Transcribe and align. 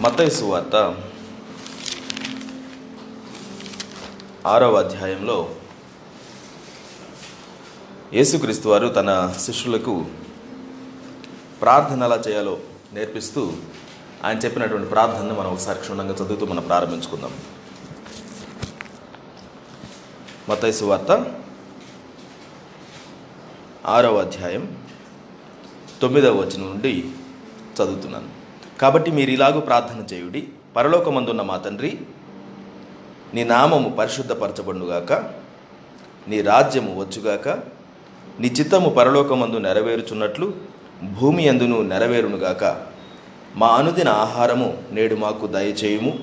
మతయ 0.00 0.30
సువార్త 0.30 0.76
ఆరవ 4.46 4.74
అధ్యాయంలో 4.76 5.54
యేసుక్రీస్తు 8.14 8.68
వారు 8.68 8.88
తన 8.88 9.34
శిష్యులకు 9.40 10.06
ప్రార్థన 11.60 12.02
ఎలా 12.02 12.16
చేయాలో 12.16 12.58
నేర్పిస్తూ 12.92 13.52
ఆయన 14.24 14.38
చెప్పినటువంటి 14.38 14.88
ప్రార్థనను 14.88 15.34
మనం 15.34 15.52
ఒకసారి 15.52 15.80
క్షుణ్ణంగా 15.80 16.14
చదువుతూ 16.14 16.46
మనం 16.46 16.62
ప్రారంభించుకుందాం. 16.62 17.34
మత్తయి 20.48 20.72
సువార్త 20.72 21.34
ఆరవ 23.86 24.20
అధ్యాయం 24.20 24.84
తొమ్మిదవ 26.02 26.40
వచనం 26.40 26.66
నుండి 26.66 27.10
చదువుతున్నాను. 27.76 28.37
కాబట్టి 28.80 29.10
మీరు 29.10 29.30
ఇలాగూ 29.30 29.60
ప్రార్థన 29.60 30.14
చేయుడి. 30.14 30.48
పరలోకమందున్న 30.76 31.42
మా 31.42 31.56
తండ్రి 31.56 31.98
నీ 33.34 33.44
నామము 33.44 33.88
పరిశుద్ధపరచబడుగాక 33.88 35.12
నీ 36.28 36.40
రాజ్యము 36.40 37.00
వచ్చుగాక 37.00 37.48
నీ 38.40 38.48
చిత్తము 38.48 38.88
పరలోకమందు 38.90 39.56
నెరవేరుచున్నట్లు 39.56 40.54
భూమి 41.20 41.48
అందును 41.48 41.82
నెరవేరునుగాక. 41.82 42.64
మా 43.56 43.68
అనుదిన 43.68 44.08
ఆహారము 44.08 44.78
నేడు 44.92 45.14
మాకు 45.14 45.46
దయచేయుము. 45.46 46.18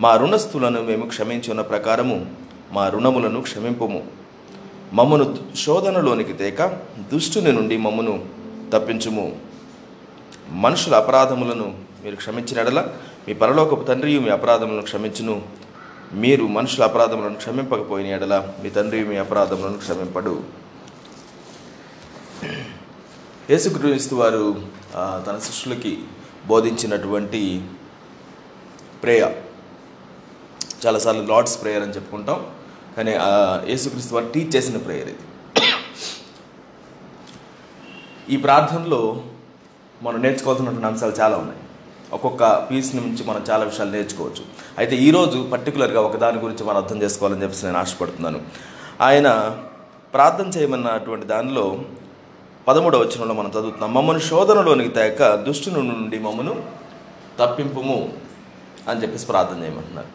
మా 0.00 0.16
రుణస్థులను 0.16 0.82
మేము 0.82 1.06
క్షమించున్న 1.06 1.60
ప్రకారము 1.60 2.26
మా 2.72 2.88
రుణములను 2.88 3.42
క్షమింపము. 3.42 4.04
మమ్మను 4.92 5.38
శోధనలోనికి 5.56 6.32
తేక 6.32 6.64
దుష్టుని 7.12 7.52
నుండి 7.52 7.76
మమ్మను 7.76 8.24
తప్పించుము. 8.72 9.49
మనుషుల 10.50 10.94
అపరాధములను 10.94 11.66
మీరు 12.04 12.16
క్షమించినడల 12.16 12.80
మీ 13.28 13.34
పరలోకపు 13.34 13.84
తండ్రి 13.84 14.18
మీ 14.18 14.30
అపరాధములను 14.30 14.82
క్షమించును. 14.82 15.42
మీరు 16.12 16.44
మనుషుల 16.46 16.82
అపరాధములను 16.84 17.34
క్షమింపకపోయిన 17.34 18.06
ఎడల 18.06 18.54
మీ 18.62 18.70
తండ్రి 18.70 19.04
మీ 19.04 19.16
అపరాధములను 19.16 19.78
క్షమింపడు. 19.78 20.42
యేసుక్రీస్తు 23.50 24.14
వారు 24.14 24.62
తన 24.96 25.38
శిష్యులకి 25.44 25.98
బోధించినటువంటి 26.46 27.62
ప్రేయర్ 29.02 29.36
చాలాసార్లు 30.86 31.22
లార్డ్స్ 31.22 31.62
ప్రేయర్ 31.62 31.82
అని 31.82 31.92
చెప్పుకుంటాం. 31.92 32.46
కానీ 32.96 33.12
యేసుక్రీస్తు 33.70 34.14
వారు 34.14 34.26
టీచ్ 34.26 34.56
చేసిన 34.56 34.76
ప్రేయర్ 34.76 35.08
ఇది. 35.08 35.24
ఈ 38.34 38.36
ప్రార్థనలో 38.36 39.24
మనం 40.02 40.22
నేర్చుకోవాల్సినటువంటి 40.22 40.86
అంశాలు 40.86 41.12
చాలా 41.20 41.36
ఉన్నాయి. 41.36 41.60
ఒక్కొక్క 42.12 42.68
పీస్ 42.70 42.94
నుంచి 42.94 43.24
మనం 43.24 43.44
చాలా 43.50 43.64
విషయాలు 43.64 43.90
నేర్చుకోవచ్చు. 43.90 44.44
అయితే 44.78 44.96
ఈరోజు 44.96 45.48
పర్టికులర్గా 45.52 46.00
ఒక 46.00 46.16
దాని 46.16 46.38
గురించి 46.38 46.64
మనం 46.64 46.76
అర్థం 46.76 47.02
చేసుకోవాలని 47.02 47.42
చెప్పేసి 47.42 47.66
నేను 47.66 47.78
ఆశపడుతున్నాను. 47.78 48.40
ఆయన 49.00 49.56
ప్రార్థన 50.14 50.48
చేయమన్నటువంటి 50.48 51.26
దానిలో 51.26 51.80
పదమూడవ 52.68 53.00
వచనంలో 53.00 53.34
మనం 53.34 53.50
చదువుతున్నాం. 53.50 53.94
మమ్మల్ని 53.94 54.22
శోధనలోనికి 54.22 54.88
తేక 54.88 55.34
దుష్టుని 55.34 55.82
నుండి 55.82 56.18
మమ్మను 56.18 56.62
తప్పింపుము 57.38 58.12
అని 58.88 59.02
చెప్పేసి 59.02 59.26
ప్రార్థన 59.26 59.62
చేయమంటున్నారు. 59.62 60.06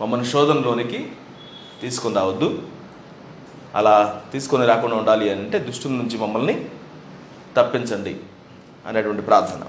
మమ్మల్ని 0.00 0.26
శోధనలోనికి 0.26 1.08
తీసుకుని 1.82 2.14
రావద్దు. 2.14 2.62
అలా 3.74 4.22
తీసుకొని 4.32 4.66
రాకుండా 4.66 4.96
ఉండాలి 4.96 5.30
అని 5.30 5.40
అంటే 5.40 5.58
దుష్టుల 5.58 5.90
నుంచి 5.90 6.18
మమ్మల్ని 6.18 6.68
తప్పించండి. 7.56 8.16
అనేటువంటి 8.86 9.22
ప్రార్థన. 9.22 9.60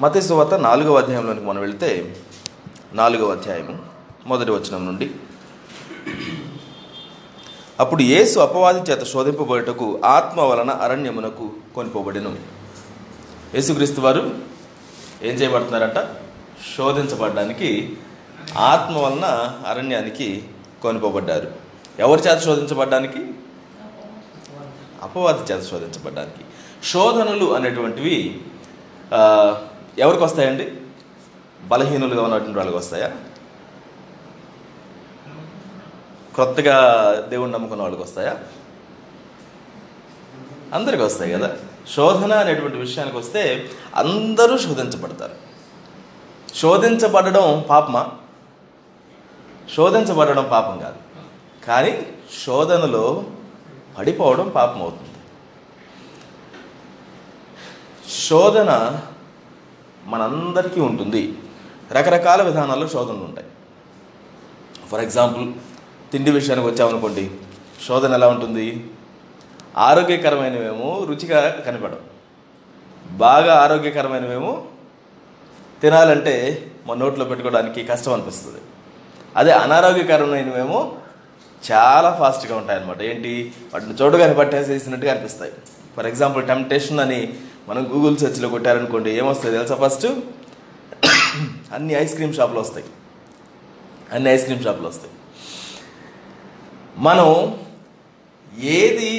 మత 0.00 0.18
సువార్త 0.18 0.54
నాలుగవ 0.54 0.98
అధ్యాయంలోనికి 0.98 1.46
మనం 1.46 1.60
వెళితే 1.60 2.16
నాలుగవ 2.92 3.32
అధ్యాయము 3.32 3.78
మొదటి 4.26 4.50
వచనం 4.50 4.86
నుండి. 4.86 5.10
అప్పుడు 7.80 8.02
యేసు 8.02 8.38
అపవాది 8.38 8.90
చేత 8.90 9.04
శోధింపబడటకు 9.04 10.00
ఆత్మ 10.04 10.40
వలన 10.40 10.70
అరణ్యమునకు 10.70 11.52
కొనిపోబడిను. 11.74 12.36
యేసుక్రీస్తు 13.54 14.00
వారు 14.00 14.34
ఏం 15.22 15.34
చేయబడుతున్నారంట? 15.34 16.08
శోధించబడడానికి 16.76 17.96
ఆత్మ 18.56 18.98
వలన 18.98 19.58
అరణ్యానికి 19.66 20.48
కొనిపోబడ్డారు. 20.82 21.50
ఎవరి 21.98 22.22
చేత 22.22 22.38
శోధించబడ్డానికి? 22.38 23.34
అపవాది 25.02 25.52
చేత 25.52 25.62
శోధించబడ్డానికి. 25.62 26.44
శోధనలు 26.84 27.54
అనేటువంటివి 27.54 28.40
ఎవరికి 29.98 30.24
వస్తాయండి? 30.24 30.72
బలహీనులుగా 31.62 32.22
ఉన్నటువంటి 32.22 32.58
వాళ్ళకి 32.58 32.76
వస్తాయా? 32.76 33.10
కొత్తగా 36.36 36.76
దేవుణ్ణి 37.28 37.52
నమ్ముకున్న 37.52 37.82
వాళ్ళకి 37.82 38.02
వస్తాయా? 38.02 38.36
అందరికి 40.72 41.02
వస్తాయి 41.02 41.32
కదా. 41.32 41.56
శోధన 41.94 42.32
అనేటువంటి 42.32 42.76
విషయానికి 42.76 43.16
వస్తే 43.16 43.70
అందరూ 43.94 44.58
శోధించబడతారు. 44.58 45.34
శోధించబడడం 46.54 47.64
పాపమా? 47.70 48.10
శోధించబడడం 49.76 50.48
పాపం 50.50 50.78
కాదు. 50.78 50.96
కానీ 51.66 52.06
శోధనలో 52.46 53.24
పడిపోవడం 53.98 54.48
పాపం 54.48 54.82
అవుతుంది. 54.82 55.13
శోధన 58.08 59.00
మనందరికీ 60.06 60.80
ఉంటుంది. 60.80 61.34
రకరకాల 61.92 62.42
విధానాల్లో 62.42 62.88
శోధనలు 62.88 63.24
ఉంటాయి. 63.24 63.46
ఫర్ 64.88 65.00
ఎగ్జాంపుల్ 65.00 65.52
తిండి 66.12 66.30
విషయానికి 66.30 66.66
వచ్చామనుకోండి 66.66 67.30
శోధన 67.88 68.14
ఎలా 68.14 68.28
ఉంటుంది? 68.28 68.86
ఆరోగ్యకరమైనవేమో 69.76 71.04
రుచిగా 71.04 71.50
కనపడవు. 71.66 72.14
బాగా 73.12 73.54
ఆరోగ్యకరమైనవేమో 73.54 74.64
తినాలంటే 75.82 76.66
మన 76.86 76.98
నోట్లో 76.98 77.24
పెట్టుకోవడానికి 77.24 77.84
కష్టం 77.84 78.12
అనిపిస్తుంది. 78.12 78.60
అదే 79.36 79.52
అనారోగ్యకరమైనవేమో 79.52 80.92
చాలా 81.72 82.16
ఫాస్ట్గా 82.18 82.56
ఉంటాయి 82.56 82.80
అనమాట 82.80 83.02
ఏంటి? 83.02 83.52
వాటిని 83.72 83.94
చూడగానే 83.94 84.32
పట్టేసేసినట్టుగా 84.32 85.14
అనిపిస్తాయి. 85.14 85.52
ఫర్ 85.96 86.06
ఎగ్జాంపుల్ 86.06 86.46
టెంప్టేషన్ 86.46 87.00
అని 87.00 87.34
మనం 87.68 87.88
గూగుల్ 87.92 88.16
సెర్చ్లో 88.16 88.48
కొట్టారనుకోండి 88.48 89.10
ఏమొస్తుంది 89.10 89.56
తెలుసా 89.56 89.74
ఫస్ట్ 89.74 90.06
అన్ని 91.72 91.94
ఐస్ 91.94 92.14
క్రీమ్ 92.14 92.34
షాపులు 92.34 92.60
వస్తాయి. 92.60 92.84
అన్ని 94.12 94.30
ఐస్ 94.30 94.44
క్రీమ్ 94.44 94.64
షాపులు 94.64 94.88
వస్తాయి. 94.88 95.12
మనం 96.98 97.58
ఏది 98.58 99.10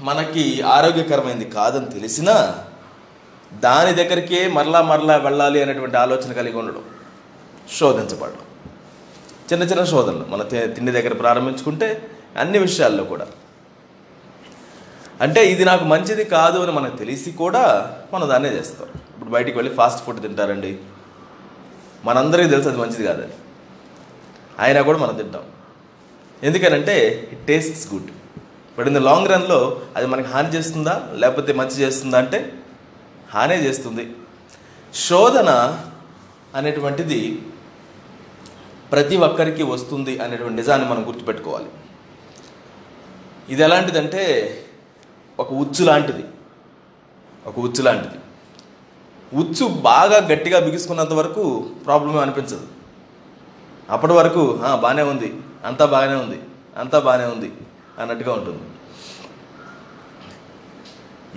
మనకి 0.00 0.62
ఆరోగ్యకరమైనది 0.62 1.44
కాదని 1.44 1.90
తెలిసినా 1.90 2.64
దాని 3.52 3.92
దగ్గరికే 3.92 4.48
మరలా 4.48 4.82
మరలా 4.82 5.16
వెళ్ళాలి 5.16 5.62
అనేటువంటి 5.62 5.96
ఆలోచన 5.96 6.32
కలిగి 6.32 6.56
ఉండడం 6.56 6.84
శోధించబడడం. 7.78 8.44
చిన్న 9.52 9.64
చిన్న 9.64 9.84
శోధనలు 9.84 10.24
మన 10.28 10.42
తిండి 10.42 10.92
దగ్గర 10.92 11.14
ప్రారంభించుకుంటే 11.14 12.10
అన్ని 12.36 12.58
విషయాల్లో 12.58 13.04
కూడా. 13.04 13.26
అంటే 15.24 15.40
ఇది 15.52 15.64
నాకు 15.70 15.84
మంచిది 15.92 16.24
కాదు 16.36 16.58
అని 16.64 16.72
మనకు 16.78 16.96
తెలిసి 17.02 17.30
కూడా 17.42 17.64
మనం 18.14 18.26
దాన్నే 18.32 18.50
చేస్తాం. 18.58 18.88
ఇప్పుడు 19.12 19.30
బయటికి 19.36 19.56
వెళ్ళి 19.58 19.72
ఫాస్ట్ 19.78 20.02
ఫుడ్ 20.04 20.20
తింటారండి. 20.22 20.72
మనందరికీ 22.06 22.48
తెలుసు 22.54 22.68
అది 22.70 22.80
మంచిది 22.82 23.04
కాదని 23.08 23.36
అయినా 24.64 24.80
కూడా 24.88 24.98
మనం 25.04 25.14
తింటాం. 25.20 25.44
ఎందుకనంటే 26.48 26.96
it 27.32 27.44
tastes 27.50 27.86
good 27.92 28.10
but 28.76 28.86
in 28.90 28.96
the 28.98 29.02
long 29.08 29.30
రన్లో 29.32 29.60
అది 29.96 30.06
మనకి 30.12 30.28
హాని 30.32 30.50
చేస్తుందా? 30.56 30.94
లేకపోతే 31.22 31.52
మంచి 31.60 31.76
చేస్తుందా 31.82 32.18
అంటే 32.24 32.38
హానే 33.34 33.56
చేస్తుంది. 33.66 34.04
శోధన 34.94 35.50
అనేటువంటిది 36.58 37.20
ప్రతి 38.92 39.16
ఒక్కరికి 39.26 39.62
వస్తుంది 39.62 40.14
అనేటువంటి 40.24 40.56
నిజాన్ని 40.60 40.86
మనం 40.88 41.02
గుర్తుపెట్టుకోవాలి. 41.08 41.70
ఇది 43.52 43.62
ఎలాంటిదంటే 43.68 44.22
ఒక 45.42 45.52
ఉచ్చు 45.62 45.82
లాంటిది. 45.88 46.24
ఒక 47.46 47.58
ఉచ్చు 47.66 47.82
లాంటిది. 47.82 48.18
ఉచ్చు 49.40 49.64
బాగా 49.88 50.18
గట్టిగా 50.26 50.58
బిగుసుకున్నంత 50.66 51.12
వరకు 51.20 51.42
ప్రాబ్లమే 51.84 52.20
అనిపించదు. 52.24 52.66
అప్పటి 53.90 54.12
వరకు 54.12 54.42
బాగానే 54.82 55.02
ఉంది. 55.12 55.28
అంతా 55.64 55.84
బాగానే 55.94 56.16
ఉంది. 56.22 56.38
అంతా 56.76 56.98
బాగానే 57.06 57.26
ఉంది. 57.34 57.50
అన్నట్టుగా 57.98 58.32
ఉంటుంది. 58.34 58.62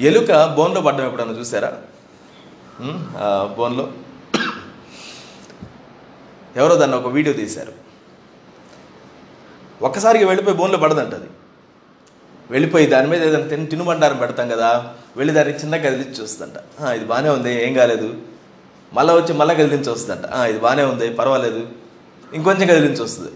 ఎలుక 0.08 0.32
బోన్లో 0.58 0.82
పడ్డం 0.82 1.06
ఎప్పుడన్నా 1.06 1.34
చూసారా? 1.40 1.72
బోన్లో. 3.58 3.86
ఎవరో 6.56 6.76
దాన్ని 6.76 6.98
ఒక 6.98 7.08
వీడియో 7.16 7.34
తీశారు. 7.36 7.74
ఒక్కసారిగా 9.82 10.26
వెళ్ళిపోయి 10.28 10.58
బోన్లో 10.58 10.78
పడదంట 10.84 11.14
అది 11.20 11.30
వెళ్ళిపోయి 12.52 12.86
దాని 12.86 13.08
మీద 13.08 13.24
ఏదైనా 13.28 13.48
తిని 13.48 13.66
తినుబండారం 13.66 14.18
పెడతాం 14.18 14.50
కదా 14.50 14.94
వెళ్ళి 15.18 15.34
దాన్ని 15.34 15.54
చిన్న 15.54 15.78
కదిలించి 15.78 16.22
చూస్తుందంట. 16.22 16.58
ఇది 16.96 17.06
బాగానే 17.06 17.30
ఉంది 17.30 17.68
ఏం 17.68 17.74
కాలేదు. 17.74 18.14
మళ్ళీ 18.94 19.14
వచ్చి 19.14 19.34
మళ్ళీ 19.34 19.56
కదిలించి 19.56 19.90
వస్తుందంట. 19.92 20.26
ఇది 20.50 20.60
బాగానే 20.60 20.84
ఉంది 20.84 21.14
పర్వాలేదు. 21.14 21.68
ఇంకొంచెం 22.34 22.68
కదిలించి 22.68 23.04
వస్తుంది. 23.04 23.32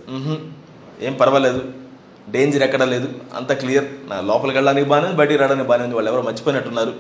ఏం 1.02 1.14
పర్వాలేదు. 1.14 1.62
డేంజర్ 2.30 2.64
ఎక్కడ 2.64 2.84
లేదు. 2.84 3.10
అంత 3.36 3.52
క్లియర్. 3.54 3.86
నా 4.10 4.22
లోపలికి 4.22 4.58
వెళ్ళడానికి 4.58 4.88
బాగానే 4.90 5.06
ఉంది 5.08 5.18
బయటికి 5.18 5.40
రావడానికి 5.40 5.68
బాగానే 5.68 5.84
ఉంది. 5.84 5.96
వాళ్ళు 5.96 6.12
ఎవరో 6.12 6.22
మర్చిపోయినట్టున్నారు 6.22 6.94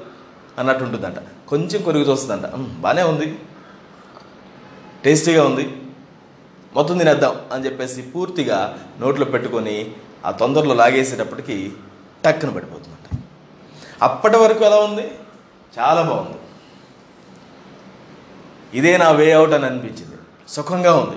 అన్నట్టు 0.59 0.83
ఉంటుందంట. 0.83 1.15
కొంచెం 1.49 1.81
కొరుగు 1.81 2.11
చూస్తుందంట. 2.11 2.45
బాగానే 2.55 3.03
ఉంది. 3.03 3.37
టేస్టీగా 5.05 5.43
ఉంది. 5.45 5.65
మొత్తం 6.75 6.97
తినేద్దాం 6.97 7.35
అని 7.53 7.65
చెప్పేసి 7.65 8.01
పూర్తిగా 8.01 8.57
నోట్లో 8.99 9.25
పెట్టుకొని 9.25 9.91
ఆ 10.25 10.31
తొందరలో 10.31 10.73
లాగేసేటప్పటికీ 10.75 11.71
టక్కున 12.25 12.49
పడిపోతుందంట. 12.49 13.23
అప్పటి 14.03 14.37
వరకు 14.37 14.65
ఎలా 14.65 14.75
ఉంది? 14.75 15.11
చాలా 15.79 16.01
బాగుంది. 16.01 16.37
ఇదే 18.73 18.97
నా 18.97 19.11
వే 19.11 19.31
అవుట్ 19.31 19.51
అని 19.51 19.65
అనిపించింది. 19.65 20.15
సుఖంగా 20.47 20.95
ఉంది. 20.95 21.15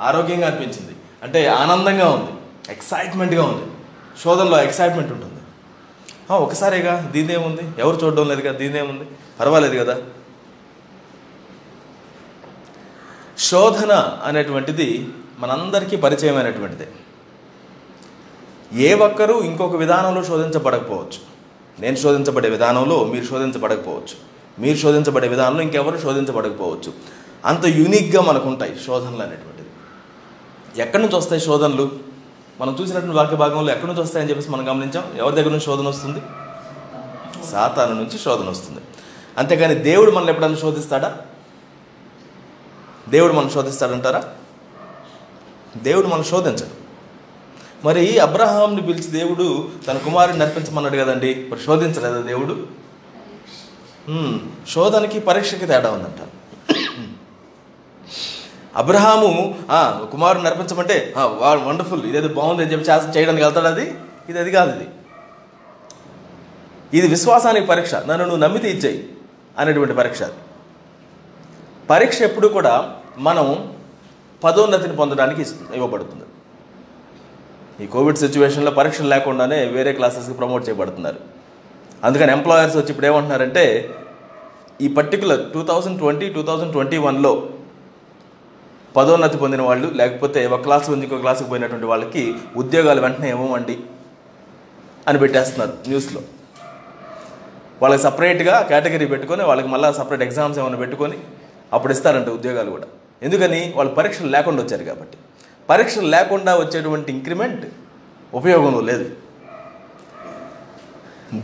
ఆరోగ్యంగా 0.00 0.46
అనిపించింది. 0.46 0.96
అంటే 1.22 1.46
ఆనందంగా 1.46 2.08
ఉంది. 2.10 2.32
ఎక్సైట్మెంట్గా 2.72 3.44
ఉంది. 3.44 3.72
శోధనలో 4.22 4.62
ఎక్సైట్మెంట్ 4.62 5.12
ఉంటుంది. 5.12 5.40
"ఆ, 6.30 6.36
ఒకసారిగా 6.36 7.10
దీనిదేముంది 7.12 7.62
ఎవరు 7.78 8.06
చూడడం 8.06 8.28
లేదు 8.28 8.40
కదా 8.40 8.52
దీనిదేముంది 8.52 9.04
పర్వాలేదు 9.40 9.84
కదా? 9.84 10.02
శోధన 13.38 14.20
అనేటువంటిది 14.24 15.08
మనందరికీ 15.38 15.96
పరిచయమైనటువంటిదే. 15.96 16.88
ఏ 18.72 18.94
ఒక్కరూ 18.94 19.42
ఇంకొక 19.42 19.76
విధానంలో 19.76 20.24
శోధించబడకపోవచ్చు. 20.24 21.30
నేను 21.80 21.96
శోధించబడే 21.96 22.48
విధానంలో 22.48 23.04
మీరు 23.04 23.24
శోధించబడకపోవచ్చు. 23.24 24.30
మీరు 24.58 24.78
శోధించబడే 24.78 25.28
విధానంలో 25.28 25.62
ఇంకెవరు 25.62 25.98
శోధించబడకపోవచ్చు. 25.98 26.92
అంత 27.44 27.66
యూనిక్గా 27.66 28.22
మనకు 28.22 28.48
ఉంటాయి 28.48 28.76
శోధనలు 28.86 29.22
అనేటువంటిది. 29.22 29.68
ఎక్కడి 30.82 31.02
నుంచి 31.02 31.16
వస్తాయి 31.16 31.40
శోధనలు? 31.40 31.90
మనం 32.60 32.76
చూసినటువంటి 32.80 33.16
వాక్య 33.16 33.36
భాగంలో 33.36 33.72
ఎక్కడి 33.72 33.86
నుంచి 33.86 34.02
వస్తాయని 34.02 34.28
చెప్పేసి 34.30 34.50
మనం 34.50 34.70
గమనించాం. 34.70 35.04
ఎవరి 35.16 35.36
దగ్గర 35.36 35.48
నుంచి 35.48 35.64
శోధన 35.64 35.88
వస్తుంది? 35.88 36.22
సాతాను 37.50 37.94
నుంచి 37.94 38.18
శోధన 38.18 38.50
వస్తుంది. 38.50 38.80
అంతేకాని 39.38 39.74
దేవుడు 39.74 40.10
మనల్ని 40.10 40.30
ఎప్పుడైనా 40.30 40.56
శోధిస్తాడా? 40.56 41.18
దేవుడు 43.08 43.32
మనం 43.32 43.50
శోధిస్తాడంటారా? 43.50 44.24
దేవుడు 45.76 46.06
మనం 46.06 46.24
శోధించడు. 46.24 46.79
మరి 47.84 48.18
అబ్రహాంని 48.18 48.82
పిలిచి 48.82 49.10
దేవుడు 49.10 49.68
తన 49.86 49.98
కుమారుని 49.98 50.38
నర్పించమన్నాడు 50.38 50.96
కదండి. 50.96 51.30
మరి 51.50 51.60
శోధించలేదా 51.60 52.20
దేవుడు? 52.20 52.54
శోధనకి 54.70 55.18
పరీక్షకి 55.20 55.66
తేడా 55.66 55.90
ఉందంట. 55.90 56.20
అబ్రహాము 58.76 59.30
కుమారుని 60.12 60.44
నర్పించమంటే 60.44 61.14
వాడు 61.16 61.60
వండర్ఫుల్ 61.60 62.04
ఇదేదో 62.10 62.28
బాగుంది 62.28 62.62
అని 62.62 62.72
చెప్పి 62.72 63.18
చేయడానికి 63.18 63.44
వెళ్తాడు 63.44 63.66
అది? 63.66 63.86
ఇది 64.28 64.38
అది 64.38 64.50
కాదు 64.50 64.72
ఇది. 64.80 64.88
ఇది 66.98 67.06
విశ్వాసానికి 67.08 67.66
పరీక్ష. 67.66 67.94
నన్ను 67.94 68.24
నువ్వు 68.24 68.42
నమ్మితే 68.44 68.70
ఇచ్చేయి 68.70 69.08
అనేటువంటి 69.58 69.94
పరీక్ష 69.94 70.22
పరీక్ష 71.90 72.22
ఎప్పుడు 72.22 72.48
కూడా 72.48 72.74
మనం 73.18 73.46
పదోన్నతిని 74.44 74.96
పొందడానికి 74.96 75.42
ఇవ్వబడుతుంది. 75.74 76.26
ఈ 77.82 77.86
కోవిడ్ 77.92 78.18
సిచ్యువేషన్లో 78.22 78.70
పరీక్షలు 78.78 79.08
లేకుండానే 79.08 79.58
వేరే 79.76 79.92
క్లాసెస్కి 79.98 80.34
ప్రమోట్ 80.40 80.64
చేయబడుతున్నారు. 80.68 81.20
అందుకని 82.06 82.30
ఎంప్లాయర్స్ 82.32 82.76
వచ్చి 82.76 82.90
ఇప్పుడు 82.92 83.06
ఏమంటున్నారంటే 83.06 83.64
ఈ 84.84 84.88
particular 84.98 85.42
two 85.54 85.62
thousand 85.70 85.98
twenty 86.02 86.26
two 86.36 86.42
thousand 86.42 86.72
twenty 86.72 86.98
వన్లో 87.06 87.32
పదోన్నతి 88.96 89.36
పొందిన 89.36 89.62
వాళ్ళు 89.62 89.88
లేకపోతే 90.00 90.40
ఒక 90.46 90.60
క్లాస్ 90.66 90.86
నుంచి 90.90 91.04
ఇంకో 91.06 91.18
క్లాస్కి 91.24 91.48
పోయినటువంటి 91.48 91.88
వాళ్ళకి 91.92 92.22
ఉద్యోగాలు 92.56 93.00
వెంటనే 93.00 93.28
ఇవ్వమండి 93.34 93.76
అని 95.08 95.18
పెట్టేస్తున్నారు 95.18 95.74
న్యూస్లో 95.88 96.22
వాళ్ళకి 97.82 98.02
సపరేట్గా 98.02 98.54
కేటగిరీ 98.70 99.06
పెట్టుకొని 99.06 99.42
వాళ్ళకి 99.42 99.68
మళ్ళీ 99.68 99.90
సపరేట్ 100.00 100.24
ఎగ్జామ్స్ 100.28 100.58
ఏమైనా 100.58 100.78
పెట్టుకొని 100.84 101.18
అప్పుడు 101.72 101.92
ఇస్తారంట 101.92 102.28
ఉద్యోగాలు 102.38 102.70
కూడా. 102.70 102.86
ఎందుకని? 103.26 103.60
వాళ్ళు 103.76 103.92
పరీక్షలు 103.98 104.30
లేకుండా 104.36 104.60
వచ్చారు 104.62 104.84
కాబట్టి. 104.84 105.16
పరీక్షలు 105.70 106.08
లేకుండా 106.16 106.52
వచ్చేటువంటి 106.56 107.08
ఇంక్రిమెంట్ 107.12 107.64
ఉపయోగంలో 108.34 108.80
లేదు. 108.90 109.06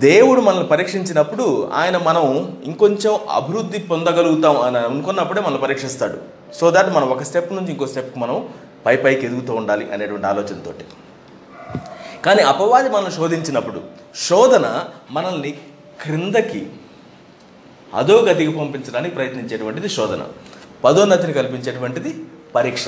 దేవుడు 0.07 0.41
మనల్ని 0.41 0.69
పరీక్షించినప్పుడు 0.69 1.45
ఆయన 1.81 1.97
మనం 2.09 2.25
ఇంకొంచెం 2.65 3.13
అభివృద్ధి 3.31 3.79
పొందగలుగుతాం 3.91 4.57
అని 4.67 4.79
అనుకున్నప్పుడే 4.79 5.41
మనల్ని 5.41 5.61
పరీక్షిస్తాడు. 5.63 6.19
సో 6.59 6.71
దాట్ 6.71 6.91
మనం 6.97 7.09
ఒక 7.15 7.23
స్టెప్ 7.23 7.53
నుంచి 7.53 7.71
ఇంకో 7.73 7.87
స్టెప్కి 7.87 8.19
మనం 8.19 8.37
పై 8.87 8.97
పైకి 8.97 9.27
ఎదుగుతూ 9.27 9.53
ఉండాలి 9.55 9.85
అనేటువంటి 9.93 10.27
ఆలోచనతోటి. 10.27 10.85
కానీ 12.25 12.43
అపవాది 12.53 12.89
మనల్ని 12.89 13.13
శోధించినప్పుడు 13.13 13.81
శోధన 14.29 14.67
మనల్ని 15.11 15.53
క్రిందకి 16.03 16.63
అధోగతికి 17.95 18.53
పంపించడానికి 18.59 19.15
ప్రయత్నించేటువంటిది 19.15 19.89
శోధన. 19.89 20.23
పదోన్నతిని 20.85 21.33
కల్పించేటువంటిది 21.33 22.11
పరీక్ష. 22.55 22.87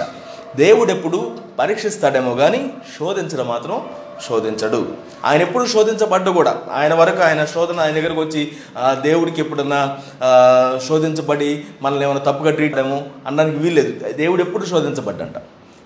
దేవుడెప్పుడు 0.57 1.39
పరీక్షిస్తాడేమో 1.59 2.35
కానీ 2.35 2.73
శోధించడం 2.99 3.49
మాత్రం 3.49 3.89
శోధించడు. 4.29 4.89
ఆయన 5.25 5.43
ఎప్పుడు 5.43 5.67
శోధించబడ్డు 5.67 6.31
కూడా. 6.31 6.63
ఆయన 6.73 6.95
వరకు 6.95 7.23
ఆయన 7.23 7.45
శోధన 7.45 7.81
ఆయన 7.81 7.95
దగ్గరకు 7.95 8.21
వచ్చి 8.21 8.53
ఆ, 8.79 8.95
దేవుడికి 8.95 9.41
ఎప్పుడన్నా 9.41 9.99
శోధించబడి 10.89 11.65
మనల్ని 11.83 12.05
ఏమైనా 12.05 12.21
తప్పుగా 12.21 12.51
ట్రీట్ 12.51 12.79
చేయడము 12.79 13.09
అనడానికి 13.27 13.57
వీల్లేదు. 13.57 14.13
దేవుడు 14.13 14.43
ఎప్పుడు 14.43 14.67
శోధించబడ్డంట. 14.67 15.35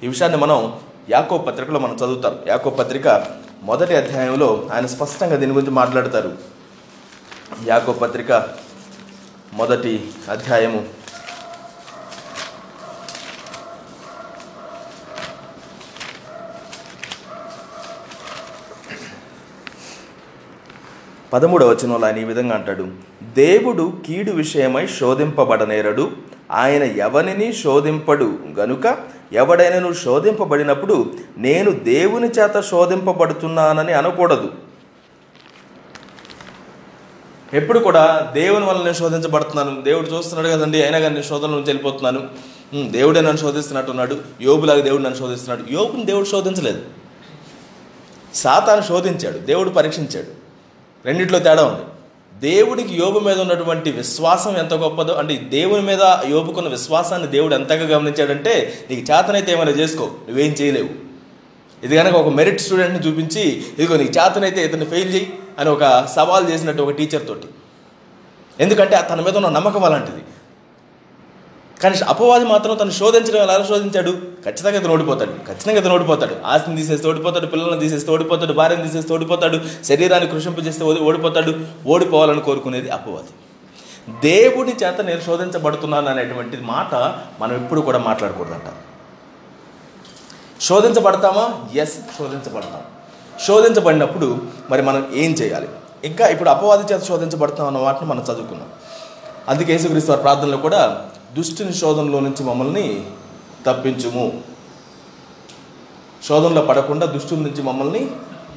ఈ 0.04 0.08
విషయాన్ని 0.08 0.38
మనం 0.38 0.72
యాకో 1.10 1.38
పత్రికలో 1.38 1.80
మనం 1.80 1.94
చదువుతాం. 1.94 2.38
యాకో 2.46 2.70
పత్రిక 2.70 3.26
మొదటి 3.62 3.96
అధ్యాయంలో 3.96 4.68
ఆయన 4.72 4.86
స్పష్టంగా 4.86 5.36
దీని 5.36 5.52
గురించి 5.52 5.70
మాట్లాడతారు. 5.70 6.32
యాకో 7.66 7.92
పత్రిక 7.92 8.48
మొదటి 9.52 10.10
అధ్యాయము 10.30 11.01
పదమూడవ 21.32 21.68
వచనంలో 21.68 22.06
ఆయన 22.06 22.18
ఈ 22.18 22.24
విధంగా 22.24 22.54
అంటాడు. 22.54 22.88
దేవుడు 23.22 23.92
కీడు 24.06 24.32
విషయమై 24.32 24.86
శోధింపబడనేరడు. 24.86 26.10
ఆయన 26.50 26.82
ఎవరిని 26.82 27.52
శోధింపడు? 27.52 28.38
గనుక 28.58 28.96
ఎవడైనను 29.32 29.92
శోధింపబడినప్పుడు 29.92 31.12
నేను 31.38 31.70
దేవుని 31.70 32.28
చేత 32.28 32.60
శోధింపబడుతున్నానని 32.60 33.92
అనకూడదు. 33.92 34.52
ఎప్పుడు 37.54 37.78
కూడా 37.78 38.30
దేవుని 38.34 38.64
వల్ల 38.64 38.82
నేను 38.82 38.94
శోధించబడుతున్నాను. 38.94 39.80
దేవుడు 39.80 40.06
చూస్తున్నాడు 40.06 40.56
కదండి 40.56 40.82
అయినా 40.82 40.98
కానీ 40.98 41.14
నేను 41.14 41.26
శోధన 41.26 41.50
నుంచి 41.50 41.62
వెళ్ళిపోతున్నాను. 41.62 42.28
దేవుడే 42.88 43.20
నన్ను 43.20 43.36
శోధిస్తున్నట్టున్నాడు. 43.36 44.16
యోబులాగా 44.40 44.80
దేవుడు 44.80 45.02
నన్ను 45.02 45.18
శోధిస్తున్నాడు. 45.18 45.72
యోబుని 45.72 46.04
దేవుడు 46.04 46.24
శోధించలేదు. 46.24 46.82
సాతాను 48.34 48.82
శోధించాడు. 48.82 49.38
దేవుడు 49.38 49.70
పరీక్షించాడు. 49.70 50.41
రెండిట్లో 51.06 51.38
తేడా 51.38 51.62
ఉంది. 51.70 51.84
దేవుడికి 52.34 52.92
యోబు 53.00 53.18
మీద 53.18 53.38
ఉన్నటువంటి 53.40 53.90
విశ్వాసం 54.00 54.52
ఎంత 54.62 54.74
గొప్పదో 54.74 55.12
అంటే 55.12 55.34
దేవుని 55.54 55.84
మీద 55.90 56.02
యోబుకున్న 56.30 56.68
విశ్వాసాన్ని 56.68 57.28
దేవుడు 57.34 57.54
ఎంతగా 57.54 57.86
గమనించాడంటే 57.92 58.54
నీకు 58.90 59.02
చేతనైతే 59.10 59.52
ఏమైనా 59.52 59.74
చేసుకో 59.80 60.06
నువ్వేం 60.26 60.52
చేయలేవు. 60.60 60.90
ఇది 61.84 61.94
కనుక 61.96 62.14
ఒక 62.14 62.30
మెరిట్ 62.38 62.60
స్టూడెంట్ని 62.60 63.00
చూపించి 63.06 63.44
ఇదిగో 63.74 63.96
నీకు 63.96 64.12
చేతనైతే 64.18 64.60
ఇతను 64.64 64.84
ఫెయిల్ 64.84 65.10
చేయి 65.14 65.26
అని 65.58 65.70
ఒక 65.70 65.84
సవాల్ 66.16 66.44
చేసినట్టు 66.50 66.82
ఒక 66.82 66.94
టీచర్ 66.98 67.26
తోటి. 67.28 67.48
ఎందుకంటే 68.60 68.96
తన 69.10 69.20
మీద 69.26 69.36
ఉన్న 69.36 69.48
నమ్మకం 69.48 69.84
అలాంటిది. 69.84 70.22
కానీ 71.82 71.98
అపవాది 72.08 72.44
మాత్రం 72.44 72.76
తను 72.76 72.90
శోధించడం 72.90 73.42
ఎలా 73.42 73.66
శోధించాడు? 73.68 74.10
ఖచ్చితంగా 74.44 74.80
ఇతను 74.80 74.92
ఓడిపోతాడు. 74.92 75.30
ఖచ్చితంగా 75.30 75.78
ఇతను 75.78 75.94
ఓడిపోతాడు. 75.94 76.36
ఆస్తిని 76.46 76.76
తీసేస్తే 76.76 77.08
ఓడిపోతాడు 77.08 77.46
పిల్లల్ని 77.46 77.80
తీసేస్తే 77.80 78.12
ఓడిపోతాడు 78.12 78.52
భార్యను 78.52 78.88
తీసేస్తే 78.88 79.14
ఓడిపోతాడు 79.14 79.58
శరీరాన్ని 79.84 80.30
కృషింపజేస్తే 80.30 80.84
ఓడి- 80.84 81.02
ఓడిపోతాడు 81.02 81.54
ఓడిపోవాలని 81.86 82.40
కోరుకునేది 82.40 82.90
అపవాది. 82.90 83.28
దేవుడి 84.28 84.70
చేత 84.84 85.00
నేను 85.00 85.20
శోధించబడుతున్నాను 85.20 86.10
అనేటువంటి 86.10 86.56
మాట 86.56 86.94
మనం 87.40 87.54
ఎప్పుడు 87.56 87.80
కూడా 87.80 87.98
మాట్లాడకూడదంట. 87.98 88.72
శోధించబడతామా? 90.62 91.66
ఎస్ 91.74 91.94
శోధించబడతాం. 92.18 92.80
శోధించబడినప్పుడు 93.46 94.38
మరి 94.70 94.82
మనం 94.82 95.06
ఏం 95.14 95.32
చేయాలి? 95.32 95.68
ఇంకా 96.04 96.28
ఇప్పుడు 96.28 96.50
అపవాది 96.50 96.92
చేత 96.92 97.02
శోధించబడతాం 97.02 97.66
అన్న 97.66 97.78
వాటిని 97.78 98.06
మనం 98.06 98.20
చదువుకున్నాం. 98.20 98.68
అందుకే 99.48 99.72
యేసుక్రీస్తు 99.72 100.10
వారి 100.10 100.22
ప్రార్థనలో 100.22 100.56
కూడా 100.56 101.06
దుష్టుని 101.36 101.74
శోధనలో 101.74 102.20
నుంచి 102.20 102.44
మమ్మల్ని 102.44 103.04
తప్పించుము. 103.66 104.40
శోధనలో 106.28 106.62
పడకుండా 106.62 107.06
దుష్టుల 107.06 107.38
నుంచి 107.38 107.62
మమ్మల్ని 107.62 108.10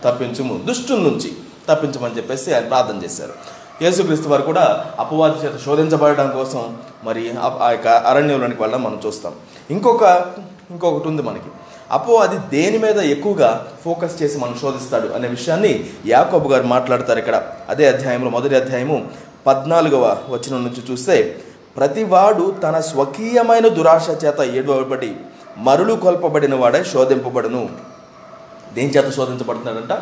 తప్పించుము. 0.04 0.64
దుష్టుల 0.64 0.96
నుంచి 0.96 1.34
తప్పించమని 1.70 2.18
చెప్పేసి 2.18 2.54
ఆయన 2.54 2.68
ప్రార్థన 2.68 3.06
చేశారు. 3.06 3.34
యేసుక్రీస్తు 3.82 4.30
వారు 4.30 4.42
కూడా 4.42 4.86
అపవాది 5.00 5.46
చేత 5.46 5.60
శోధించబడడం 5.66 6.32
కోసం 6.32 6.78
మరి 7.04 7.32
ఆ- 7.32 7.60
ఆ 7.62 7.72
యొక్క 7.72 7.88
అరణ్యంలోనికి 7.88 8.62
వెళ్ళడం 8.62 8.84
మనం 8.84 9.02
చూస్తాం. 9.06 9.34
ఇంకొక 9.72 10.26
ఇంకొకటి 10.72 11.08
ఉంది 11.08 11.22
మనకి. 11.22 11.50
అపవాది 11.92 12.38
దేని 12.38 12.78
మీద 12.78 12.98
ఎక్కువగా 12.98 13.68
ఫోకస్ 13.86 14.24
చేసి 14.24 14.38
మనం 14.38 14.58
శోధిస్తాడు 14.62 15.08
అనే 15.08 15.28
విషయాన్ని 15.28 15.90
యాకోబు 16.06 16.50
గారు 16.50 16.64
మాట్లాడతారు 16.64 17.20
ఇక్కడ. 17.20 17.44
అదే 17.70 17.88
అధ్యాయంలో 17.88 18.30
మొదటి 18.30 18.56
అధ్యాయము 18.56 19.10
పద్నాలుగవ 19.48 20.18
వచనం 20.30 20.64
నుంచి 20.64 20.92
చూస్తే 20.92 21.42
ప్రతివాడు 21.78 22.46
తన 22.64 22.76
స్వకీయమైన 22.90 23.68
దురాశ 23.78 24.08
చేత 24.24 24.40
ఏడవబడి 24.58 25.12
మరులు 25.68 25.94
కొల్పబడిన 26.04 26.56
వాడే 26.62 26.82
శోధింపబడును. 26.92 27.64
దేని 28.76 28.92
చేత 28.96 29.08
శోధించబడుతున్నాడంట? 29.18 29.94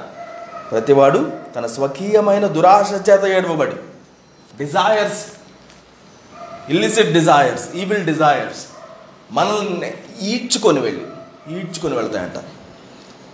ప్రతివాడు 0.72 1.22
తన 1.56 1.66
స్వకీయమైన 1.78 2.46
దురాశ 2.58 2.92
చేత 3.10 3.24
ఏడవబడి. 3.38 3.78
Desires 4.62 5.24
illicit 6.74 7.12
desires 7.20 7.66
evil 7.82 8.06
desires 8.12 8.64
మనల్ని 9.38 9.92
ఈడ్చుకొని 10.32 10.80
వెళ్ళి 10.80 11.06
ఈడ్చుకొని 11.56 11.96
వెళ్తాయంట. 12.00 12.38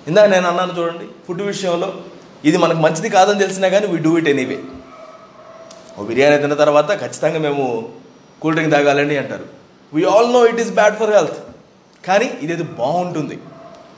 ఇందాక 0.07 0.27
నేను 0.33 0.47
అన్నాను 0.51 0.73
చూడండి 0.79 1.07
ఫుడ్ 1.25 1.41
విషయంలో 1.51 1.89
ఇది 2.49 2.57
మనకు 2.57 2.81
మంచిది 2.85 3.09
కాదని 3.15 3.39
తెలిసినా 3.39 3.67
కానీ 3.69 3.87
వీ 3.93 3.97
డూ 4.05 4.11
ఇట్ 4.19 4.29
ఎనీవే 4.33 4.59
ఓ 5.97 6.03
బిర్యానీ 6.09 6.37
తిన్న 6.43 6.55
తర్వాత 6.63 6.89
ఖచ్చితంగా 7.01 7.39
మేము 7.47 7.65
కూల్ 8.41 8.55
డ్రింక్ 8.55 8.73
తాగాలండి 8.73 9.17
అంటారు. 9.17 9.45
We 9.93 10.03
all 10.03 10.33
know 10.33 10.45
it 10.45 10.59
is 10.59 10.71
bad 10.71 10.95
for 10.95 11.09
health 11.09 11.39
కానీ 12.07 12.25
ఇదేదో 12.41 12.63
బాగుంటుంది. 12.63 13.39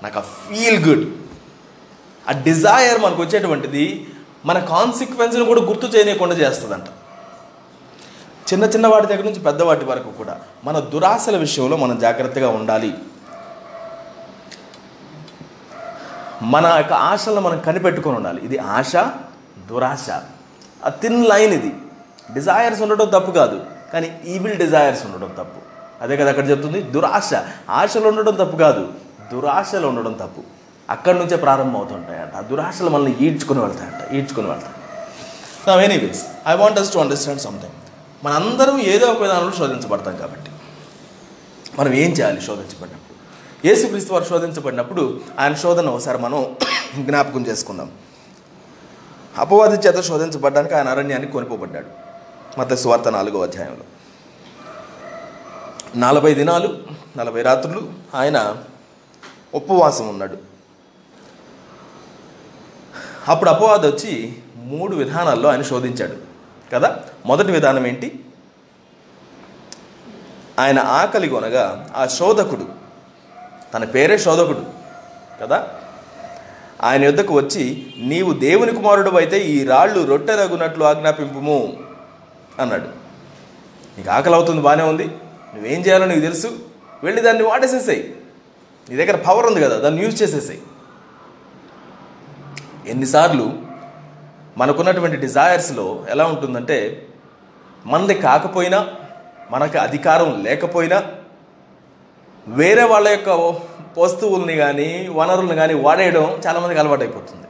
నాకు 0.03 0.19
ఆ 0.19 0.21
ఫీల్ 0.21 0.85
గుడ్ 0.85 1.15
ఆ 2.29 2.41
డిజైర్ 2.41 3.01
మనకు 3.01 3.21
వచ్చేటువంటిది 3.21 4.07
మన 4.45 4.59
కాన్సిక్వెన్స్ని 4.59 5.45
కూడా 5.45 5.61
గుర్తు 5.61 5.85
చేయనీయకుండా 5.85 6.35
చేస్తుందంట. 6.35 6.83
చిన్న 8.53 8.65
చిన్న 8.65 8.87
వాటి 8.87 9.07
దగ్గర 9.07 9.23
నుంచి 9.23 9.39
పెద్దవాటి 9.39 9.85
వరకు 9.85 10.11
కూడా 10.11 10.41
మన 10.63 10.79
దురాశల 10.79 11.37
విషయంలో 11.37 11.77
మనం 11.77 11.99
జాగ్రత్తగా 11.99 12.49
ఉండాలి. 12.49 12.93
మన 16.41 16.65
యొక్క 16.77 16.93
ఆశలను 16.93 17.41
మనం 17.41 17.59
కనిపెట్టుకొని 17.59 18.15
ఉండాలి. 18.15 18.41
ఇది 18.41 18.57
ఆశ 18.57 18.95
దురాశ. 19.69 20.09
ఆ 20.85 20.89
థిన్ 20.89 21.25
లైన్ 21.25 21.53
ఇది. 21.53 21.75
డిజైర్స్ 22.33 22.81
ఉండటం 22.81 23.07
తప్పు 23.07 23.31
కాదు. 23.31 23.80
కానీ 23.93 24.07
ఈవిల్ 24.25 24.57
డిజైర్స్ 24.57 25.05
ఉండడం 25.05 25.31
తప్పు. 25.37 25.59
అదే 26.03 26.17
కదా 26.17 26.29
అక్కడ 26.29 26.49
చెప్తుంది 26.49 26.81
దురాశ. 26.81 27.31
ఆశలు 27.69 28.07
ఉండడం 28.07 28.33
తప్పు 28.33 28.57
కాదు 28.57 28.83
దురాశలు 29.33 29.87
ఉండడం 29.87 30.13
తప్పు. 30.13 30.41
అక్కడి 30.89 31.19
నుంచే 31.19 31.35
ప్రారంభం 31.35 31.77
అవుతుంటాయంట. 31.77 32.35
ఆ 32.35 32.41
దురాశలు 32.41 32.89
మనల్ని 32.89 33.13
ఈడ్చుకొని 33.21 33.59
వెళ్తాయంట 33.59 34.13
ఈడ్చుకొని 34.13 34.47
వెళ్తాయి. 34.47 34.75
నా 35.67 35.83
anyways 35.83 36.23
I 36.47 36.55
want 36.55 36.79
us 36.79 36.93
to 36.93 36.99
understand 36.99 37.41
something 37.41 37.77
మనందరం 38.25 38.79
ఏదో 38.93 39.05
ఒక 39.07 39.21
విధానంలో 39.21 39.53
శోధించబడతాం 39.57 40.15
కాబట్టి. 40.17 40.51
మనం 41.79 41.93
ఏం 41.93 42.11
చేయాలి 42.11 42.41
శోధించబడినప్పుడు? 42.41 43.15
యేసుక్రీస్తు 43.67 44.13
వారు 44.13 44.23
శోధించబడినప్పుడు 44.23 45.03
ఆయన 45.39 45.53
శోధన 45.53 45.89
ఒకసారి 45.89 46.17
మనం 46.17 46.55
జ్ఞాపకం 47.07 47.41
చేసుకుందాం. 47.47 47.91
అపవాది 49.37 49.77
చేత 49.87 49.99
శోధించబడ్డానికి 50.01 50.73
ఆయన 50.75 50.87
అరణ్యాన్ని 50.87 51.31
కొనిపోబడ్డాడు 51.31 52.10
మత 52.57 52.73
స్వార్థ 52.73 53.07
నాలుగో 53.07 53.41
అధ్యాయంలో. 53.43 53.83
నలభై 55.97 56.33
దినాలు 56.33 56.77
నలభై 57.17 57.41
రాత్రులు 57.41 57.93
ఆయన 58.15 58.57
ఉపవాసం 59.53 60.07
ఉన్నాడు. 60.07 60.37
అప్పుడు 63.27 63.49
అపవాదం 63.49 63.89
వచ్చి 63.89 64.35
మూడు 64.55 64.95
విధానాల్లో 64.95 65.49
ఆయన 65.49 65.61
శోధించాడు. 65.61 66.17
కదా? 66.73 66.99
మొదటి 67.25 67.51
విధానం 67.51 67.87
ఏంటి? 67.87 68.25
ఆయన 70.59 70.79
ఆకలి 70.79 71.29
కొనగా 71.29 71.89
ఆ 71.95 72.05
శోధకుడు 72.05 72.65
తన 73.73 73.83
పేరే 73.83 74.17
శోధకుడు 74.17 74.65
కదా? 75.41 75.67
ఆయన 76.83 77.03
యుద్ధకు 77.03 77.33
వచ్చి 77.33 77.93
నీవు 77.97 78.33
దేవుని 78.33 78.75
కుమారుడు 78.75 79.11
అయితే 79.11 79.39
ఈ 79.39 79.63
రాళ్ళు 79.63 80.05
రొట్టెరగునట్లు 80.05 80.83
ఆజ్ఞాపింపుము. 80.83 81.90
అన్నాడు. 82.59 82.87
నీకు 83.97 84.09
ఆకలి 84.09 84.35
అవుతుంది 84.35 84.61
బాగానే 84.61 84.83
ఉంది. 84.83 85.07
నువ్వేం 85.53 85.81
చేయాలో 85.81 86.05
నీకు 86.05 86.19
తెలుసు. 86.19 86.59
వెళ్ళి 87.03 87.21
దాన్ని 87.21 87.43
వాడేసేసాయి. 87.43 88.15
నీ 88.89 88.95
దగ్గర 88.95 89.15
పవర్ 89.15 89.45
ఉంది 89.45 89.61
కదా 89.61 89.77
దాన్ని 89.77 90.03
యూజ్ 90.03 90.23
చేసేసాయి. 90.23 90.61
ఎన్నిసార్లు 92.87 93.59
మనకున్నటువంటి 94.57 95.17
డిజైర్స్లో 95.17 96.05
ఎలా 96.09 96.25
ఉంటుందంటే 96.25 97.07
మనది 97.85 98.13
కాకపోయినా 98.13 98.95
మనకి 99.51 99.77
అధికారం 99.77 100.43
లేకపోయినా 100.43 101.03
వేరే 102.47 102.83
వాళ్ళ 102.83 103.07
యొక్క 103.07 103.29
వస్తువుల్ని 103.99 104.55
కానీ 104.55 105.07
వనరుల్ని 105.11 105.55
కానీ 105.55 105.73
వాడేయడం 105.73 106.41
చాలామందికి 106.47 106.79
అలవాటు 106.79 107.01
అయిపోతుంది 107.01 107.47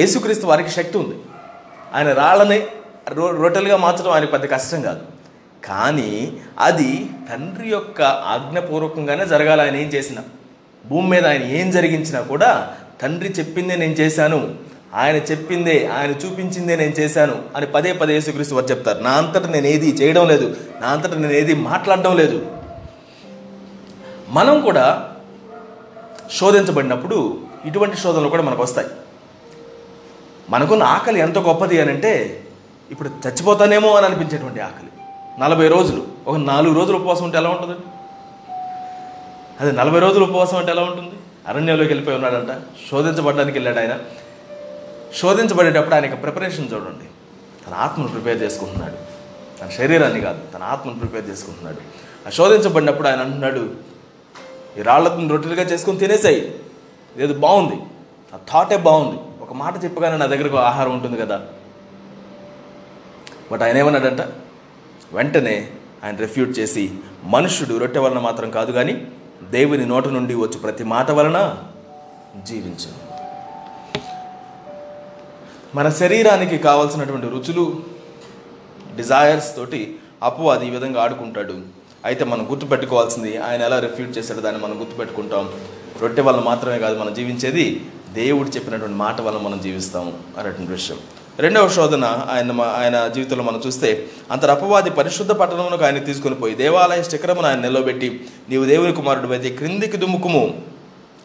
యేసుక్రీస్తు 0.00 0.46
వారికి 0.46 0.70
శక్తి 0.70 0.98
ఉంది. 0.98 1.16
ఆయన 1.94 2.12
రాళ్ళని 2.12 2.66
రొట్టెలుగా 3.14 3.76
మార్చడం 3.76 4.10
ఆయనకు 4.10 4.30
పెద్ద 4.30 4.50
కష్టం 4.50 4.82
కాదు. 4.82 5.00
కానీ 5.64 6.32
అది 6.58 7.06
తండ్రి 7.30 7.68
యొక్క 7.68 8.02
ఆజ్ఞపూర్వకంగానే 8.02 9.26
జరగాలి 9.26 9.62
ఆయన 9.62 9.76
ఏం 9.76 9.88
చేసినా. 9.88 10.22
భూమి 10.86 11.08
మీద 11.10 11.26
ఆయన 11.26 11.42
ఏం 11.42 11.70
జరిగించినా 11.70 12.20
కూడా 12.20 12.74
తండ్రి 13.02 13.34
చెప్పిందే 13.38 13.76
నేను 13.76 13.92
చేశాను 13.92 14.54
ఆయన 14.94 15.16
చెప్పిందే 15.16 15.86
ఆయన 15.86 16.10
చూపించిందే 16.10 16.76
నేను 16.76 16.90
చేశాను 16.90 17.42
అని 17.56 17.66
పదే 17.66 17.92
పదే 17.92 18.14
యేసుక్రీస్తు 18.14 18.54
వారు 18.54 18.66
చెప్తారు. 18.66 19.00
నా 19.00 19.10
అంతటా 19.10 19.48
నేను 19.48 19.66
ఏది 19.66 19.88
చేయడం 19.90 20.28
లేదు 20.28 20.56
నా 20.80 20.88
అంతటా 20.88 21.16
నేను 21.18 21.32
ఏది 21.32 21.54
మాట్లాడడం 21.54 22.16
లేదు. 22.16 22.46
మనం 24.28 24.60
కూడా 24.60 25.10
శోధించబడినప్పుడు 26.36 27.38
ఇటువంటి 27.64 27.96
శోధనలు 27.96 28.28
కూడా 28.28 28.42
మనకు 28.42 28.62
వస్తాయి. 28.62 28.88
మనకున్న 30.50 30.82
ఆకలి 30.82 31.20
ఎంత 31.20 31.38
గొప్పది 31.38 31.80
అని 31.80 31.90
అంటే 31.90 32.44
ఇప్పుడు 32.90 33.08
చచ్చిపోతానేమో 33.08 33.94
అని 33.94 34.06
అనిపించేటువంటి 34.06 34.60
ఆకలి. 34.60 34.88
నలభై 35.40 35.68
రోజులు. 35.68 36.06
ఒక 36.26 36.36
నాలుగు 36.36 36.74
రోజులు 36.74 36.96
ఉపవాసం 36.96 37.24
ఉంటే 37.24 37.38
ఎలా 37.38 37.50
ఉంటుందండి? 37.50 37.80
అదే 39.60 39.72
నలభై 39.72 39.98
రోజులు 39.98 40.24
ఉపవాసం 40.24 40.56
అంటే 40.56 40.70
ఎలా 40.70 40.82
ఉంటుంది? 40.82 41.12
అరణ్యంలోకి 41.48 41.90
వెళ్ళిపోయి 41.90 42.16
ఉన్నాడంట. 42.16 42.60
శోధించబడడానికి 42.90 43.58
వెళ్ళాడు 43.58 43.78
ఆయన. 43.78 43.98
శోధించబడేటప్పుడు 45.16 45.94
ఆయన 45.94 46.14
ప్రిపరేషన్ 46.14 46.68
చూడండి. 46.72 47.04
తన 47.66 47.74
ఆత్మను 47.74 48.08
ప్రిపేర్ 48.08 48.42
చేసుకుంటున్నాడు. 48.42 48.94
తన 49.60 49.68
శరీరాన్ని 49.68 50.20
కాదు 50.20 50.40
తన 50.54 50.62
ఆత్మను 50.62 50.98
ప్రిపేర్ 50.98 51.30
చేసుకుంటున్నాడు. 51.30 51.76
ఆ 52.26 52.30
శోధించబడినప్పుడు 52.30 53.08
ఆయన 53.08 53.20
అంటున్నాడు 53.20 53.70
ఈ 54.78 54.82
రాళ్ళతో 54.82 55.28
రొట్టెలుగా 55.28 55.62
చేసుకొని 55.62 55.98
తినేసాయి. 55.98 56.58
ఏది 57.18 57.34
బాగుంది. 57.34 57.80
ఆ 58.34 58.38
థాటే 58.52 58.76
బాగుంది. 58.76 59.42
ఒక 59.42 59.52
మాట 59.52 59.84
చెప్పగానే 59.84 60.16
నా 60.16 60.26
దగ్గరకు 60.26 60.56
ఆహారం 60.56 60.92
ఉంటుంది 60.92 61.20
కదా. 61.20 61.42
బట్ 63.52 63.62
ఆయన 63.62 63.78
ఏమన్నాడంట? 63.78 64.20
వెంటనే 65.12 65.70
ఆయన 66.04 66.16
రిఫ్యూట్ 66.16 66.58
చేసి 66.58 66.90
మనుష్యుడు 67.24 67.78
రొట్టె 67.78 67.98
వలన 67.98 68.18
మాత్రం 68.18 68.50
కాదు 68.50 68.72
కానీ 68.72 69.06
దేవుని 69.50 69.86
నోట 69.86 70.08
నుండి 70.08 70.34
వచ్చి 70.34 70.58
ప్రతి 70.58 70.84
మాట 70.84 71.10
వలన 71.10 71.56
జీవించు. 72.42 73.08
మన 75.74 75.88
శరీరానికి 75.88 76.58
కావాల్సినటువంటి 76.58 77.26
రుచులు 77.26 77.82
డిజైర్స్ 78.96 79.56
తోటి 79.56 79.98
అపవాది 80.22 80.66
ఈ 80.66 80.70
విధంగా 80.70 81.02
ఆడుకుంటాడు. 81.02 81.54
అయితే 82.04 82.24
మనం 82.24 82.50
గుర్తుపెట్టుకోవాల్సింది 82.50 83.38
ఆయన 83.38 83.62
ఎలా 83.62 83.78
రిఫ్యూట్ 83.78 84.18
చేశాడో 84.18 84.40
దాన్ని 84.40 84.62
మనం 84.62 84.80
గుర్తుపెట్టుకుంటాం. 84.80 85.50
రొట్టె 86.02 86.22
వల్ల 86.22 86.40
మాత్రమే 86.40 86.78
కాదు 86.78 86.98
మనం 86.98 87.14
జీవించేది 87.14 87.86
దేవుడు 88.12 88.48
చెప్పినటువంటి 88.48 88.96
మాట 88.96 89.20
వల్ల 89.20 89.38
మనం 89.38 89.60
జీవిస్తాము 89.60 90.12
అనేటువంటి 90.38 90.72
విషయం. 90.72 90.96
రెండవ 91.40 91.68
శోధన 91.68 92.04
ఆయన 92.04 92.60
ఆయన 92.60 93.06
జీవితంలో 93.06 93.44
మనం 93.44 93.62
చూస్తే 93.66 94.06
అంతర 94.30 94.50
అపవాది 94.50 94.90
పరిశుద్ధ 94.90 95.32
పట్టణమునకు 95.32 95.84
ఆయన 95.84 95.98
తీసుకొని 95.98 96.34
పోయి 96.34 96.54
దేవాలయ 96.54 97.02
శిఖరమును 97.02 97.48
ఆయన 97.48 97.60
నిలవబెట్టి 97.60 98.28
నీవు 98.48 98.64
దేవుని 98.64 98.92
కుమారుడు 98.92 99.32
అయితే 99.32 99.50
క్రిందికి 99.50 99.96
దుమ్ముకుము. 99.96 100.62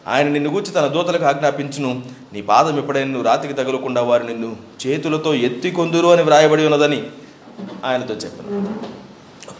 ఆయన 0.06 0.28
నిన్ను 0.28 0.50
గూర్చి 0.50 0.72
తన 0.72 0.86
దూతలకు 0.86 1.24
ఆజ్ఞాపించును. 1.24 2.02
నీ 2.32 2.42
పాదం 2.42 2.78
ఎప్పుడైనా 2.78 3.10
నువ్వు 3.10 3.26
రాతికి 3.28 3.54
తగలకుండా 3.54 4.02
వారు 4.02 4.22
నిన్ను 4.22 4.56
చేతులతో 4.86 5.34
ఎత్తి 5.34 5.70
కొందురు 5.70 6.08
అని 6.08 6.22
వ్రాయబడి 6.22 6.64
ఉన్నదని 6.64 7.02
ఆయనతో 7.84 8.14
చెప్పాను. 8.14 8.74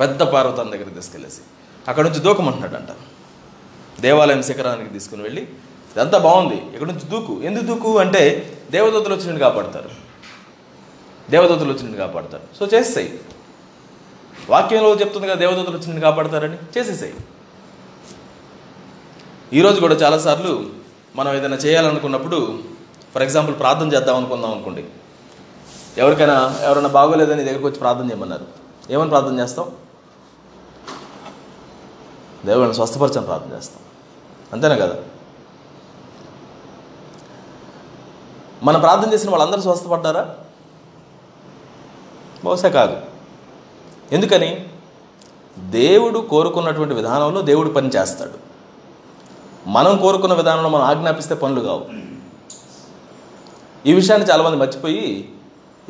పెద్ద 0.01 0.23
పార్వతం 0.23 0.73
దగ్గరికి 0.73 0.91
తీసుకెళ్ళేసి 0.91 1.41
అక్కడ 1.89 2.05
నుంచి 2.05 2.21
దూకమంటున్నాడంట 2.21 2.89
దేవాలయం 4.01 4.43
శిఖరానికి 4.43 4.91
తీసుకుని 4.91 5.23
వెళ్ళి 5.23 5.43
ఇదంతా 5.43 6.19
బాగుంది 6.19 6.55
ఇక్కడ 6.55 6.87
నుంచి 6.87 7.07
దూకు. 7.11 7.43
ఎందుకు 7.43 7.65
దూకు? 7.65 7.99
అంటే 7.99 8.53
దేవదూతలు 8.71 9.15
వచ్చి 9.15 9.39
కాపాడతారు. 9.39 10.04
దేవదూతలు 11.31 11.73
వచ్చి 11.73 11.83
నిన్ను 11.83 11.97
కాపాడతారు. 11.97 12.43
సో 12.59 12.77
చేసేసాయి. 12.77 13.21
వాక్యంలో 14.51 14.95
చెప్తుంది 14.95 15.27
కదా 15.27 15.35
దేవదూతలు 15.35 15.77
వచ్చి 15.77 15.87
నిన్ను 15.87 16.01
కాపాడతారని? 16.01 16.57
చేసేసాయి. 16.79 17.15
ఈరోజు 19.53 19.81
కూడా 19.81 19.95
చాలాసార్లు 19.95 20.67
మనం 21.17 21.35
ఏదైనా 21.35 21.57
చేయాలనుకున్నప్పుడు 21.57 22.59
ఫర్ 23.15 23.23
ఎగ్జాంపుల్ 23.23 23.59
ప్రార్థన 23.59 23.95
చేద్దాం 23.95 24.17
అనుకుందాం 24.17 24.53
అనుకోండి. 24.53 24.85
ఎవరికైనా 25.99 26.59
ఎవరైనా 26.63 26.89
బాగోలేదని 26.89 27.37
నీ 27.37 27.45
దగ్గరికి 27.45 27.67
వచ్చి 27.67 27.79
ప్రార్థన 27.79 28.07
చేయమన్నారు. 28.07 28.47
ఏమని 28.91 29.09
ప్రార్థన 29.09 29.41
చేస్తాం? 29.41 29.71
దేవుడిని 32.45 32.75
స్వస్థపరచని 32.75 33.27
ప్రార్థన 33.27 33.57
చేస్తాం. 33.57 33.83
అంతేనా 34.53 34.77
కదా? 34.77 34.97
మనం 38.63 38.81
ప్రార్థన 38.81 39.13
చేసిన 39.13 39.31
వాళ్ళందరూ 39.31 39.63
స్వస్థపడ్డారా? 39.63 40.37
బహుశా 42.45 42.69
కాదు. 42.69 42.97
ఎందుకని? 44.13 44.67
దేవుడు 45.59 46.19
కోరుకున్నటువంటి 46.19 46.95
విధానంలో 46.95 47.41
దేవుడు 47.41 47.71
పని 47.71 47.89
చేస్తాడు. 47.89 48.31
మనం 49.67 49.97
కోరుకున్న 49.97 50.35
విధానంలో 50.35 50.69
మనం 50.69 50.85
ఆజ్ఞాపిస్తే 50.85 51.35
పనులు 51.35 51.61
కావు. 51.61 51.87
ఈ 53.87 53.93
విషయాన్ని 53.93 54.31
చాలామంది 54.31 54.57
మర్చిపోయి 54.57 55.33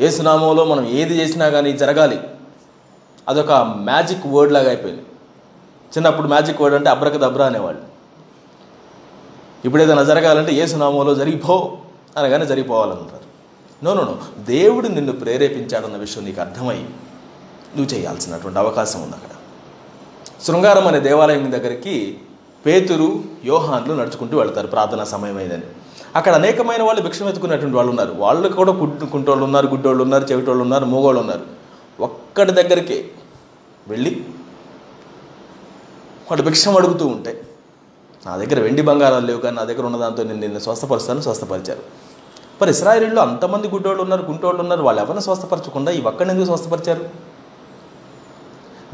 ఏసునామంలో 0.00 0.64
మనం 0.64 0.88
ఏది 0.88 1.14
చేసినా 1.14 1.49
కానీ 1.49 1.73
జరగాలి. 1.73 2.20
అదొక 3.28 3.52
మ్యాజిక్ 3.76 4.26
వర్డ్ 4.26 4.52
లాగా 4.52 4.68
అయిపోయింది. 4.68 5.02
చిన్నప్పుడు 5.94 6.28
మ్యాజిక్ 6.28 6.62
వర్డ్ 6.62 6.76
అంటే 6.76 6.90
అబ్రక 6.90 7.16
దబ్రా 7.16 7.46
అనేవాళ్ళు. 7.46 7.82
ఇప్పుడు 9.64 9.82
ఏదైనా 9.82 10.02
జరగాలంటే 10.02 10.52
ఏసునామంలో 10.52 11.14
జరిగిపో 11.14 11.78
అనగానే 12.16 12.46
జరిగిపోవాలంటారు. 12.46 13.24
నో 13.85 13.95
నో 13.95 14.03
నో 14.05 14.14
దేవుడు 14.43 14.88
నిన్ను 14.88 15.12
ప్రేరేపించాడన్న 15.12 15.97
విషయం 15.97 16.25
నీకు 16.25 16.41
అర్థమై 16.41 16.76
నువ్వు 17.76 17.88
చేయాల్సినటువంటి 17.95 18.59
అవకాశం 18.59 19.03
ఉంది 19.03 19.17
అక్కడ. 19.17 19.33
శృంగారం 20.45 20.87
అనే 20.87 21.00
దేవాలయం 21.00 21.53
దగ్గరికి 21.53 21.95
పేతురు 22.67 23.09
యోహాన్లు 23.45 23.95
నడుచుకుంటూ 23.95 24.38
వెళ్తారు 24.38 24.67
ప్రార్థనా 24.67 25.05
సమయమైందని 25.05 25.67
అక్కడ 26.17 26.33
అనేకమైన 26.35 26.83
వాళ్ళు 26.83 27.03
భిక్షం 27.03 27.29
ఎత్తుకున్నటువంటి 27.29 27.76
వాళ్ళు 27.76 27.91
ఉన్నారు. 27.91 28.12
వాళ్ళు 28.19 28.49
కూడా 28.49 28.73
గుడ్డు 28.73 29.07
కుంటోళ్ళు 29.07 29.45
ఉన్నారు 29.45 29.67
గుడ్డోళ్ళు 29.67 30.03
ఉన్నారు 30.03 30.25
చెవిటోళ్ళు 30.25 30.62
ఉన్నారు 30.62 30.85
మూగోళ్ళు 30.85 31.21
ఉన్నారు. 31.21 31.45
ఒక్కడి 32.00 32.53
దగ్గరికే 32.53 32.99
వెళ్ళి 33.88 34.12
వాడు 36.31 36.43
భిక్షం 36.43 36.76
అడుగుతూ 36.76 37.07
ఉంటే 37.07 37.33
నా 38.26 38.37
దగ్గర 38.37 38.61
వెండి 38.61 38.83
బంగారాలు 38.83 39.26
లేవు 39.26 39.41
కానీ 39.41 39.57
నా 39.57 39.64
దగ్గర 39.64 39.87
ఉన్న 39.87 39.97
దాంతో 39.97 40.23
నేను 40.23 40.41
నిన్ను 40.41 40.59
స్వస్థపరుస్తాను 40.59 41.21
స్వస్థపరిచారు. 41.21 42.13
మరి 42.61 42.70
ఇస్రాయేలీలో 42.70 43.23
అంతమంది 43.23 43.68
గుడ్డోళ్ళు 43.68 44.02
ఉన్నారు 44.02 44.23
గుంటోళ్ళు 44.23 44.61
ఉన్నారు 44.62 44.82
వాళ్ళు 44.82 45.02
ఎవరిని 45.02 45.23
స్వస్థపరచకుండా 45.23 45.92
ఈ 45.92 46.00
ఒక్కడిని 46.00 46.34
ఎందుకు 46.34 46.56
స్వస్థపరిచారు? 46.56 47.04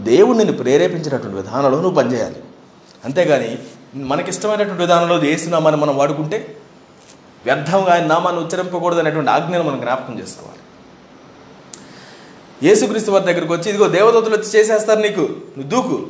దేవుడు 0.00 0.36
నిన్ను 0.38 0.56
ప్రేరేపించినటువంటి 0.56 1.36
విధానంలో 1.36 1.80
నువ్వు 1.80 1.94
పనిచేయాలి. 1.94 2.42
అంతేగాని 3.04 3.58
మనకిష్టమైనటువంటి 3.96 4.82
విధానంలో 4.82 5.16
వేసినామని 5.16 5.76
మనం 5.76 5.96
వాడుకుంటే 5.96 6.56
వ్యర్థంగా 7.44 7.92
ఆయన 7.94 8.06
నామాన్ని 8.06 8.42
ఉచ్చరింపకూడదు 8.42 9.00
అనేటువంటి 9.00 9.30
ఆజ్ఞను 9.30 9.62
మనం 9.62 9.80
జ్ఞాపకం 9.80 10.18
చేసుకోవాలి. 10.18 10.58
యేసుక్రీస్తు 12.62 13.10
వారి 13.10 13.24
దగ్గరికి 13.24 13.52
వచ్చి 13.52 13.68
ఇదిగో 13.70 13.88
దేవదూతలు 13.88 14.34
వచ్చి 14.34 14.50
చేసేస్తారు 14.50 15.00
నీకు 15.00 15.20
నువ్వు 15.58 15.68
దూకు. 15.68 16.06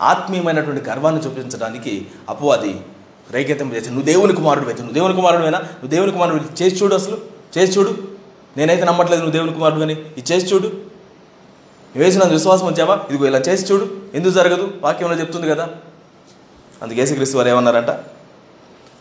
ఆత్మీయమైనటువంటి 0.00 0.90
గర్వాన్ని 0.90 1.22
చూపించడానికి 1.22 2.06
అపవాది 2.28 2.80
రైకేతం 3.30 3.74
చేసి 3.74 3.88
నువ్వు 3.88 4.04
దేవుని 4.04 4.32
కుమారుడు 4.32 4.64
అయితే 4.64 4.80
నువ్వు 4.80 4.94
దేవుని 4.94 5.14
కుమారుడువేనా? 5.14 5.58
నువ్వు 5.58 5.88
దేవుని 5.88 6.12
కుమారుడు 6.12 6.62
చేసి 6.62 6.76
చూడు 6.76 6.94
అసలు. 6.94 7.18
చేసి 7.58 7.78
చూడు. 7.78 7.94
నేనైతే 8.56 8.84
నమ్మట్లేదు 8.84 9.22
నువ్వు 9.22 9.32
దేవుని 9.32 9.52
కుమారుడు 9.52 9.80
అని 9.80 9.92
ఇది 9.92 10.32
చేసి 10.32 10.46
చూడు. 10.46 10.72
వేసిన 11.96 12.24
విశ్వాసం 12.24 12.66
వచ్చావా 12.66 13.00
ఇదిగో 13.10 13.26
ఇలా 13.26 13.38
చేసి 13.38 13.72
చూడు. 13.72 13.96
ఎందుకు 14.14 14.32
జరగదు? 14.32 14.72
వాక్యంలో 14.82 15.20
చెప్తుంది 15.20 15.48
కదా. 15.48 15.68
అందుకే 16.82 17.00
యేసుక్రీస్తు 17.00 17.36
వారు 17.36 17.48
ఏమన్నారంట? 17.48 17.90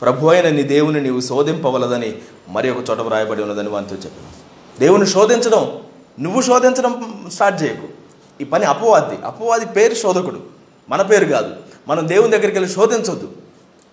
ప్రభు 0.02 0.28
అయిన 0.28 0.50
నీ 0.50 0.64
దేవుని 0.64 1.02
నీవు 1.02 1.22
శోధింపవలదని 1.22 2.18
మరి 2.50 2.70
ఒక 2.70 2.90
చోట 2.90 3.14
రాయబడి 3.14 3.42
ఉన్నదని 3.42 3.70
వారితో 3.70 3.96
చెప్పాను 3.96 4.48
దేవుని 4.80 5.08
శోధించడం 5.08 5.80
నువ్వు 6.20 6.42
శోధించడం 6.42 7.26
స్టార్ట్ 7.34 7.64
చేయకు. 7.64 7.88
ఈ 8.42 8.44
పని 8.44 8.66
అపవాది. 8.66 9.26
అపవాది 9.26 9.66
పేరు 9.66 9.94
శోధకుడు. 9.94 10.40
మన 10.90 11.02
పేరు 11.02 11.26
కాదు. 11.26 11.56
మనం 11.88 12.08
దేవుని 12.08 12.32
దగ్గరికి 12.32 12.60
వెళ్ళి 12.60 12.74
శోధించొద్దు. 12.76 13.32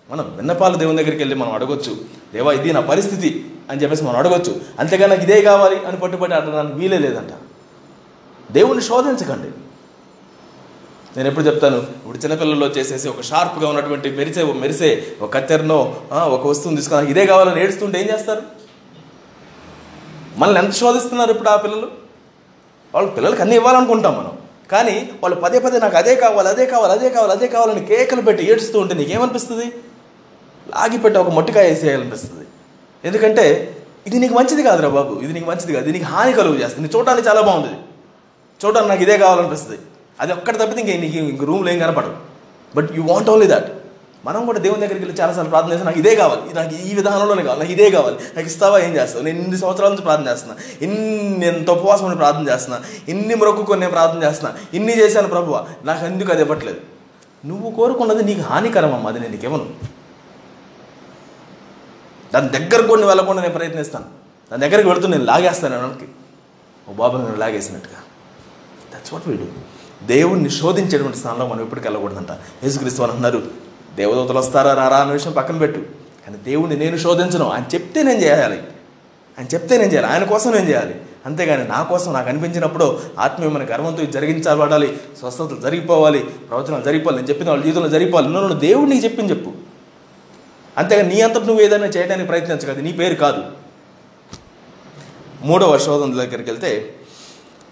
మనం 0.09 0.25
విన్నపాలు 0.37 0.75
దేవుని 0.81 0.99
దగ్గరికి 0.99 1.21
వెళ్ళి 1.23 1.35
మనం 1.35 1.51
అడగొచ్చు 1.57 1.93
దేవా 2.33 2.51
ఇది 2.57 2.73
నా 2.73 2.81
పరిస్థితి 2.89 3.29
అని 3.69 3.81
చెప్పేసి 3.81 4.03
మనం 4.03 4.17
అడగొచ్చు. 4.21 4.51
అంతేగా 4.79 5.05
నాకు 5.11 5.23
ఇదే 5.27 5.37
కావాలి 5.41 5.77
అని 5.87 5.97
పట్టుబట్టి 6.01 6.35
అడగడానికి 6.35 6.75
వీలే 6.81 6.97
లేదంట. 7.05 7.31
దేవుణ్ణి 8.57 8.83
శోధించకండి. 8.89 9.49
నేను 11.17 11.27
ఎప్పుడు 11.29 11.45
చెప్తాను 11.45 11.77
ఇప్పుడు 11.77 12.17
చిన్నపిల్లల్లో 12.17 12.67
చేసేసి 12.67 13.07
ఒక 13.09 13.21
షార్ప్గా 13.21 13.67
ఉన్నటువంటి 13.69 14.07
మెరిసే 14.19 14.43
మెరిసే 14.63 14.89
ఒక 15.21 15.29
కత్తెరనో 15.35 15.79
ఒక 16.35 16.43
వస్తువుని 16.47 16.77
తీసుకుని 16.79 17.11
ఇదే 17.13 17.25
కావాలని 17.31 17.61
ఏడుస్తుంటే 17.63 17.97
ఏం 18.01 18.07
చేస్తారు? 18.13 18.43
మనల్ని 20.37 20.59
ఎంత 20.63 20.73
శోధిస్తున్నారు 20.81 21.31
ఇప్పుడు 21.35 21.49
ఆ 21.49 21.57
పిల్లలు? 21.65 21.87
వాళ్ళ 22.95 23.07
పిల్లలకి 23.09 23.41
అన్నీ 23.41 23.55
ఇవ్వాలనుకుంటాం 23.55 24.13
మనం. 24.19 24.33
కానీ 24.73 24.95
వాళ్ళు 25.23 25.35
పదే 25.45 25.59
పదే 25.65 25.79
నాకు 25.85 25.97
అదే 26.01 26.13
కావాలి 26.23 26.49
అదే 26.53 26.65
కావాలి 26.65 26.93
అదే 26.97 27.09
కావాలి 27.15 27.33
అదే 27.37 27.47
కావాలని 27.47 27.81
కేకలు 27.89 28.21
పెట్టి 28.21 28.51
ఏడుస్తూ 28.51 28.77
ఉంటే 28.79 28.93
నీకేమనిపిస్తుంది? 29.01 29.67
లాగిపెట్టి 30.73 31.19
ఒక 31.19 31.29
మొట్టికాయ 31.29 31.69
వేసేయాలనిపిస్తుంది. 31.69 32.45
ఎందుకంటే 33.03 33.45
ఇది 34.07 34.19
నీకు 34.19 34.33
మంచిది 34.33 34.63
కాదురా 34.63 34.89
బాబు 34.89 35.13
ఇది 35.23 35.33
నీకు 35.33 35.45
మంచిది 35.45 35.73
కాదు 35.73 35.83
ఇది 35.89 35.99
నీకు 35.99 36.11
హాని 36.11 36.33
కలుగు 36.33 36.55
చేస్తుంది. 36.55 36.89
చూడడానికి 36.95 37.27
చాలా 37.27 37.41
బాగుంది 37.41 37.73
చూడడానికి 38.61 38.89
నాకు 38.89 39.03
ఇదే 39.03 39.17
కావాలనిపిస్తుంది. 39.17 39.79
అది 40.21 40.33
ఒక్కటి 40.33 40.57
తప్పితే 40.57 40.81
ఇంక 40.81 41.01
నీకు 41.01 41.17
ఇంక 41.17 41.43
రూమ్లో 41.43 41.71
ఏం 41.71 41.79
కనపడవు 41.79 42.15
but 42.75 42.89
you 42.97 43.03
want 43.03 43.29
only 43.29 43.47
that 43.47 43.71
మనం 44.25 44.45
కూడా 44.45 44.59
దేవుని 44.59 44.81
దగ్గరికి 44.81 45.05
వెళ్ళి 45.05 45.21
చాలాసార్లు 45.21 45.49
ప్రార్థన 45.49 45.71
చేస్తాను 45.71 45.89
నాకు 45.89 45.99
ఇదే 45.99 46.15
కావాలి. 46.15 46.41
ఇది 46.45 46.53
నాకు 46.59 46.75
ఈ 46.89 46.93
విధానంలోనే 46.95 47.43
కావాలి. 47.43 47.59
నాకు 47.59 47.71
ఇదే 47.71 47.91
కావాలి. 47.91 48.15
నాకు 48.35 48.47
ఇస్తావా 48.47 48.79
ఏం 48.79 48.95
చేస్తావు? 48.95 49.23
నేను 49.23 49.37
ఇన్ని 49.39 49.57
సంవత్సరాల 49.57 49.89
నుంచి 49.89 50.01
ప్రార్థన 50.01 50.27
చేస్తున్నా. 50.27 50.55
ఇన్ని 50.81 51.45
ఎంత 51.45 51.69
ఉపవాసం 51.69 52.05
ఉండి 52.05 52.17
ప్రార్థన 52.17 52.49
చేస్తున్నా. 52.49 52.79
ఇన్ని 53.09 53.35
మొక్కుకొని 53.35 53.79
నేను 53.79 53.91
ప్రార్థన 53.91 54.23
చేస్తున్నా. 54.23 54.53
ఇన్ని 54.73 54.99
చేశాను 54.99 55.27
ప్రభువ. 55.27 55.65
నాకు 55.83 56.05
ఎందుకు 56.05 56.31
అది 56.31 56.41
ఇవ్వట్లేదు. 56.41 56.79
నువ్వు 57.45 57.71
కోరుకున్నది 57.71 58.23
నీకు 58.23 58.41
హానికరం 58.41 58.93
అమ్మా 58.93 59.09
అది 59.09 59.19
నేను 59.19 59.31
నీకు 59.31 59.45
ఇవ్వను. 59.45 59.94
దాని 62.33 62.49
దగ్గర 62.49 62.85
కొన్ని 62.87 63.07
వెళ్ళకుండా 63.07 63.41
నేను 63.41 63.53
ప్రయత్నిస్తాను. 63.53 64.05
దాని 64.51 64.61
దగ్గరికి 64.61 64.89
వెళుతూ 64.89 65.07
నేను 65.07 65.23
లాగేస్తాను 65.23 65.81
వెనక్కి 65.81 66.05
ఓ 66.89 66.93
బాబు 66.93 67.17
నేను 67.17 67.35
లాగేసినట్టుగా. 67.37 67.95
దట్స్ 68.95 69.13
వాట్ 69.13 69.27
వీడు 69.27 69.75
దేవుణ్ణి 70.05 70.49
శోధించేటువంటి 70.49 71.17
స్థానంలో 71.17 71.47
మనం 71.47 71.61
ఎప్పటికి 71.61 71.87
వెళ్ళకూడదంట. 71.87 72.31
యేసుక్రీస్తు 72.31 73.01
అని 73.01 73.11
అన్నారు 73.11 73.43
దేవదూతలు 73.95 74.39
వస్తారా 74.39 74.73
రారా? 74.73 74.97
అన్న 74.97 75.11
విషయం 75.11 75.31
పక్కన 75.31 75.57
పెట్టు. 75.57 75.79
కానీ 76.25 76.37
దేవుణ్ణి 76.37 76.77
నేను 76.77 76.97
శోధించను. 76.97 77.49
ఆయన 77.49 77.63
చెప్తే 77.73 78.03
నేను 78.03 78.19
చేయాలి. 78.19 78.63
ఆయన 79.39 79.47
చెప్తే 79.53 79.77
నేను 79.77 79.91
చేయాలి. 79.91 80.07
ఆయన 80.07 80.23
కోసం 80.23 80.51
నేను 80.51 80.69
చేయాలి. 80.69 81.01
అంతేగాని 81.25 81.67
నా 81.67 81.83
కోసం 81.83 82.13
నాకు 82.13 82.29
అనిపించినప్పుడు 82.29 82.99
ఆత్మీయమైన 83.19 83.63
గర్వంతో 83.63 84.01
ఇది 84.03 84.11
జరిగించబడాలి 84.11 84.97
స్వస్థతలు 85.19 85.59
జరిగిపోవాలి. 85.61 86.19
ప్రవచనాలు 86.19 86.83
జరిగిపోవాలి. 86.83 87.17
నేను 87.17 87.29
చెప్పిన 87.29 87.49
వాళ్ళ 87.49 87.63
జీవితంలో 87.63 87.89
జరిగిపోవాలి. 87.89 88.29
నువ్వు 88.29 88.53
దేవుడు 88.53 88.89
నీకు 88.89 89.03
చెప్పింది 89.03 89.33
చెప్పు. 89.33 89.51
అంతేగాని 90.77 91.15
నీ 91.15 91.21
అంతటి 91.21 91.45
నువ్వు 91.45 91.63
ఏదైనా 91.63 91.85
చేయడానికి 91.85 92.27
ప్రయత్నించగలదు 92.27 92.81
నీ 92.81 92.91
పేరు 92.91 93.15
కాదు. 93.15 93.41
మూడవ 95.41 95.77
శోధన 95.77 96.13
దగ్గరికి 96.13 96.49
వెళ్తే 96.49 96.95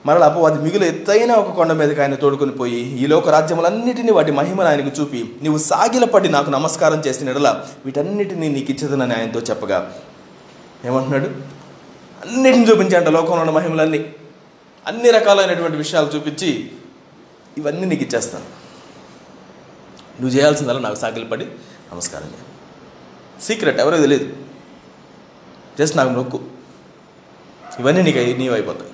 మరలా 0.06 0.26
అపవాది 0.26 0.62
మిగులు 0.62 0.86
ఎత్తైన 0.86 1.32
ఒక 1.32 1.56
కొండ 1.56 1.72
మీదకి 1.72 2.02
ఆయన 2.02 2.16
తోడుకొని 2.16 2.52
పోయి 2.52 2.80
ఈ 3.04 3.06
లోక 3.06 3.30
రాజ్యములన్నిటినీ 3.30 4.12
వాటి 4.12 4.32
మహిమను 4.32 4.68
ఆయనకు 4.68 5.02
చూపి 5.02 5.36
నీవు 5.42 5.58
సాగిలపడి 5.58 6.30
నాకు 6.30 6.50
నమస్కారం 6.50 7.00
చేసిన 7.08 7.30
ఎడల 7.30 7.66
వీటన్నిటినీ 7.86 8.48
నీకు 8.48 8.72
ఇచ్చేదనని 8.72 9.16
ఆయనతో 9.16 9.40
చెప్పగా 9.40 9.94
ఏమంటున్నాడు? 10.86 11.26
అన్నిటిని 12.26 12.72
చూపించాడంట 12.72 13.10
లోకంలో 13.10 13.42
ఉన్న 13.42 13.52
మహిమలన్నీ. 13.52 14.14
అన్ని 14.88 15.12
రకాలైనటువంటి 15.12 15.78
విషయాలు 15.78 16.08
చూపించి 16.08 16.72
ఇవన్నీ 17.58 17.86
నీకు 17.86 18.04
ఇచ్చేస్తాను. 18.04 18.46
నువ్వు 20.22 20.38
చేయాల్సిందల్లా 20.38 20.82
నాకు 20.82 20.96
సాగిలపడి 20.96 21.46
నమస్కారం 21.94 22.28
చేయాలి 22.28 22.53
సీక్రెట్ 23.44 23.80
ఎవరో 23.80 23.98
తెలియదు 23.98 24.38
జస్ట్ 25.80 25.98
నాకు 25.98 26.10
నొక్కు. 26.10 26.42
ఇవన్నీ 27.80 28.02
నీకు 28.02 28.18
నీవు 28.18 28.54
అయిపోతాయి. 28.54 28.92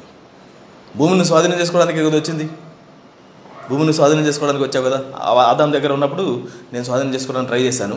భూమిని 0.95 1.25
స్వాధీనం 1.25 1.59
చేసుకోవడానికి 1.59 1.99
కదా 1.99 2.17
వచ్చింది? 2.17 2.49
భూమిని 3.69 3.93
స్వాధీనం 3.93 4.25
చేసుకోవడానికి 4.25 4.63
వచ్చావు 4.63 4.85
కదా? 4.85 5.03
ఆ- 5.15 5.43
ఆదాం 5.43 5.73
దగ్గర 5.73 5.93
ఉన్నప్పుడు 5.93 6.47
నేను 6.73 6.83
స్వాధీనం 6.83 7.13
చేసుకోవడానికి 7.13 7.49
ట్రై 7.49 7.61
చేశాను. 7.61 7.95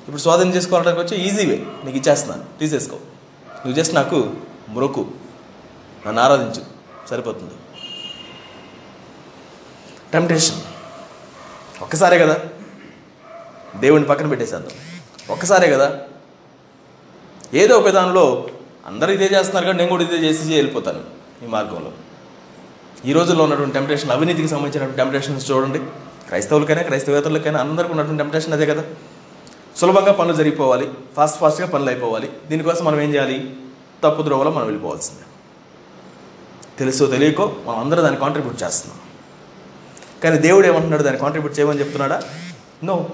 ఇప్పుడు 0.00 0.16
స్వాధీనం 0.16 0.54
చేసుకోవడానికి 0.54 1.00
వచ్చి 1.00 1.16
ఈజీ 1.16 1.46
వే. 1.46 1.66
నీకు 1.84 1.98
ఇచ్చేస్తున్నాను. 1.98 2.58
తీసేసుకో. 2.58 2.96
నువ్వు 2.96 3.72
జస్ట్ 3.72 3.94
నాకు 3.94 4.34
మొరకు 4.68 5.10
నన్ను 6.06 6.22
ఆరాధించు. 6.22 6.62
సరిపోతుంది. 7.10 7.54
టెంప్టేషన్. 10.12 10.60
ఒక్కసారే 11.82 12.18
కదా? 12.18 12.40
దేవుని 13.76 14.04
పక్కన 14.04 14.26
పెట్టేసేద్దాం 14.26 14.89
ఒక్కసారే 15.30 15.70
కదా. 15.70 15.98
ఏదో 17.54 17.78
ఒక 17.78 17.88
దానిలో 17.88 18.48
అందరూ 18.86 19.12
ఇదే 19.12 19.24
చేస్తున్నారు 19.24 19.66
కానీ 19.66 19.78
నేను 19.78 19.88
కూడా 19.88 20.04
ఇదే 20.04 20.16
చేసి 20.16 20.54
వెళ్ళిపోతాను 20.54 21.00
ఈ 21.44 21.46
మార్గంలో. 21.46 21.92
ఈ 23.04 23.12
రోజుల్లో 23.12 23.44
ఉన్నటువంటి 23.44 23.74
టెంప్టేషన్ 23.74 24.10
అవినీతికి 24.10 24.48
సంబంధించినటువంటి 24.48 24.96
టెంప్టేషన్స్ 24.96 25.50
చూడండి. 25.50 25.78
క్రైస్తవులకైనా 26.26 26.82
క్రైస్తవేతరులకైనా 26.82 27.60
అందరికీ 27.60 27.90
ఉన్నటువంటి 27.90 28.18
టెంప్టేషన్ 28.18 28.52
అదే 28.52 28.66
కదా. 28.66 28.84
సులభంగా 29.76 30.12
పనులు 30.12 30.36
జరిగిపోవాలి. 30.36 30.90
ఫాస్ట్ 31.16 31.40
ఫాస్ట్గా 31.40 31.66
పనులు 31.66 31.90
అయిపోవాలి. 31.90 32.32
దీనికోసం 32.48 32.84
మనం 32.84 33.00
ఏం 33.00 33.14
చేయాలి? 33.14 33.56
తప్పు 34.04 34.22
ద్రోవలో 34.22 34.50
మనం 34.50 34.64
వెళ్ళిపోవాల్సిందే. 34.64 35.22
తెలుసో 36.78 37.06
తెలియకో 37.06 37.56
మనం 37.66 37.78
అందరూ 37.78 38.02
దాన్ని 38.02 38.20
కాంట్రిబ్యూట్ 38.20 38.62
చేస్తున్నాం. 38.62 39.00
కానీ 40.24 40.38
దేవుడు 40.38 40.66
ఏమంటున్నాడు? 40.66 41.02
దాన్ని 41.02 41.20
కాంట్రిబ్యూట్ 41.20 41.58
చేయమని 41.58 41.78
చెప్తున్నాడా? 41.78 42.22
నో 42.84 43.08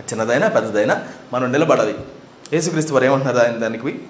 చిన్నదైనా 0.00 0.48
పెద్దదైనా 0.48 1.08
మనం 1.32 1.52
నిలబడాలి. 1.52 1.94
యేసుక్రీస్తు 2.52 2.92
వారు 2.92 3.04
ఏమంటున్నారు 3.04 3.46
ఆయన 3.46 3.56
దానికి? 3.56 4.00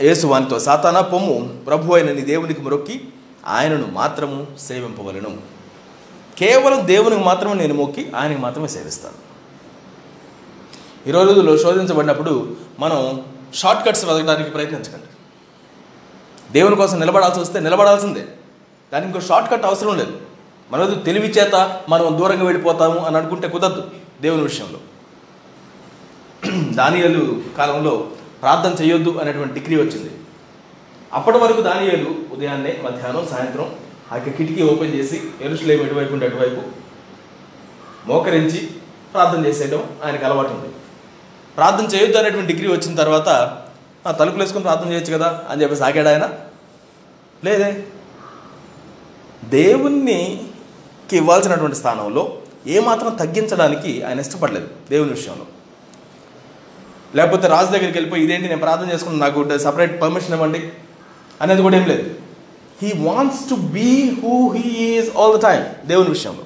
యేసు 0.00 0.26
వానితో 0.26 0.58
సాతానా 0.58 1.00
పొమ్ము 1.00 1.64
ప్రభు 1.66 1.94
అయిన 1.94 2.12
నీ 2.12 2.20
దేవునికి 2.20 2.60
మొక్కి 2.60 3.08
ఆయనను 3.46 3.86
మాత్రము 3.86 4.46
సేవింపవలను. 4.58 5.38
కేవలం 6.38 6.86
దేవునికి 6.86 7.22
మాత్రమే 7.22 7.54
నేను 7.54 7.74
మొక్కి 7.74 8.12
ఆయనకి 8.16 8.40
మాత్రమే 8.40 8.68
సేవిస్తాను. 8.68 9.32
ఈ 11.08 11.10
రోజుల్లో 11.10 11.58
శోధించబడినప్పుడు 11.58 12.56
మనం 12.78 13.22
షార్ట్ 13.54 13.88
కట్స్ 13.88 14.04
వెతకడానికి 14.04 14.50
ప్రయత్నించకండి. 14.50 15.06
దేవుని 16.52 16.76
కోసం 16.76 17.00
నిలబడాల్సి 17.00 17.40
వస్తే 17.40 17.60
నిలబడాల్సిందే. 17.60 18.26
దానికి 18.92 19.06
ఇంకో 19.06 19.20
షార్ట్ 19.20 19.50
కట్ 19.50 19.64
అవసరం 19.64 19.98
లేదు. 19.98 20.31
మనదు 20.72 20.94
తెలివి 20.94 21.28
చేత 21.28 21.54
మనం 21.88 22.18
దూరంగా 22.18 22.44
వెళ్ళిపోతాము 22.44 22.98
అని 22.98 23.16
అనుకుంటే 23.16 23.48
కుదరదు 23.48 23.82
దేవుని 24.20 24.42
విషయంలో. 24.42 24.78
దానియలు 26.70 27.22
కాలంలో 27.58 28.08
ప్రార్థన 28.42 28.84
చేయొద్దు 28.84 29.18
అనేటువంటి 29.18 29.60
డిగ్రీ 29.60 29.76
వచ్చింది. 29.76 30.10
అప్పటి 31.12 31.38
వరకు 31.38 31.60
దానియలు 31.62 32.34
ఉదయాన్నే 32.34 32.80
మధ్యాహ్నం 32.84 33.26
సాయంత్రం 33.30 33.70
ఆ 34.12 34.16
యొక్క 34.16 34.30
కిటికీ 34.30 34.62
ఓపెన్ 34.62 34.94
చేసి 34.94 35.22
ఎరుసలేం 35.40 35.80
ఎటువైపు 35.80 36.12
ఉంటే 36.12 36.26
అటువైపు 36.26 36.62
మోకరించి 38.06 38.70
ప్రార్థన 39.12 39.46
చేసేయడం 39.46 39.84
ఆయనకు 40.04 40.24
అలవాటు 40.24 40.48
ఉంది. 40.48 40.68
ప్రార్థన 41.56 41.84
చేయొద్దు 41.86 42.16
అనేటువంటి 42.16 42.52
డిగ్రీ 42.52 42.72
వచ్చిన 42.72 42.94
తర్వాత 42.94 43.28
"ఆ, 44.06 44.12
తలుపులు 44.12 44.42
వేసుకొని 44.42 44.62
ప్రార్థన 44.62 44.92
చేయొచ్చు 44.92 45.12
కదా 45.12 45.42
అని 45.48 45.62
చెప్పేసి 45.62 45.84
ఆగాడు 45.84 46.08
ఆయన. 46.08 46.28
లేదే. 47.44 47.70
దేవునికి 51.12 51.24
ఇవ్వాల్సినటువంటి 51.24 51.76
స్థానంలో 51.76 52.38
ఏమాత్రం 52.66 53.14
తగ్గించడానికి 53.14 54.02
ఆయన 54.02 54.20
ఇష్టపడలేదు 54.20 54.68
దేవుని 54.90 55.10
విషయంలో. 55.10 55.46
లేకపోతే 57.14 57.48
రాజు 57.48 57.66
దగ్గరికి 57.66 57.92
వెళ్ళిపోయి 57.92 58.24
ఇదేంటి 58.24 58.48
నేను 58.48 58.60
ప్రార్థన 58.60 58.92
చేసుకుని 58.92 59.18
నాకు 59.18 59.58
సపరేట్ 59.58 60.02
పర్మిషన్ 60.02 60.34
ఇవ్వండి. 60.34 60.72
అనేది 61.40 61.62
కూడా 61.62 61.76
ఏం 61.76 61.84
లేదు. 61.84 62.14
He 62.82 62.92
wants 62.98 63.50
to 63.50 63.54
be 63.54 64.16
who 64.22 64.52
he 64.52 64.70
is 64.70 65.16
all 65.16 65.38
the 65.38 65.42
time 65.42 65.88
దేవుని 65.88 66.08
విషయంలో. 66.08 66.44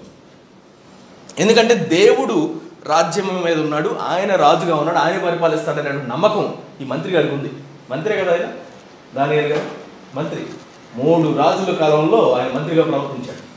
ఎందుకంటే 1.39 1.75
దేవుడు 1.75 2.55
రాజ్యం 2.87 3.45
మీద 3.45 3.61
ఉన్నాడు 3.61 3.97
ఆయన 4.03 4.35
రాజుగా 4.35 4.77
ఉన్నాడు 4.77 4.99
ఆయన 4.99 5.19
పరిపాలిస్తాడనే 5.19 5.91
నమ్మకం 5.91 6.55
ఈ 6.81 6.85
మంత్రి 6.85 7.13
గారికి 7.13 7.35
ఉంది. 7.35 7.51
మంత్రి 7.91 8.17
కదా 8.17 8.33
ఆయన? 8.33 8.53
దాని 9.17 9.37
గారు. 9.37 9.61
మంత్రి. 10.17 10.47
మూడు 10.95 11.39
రాజుల 11.39 11.75
కాలంలో 11.75 12.33
ఆయన 12.33 12.59
మంత్రిగా 12.59 12.83
ప్రవర్తించాడు. 12.83 13.56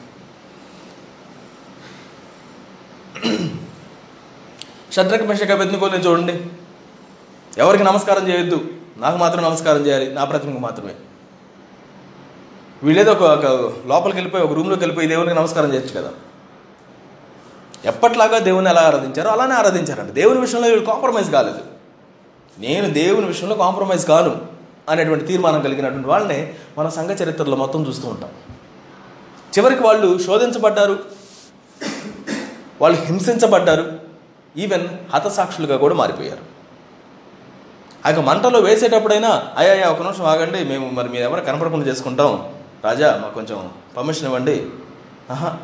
షడ్రక్ 4.93 5.27
మెషక 5.27 5.53
బెత్నుకోని 5.53 5.97
చూడండి. 5.97 6.45
ఎవరికి 7.57 7.83
నమస్కారం 7.83 8.27
చేయొద్దు. 8.27 8.67
నాకు 8.97 9.17
మాత్రం 9.17 9.43
నమస్కారం 9.43 9.87
చేయాలి. 9.87 10.13
నా 10.13 10.23
ప్రతిమకు 10.23 10.59
మాత్రమే. 10.59 10.95
వీళ్ళేదో 12.83 13.11
ఒక 13.11 13.21
ఒక 13.21 13.73
లోపలికి 13.87 14.17
వెళ్ళిపోయి 14.17 14.43
ఒక 14.43 14.51
రూమ్లోకి 14.51 14.81
వెళ్ళిపోయి 14.81 15.07
దేవునికి 15.07 15.37
నమస్కారం 15.37 15.73
చేయొచ్చు 15.73 16.01
కదా. 16.01 16.11
ఎప్పట్లాగా 17.85 18.39
దేవుని 18.39 18.69
ఎలా 18.69 18.81
ఆరాధించారో 18.81 19.29
అలానే 19.29 19.55
ఆరాధించారంట. 19.55 20.09
దేవుని 20.09 20.39
విషయంలో 20.39 20.67
వీళ్ళు 20.67 20.85
కాంప్రమైజ్ 20.85 21.31
కాలేదు. 21.31 21.59
నేను 22.59 22.93
దేవుని 22.93 23.25
విషయంలో 23.25 23.55
కాంప్రమైజ్ 23.55 24.07
కాను 24.07 24.47
అనేటువంటి 24.89 25.25
తీర్మానం 25.25 25.61
కలిగినటువంటి 25.61 26.07
వాళ్ళని 26.07 26.53
మన 26.77 26.89
సంఘ 26.89 27.09
చరిత్రలో 27.09 27.55
మొత్తం 27.55 27.87
చూస్తూ 27.87 28.07
ఉంటాం. 28.07 28.29
చివరికి 29.57 29.83
వాళ్ళు 29.83 30.17
శోధించబడ్డారు. 30.17 30.99
వాళ్ళు 32.81 33.01
హింసించబడ్డారు. 33.01 33.91
ఈవెన్ 34.57 34.87
హతసాక్షులుగా 35.13 35.77
కూడా 35.77 35.95
మారిపోయారు. 35.95 36.59
ఆ 38.05 38.09
యొక్క 38.09 38.23
మంటలో 38.23 38.59
వేసేటప్పుడైనా 38.59 39.43
అయ్యా 39.57 39.89
ఒక 39.89 40.01
నిమిషం 40.01 40.25
ఆగండి 40.25 40.63
మేము 40.63 40.89
మరి 40.89 41.09
మీరు 41.09 41.23
ఎవరు 41.23 41.41
కనపడకుండా 41.41 41.87
చేసుకుంటాం. 41.87 42.53
రాజా 42.85 43.19
మాకు 43.21 43.33
కొంచెం 43.33 43.69
పర్మిషన్ 43.97 44.25
ఇవ్వండి. 44.25 44.65
ఆహా. 45.31 45.57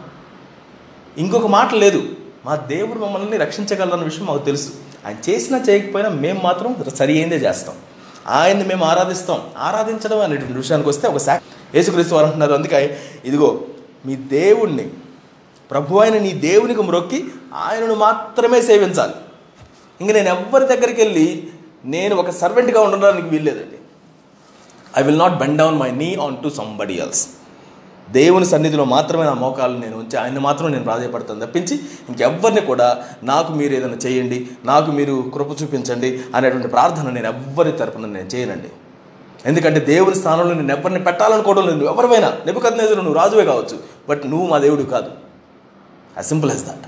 ఇంకొక 1.18 1.48
మాట 1.48 1.74
లేదు. 1.74 2.04
మా 2.46 2.56
దేవుడు 2.56 3.00
మమ్మల్ని 3.00 3.38
రక్షించగలరన్న 3.38 4.04
విషయం 4.04 4.26
మాకు 4.26 4.46
తెలుసు. 4.46 4.70
ఆయన 5.06 5.32
చేసినా 5.32 5.60
చేయకపోయినా 5.60 6.10
మేము 6.10 6.42
మాత్రం 6.44 6.76
సరి 6.96 7.14
అయిందే 7.14 7.36
చేస్తాం. 7.36 7.76
ఆయన్ని 8.28 8.66
మేము 8.66 8.86
ఆరాధిస్తాం. 8.86 9.42
ఆరాధించడం 9.58 10.22
అనేటువంటి 10.22 10.54
విషయానికి 10.54 10.90
వస్తే 10.90 11.08
ఒక 11.08 11.18
శాఖ 11.18 11.42
యేసుక్రీస్తు 11.76 12.16
వారు 12.16 12.26
అంటున్నారు. 12.26 12.54
అందుకే 12.54 12.98
ఇదిగో 13.26 13.62
మీ 14.06 14.16
దేవుణ్ణి 14.16 14.90
ప్రభు 15.72 15.98
అయిన 15.98 16.18
నీ 16.18 16.32
దేవునికి 16.32 16.82
మ్రొక్కి 16.82 17.26
ఆయనను 17.54 17.96
మాత్రమే 17.96 18.62
సేవించాలి. 18.62 19.14
ఇంక 20.02 20.12
నేను 20.12 20.30
ఎవరి 20.30 20.66
దగ్గరికి 20.66 21.02
వెళ్ళి 21.02 21.48
నేను 21.86 22.16
ఒక 22.16 22.30
సర్వెంట్గా 22.30 22.82
ఉండడానికి 22.82 23.28
వీల్లేదండి. 23.28 23.78
I 24.98 25.04
will 25.04 25.20
not 25.20 25.38
bend 25.38 25.58
down 25.58 25.78
my 25.78 25.92
knee 25.92 26.16
on 26.16 26.38
to 26.44 26.50
somebody 26.50 26.94
else 26.94 27.28
దేవుని 28.12 28.46
సన్నిధిలో 28.46 28.86
మాత్రమే 28.86 29.24
నా 29.24 29.34
మోకాలు 29.34 29.78
నేను 29.78 29.98
ఉంచి 29.98 30.18
ఆయన 30.18 30.40
మాత్రం 30.40 30.72
నేను 30.72 30.84
ప్రాధాయపడతాను 30.84 31.46
తప్పించి 31.46 31.76
ఇంకెవ్వరిని 32.10 32.62
కూడా 32.62 33.04
నాకు 33.24 33.54
మీరు 33.54 33.74
ఏదైనా 33.74 33.94
చేయండి 33.94 34.48
నాకు 34.66 34.92
మీరు 34.92 35.32
కృప 35.34 35.62
చూపించండి 35.64 36.22
అనేటువంటి 36.36 36.68
ప్రార్థన 36.68 37.10
నేను 37.10 37.28
ఎవ్వరి 37.28 37.72
తరపున 37.72 38.06
నేను 38.06 38.28
చేయనండి. 38.28 38.68
ఎందుకంటే 39.46 39.80
దేవుని 39.80 40.16
స్థానంలో 40.16 40.54
నేను 40.54 40.78
ఎవరిని 40.78 41.04
పెట్టాలనుకోవడం 41.04 41.68
లేదు. 41.68 41.86
ఎవరివైనా. 41.86 42.38
నెప్పుకద్నేజరు 42.46 42.96
నువ్వు 42.96 43.14
రాజువే 43.14 43.46
కావచ్చు. 43.46 43.80
బట్ 44.10 44.28
నువ్వు 44.28 44.48
మా 44.48 44.58
దేవుడు 44.58 44.84
కాదు. 44.84 45.12
యాజ్ 46.18 46.28
సింపుల్ 46.28 46.52
యాజ్ 46.52 46.66
దట్ 46.66 46.86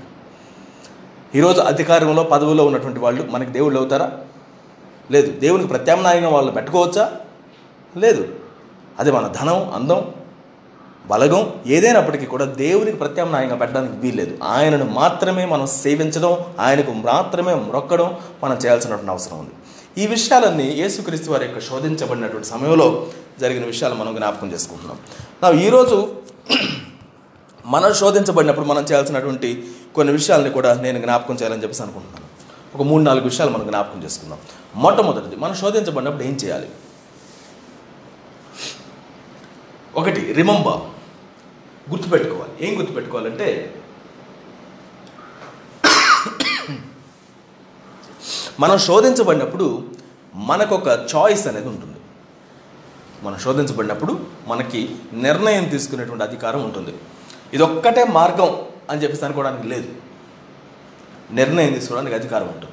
ఈరోజు 1.36 1.60
అధికారంలో 1.60 2.22
పదవుల్లో 2.22 2.66
ఉన్నటువంటి 2.66 2.98
వాళ్ళు 2.98 3.26
మనకి 3.30 3.50
దేవుళ్ళు 3.50 3.78
అవుతారా? 3.78 4.12
లేదు. 5.10 5.40
దేవునికి 5.40 5.68
ప్రత్యామ్నాయంగా 5.68 6.28
వాళ్ళు 6.28 6.52
పెట్టుకోవచ్చా? 6.52 7.12
లేదు. 7.96 8.28
అది 8.98 9.12
మన 9.12 9.32
ధనం 9.40 9.72
అందం 9.74 10.14
బలగం 11.06 11.52
ఏదైనప్పటికీ 11.66 12.26
కూడా 12.26 12.44
దేవునికి 12.44 12.96
ప్రత్యామ్నాయంగా 12.96 13.56
పెట్టడానికి 13.56 13.96
వీల్లేదు. 13.96 14.38
ఆయనను 14.44 14.84
మాత్రమే 14.84 15.44
మనం 15.44 15.66
సేవించడం 15.66 16.38
ఆయనకు 16.60 16.92
మాత్రమే 16.92 17.54
మొక్కడం 17.54 18.16
మనం 18.44 18.56
చేయాల్సినటువంటి 18.56 19.10
అవసరం 19.10 19.38
ఉంది. 19.38 19.50
ఈ 20.04 20.06
విషయాలన్నీ 20.06 20.64
యేసుక్రీస్తు 20.64 21.30
వారి 21.30 21.44
యొక్క 21.44 21.60
శోధించబడినటువంటి 21.60 22.46
సమయంలో 22.46 23.06
జరిగిన 23.40 23.64
విషయాలు 23.64 23.94
మనం 23.94 24.14
జ్ఞాపకం 24.14 24.52
చేసుకుంటున్నాం. 24.52 24.98
నా 25.42 25.60
ఈరోజు 25.60 26.16
మనం 27.68 27.94
శోధించబడినప్పుడు 27.94 28.66
మనం 28.66 28.82
చేయాల్సినటువంటి 28.82 29.70
కొన్ని 29.94 30.12
విషయాలని 30.12 30.50
కూడా 30.50 30.74
నేను 30.74 30.98
జ్ఞాపకం 30.98 31.34
చేయాలని 31.34 31.62
చెప్పేసి 31.62 31.82
అనుకుంటున్నాను. 31.82 32.26
ఒక 32.76 32.82
మూడు 32.82 33.02
నాలుగు 33.02 33.24
విషయాలు 33.24 33.50
మనం 33.50 33.66
జ్ఞాపకం 33.66 34.04
చేసుకుందాం. 34.04 34.38
మొట్టమొదటిది 34.74 35.36
మనం 35.36 35.54
శోధించబడినప్పుడు 35.54 36.22
ఏం 36.22 36.32
చేయాలి? 36.32 36.70
ఒకటి 39.96 40.32
రిమంబర్ 40.32 40.80
గుర్తుపెట్టుకోవాలి. 41.90 42.68
ఏం 42.68 42.78
గుర్తుపెట్టుకోవాలంటే 42.78 43.82
మనం 48.60 48.78
శోధించబడినప్పుడు 48.78 49.88
మనకొక 50.34 50.88
చాయిస్ 50.88 51.46
అనేది 51.46 51.68
ఉంటుంది. 51.68 51.96
మనం 53.22 53.38
శోధించబడినప్పుడు 53.38 54.26
మనకి 54.46 54.96
నిర్ణయం 55.12 55.64
తీసుకునేటువంటి 55.64 56.24
అధికారం 56.24 56.64
ఉంటుంది. 56.64 56.94
ఇదొక్కటే 57.54 58.04
మార్గం 58.04 58.60
అని 58.90 59.02
చెప్పేసి 59.02 59.24
అనుకోవడానికి 59.24 59.66
లేదు. 59.66 59.88
నిర్ణయం 61.32 61.72
తీసుకోవడానికి 61.72 62.14
అధికారం 62.14 62.48
ఉంటుంది. 62.48 62.72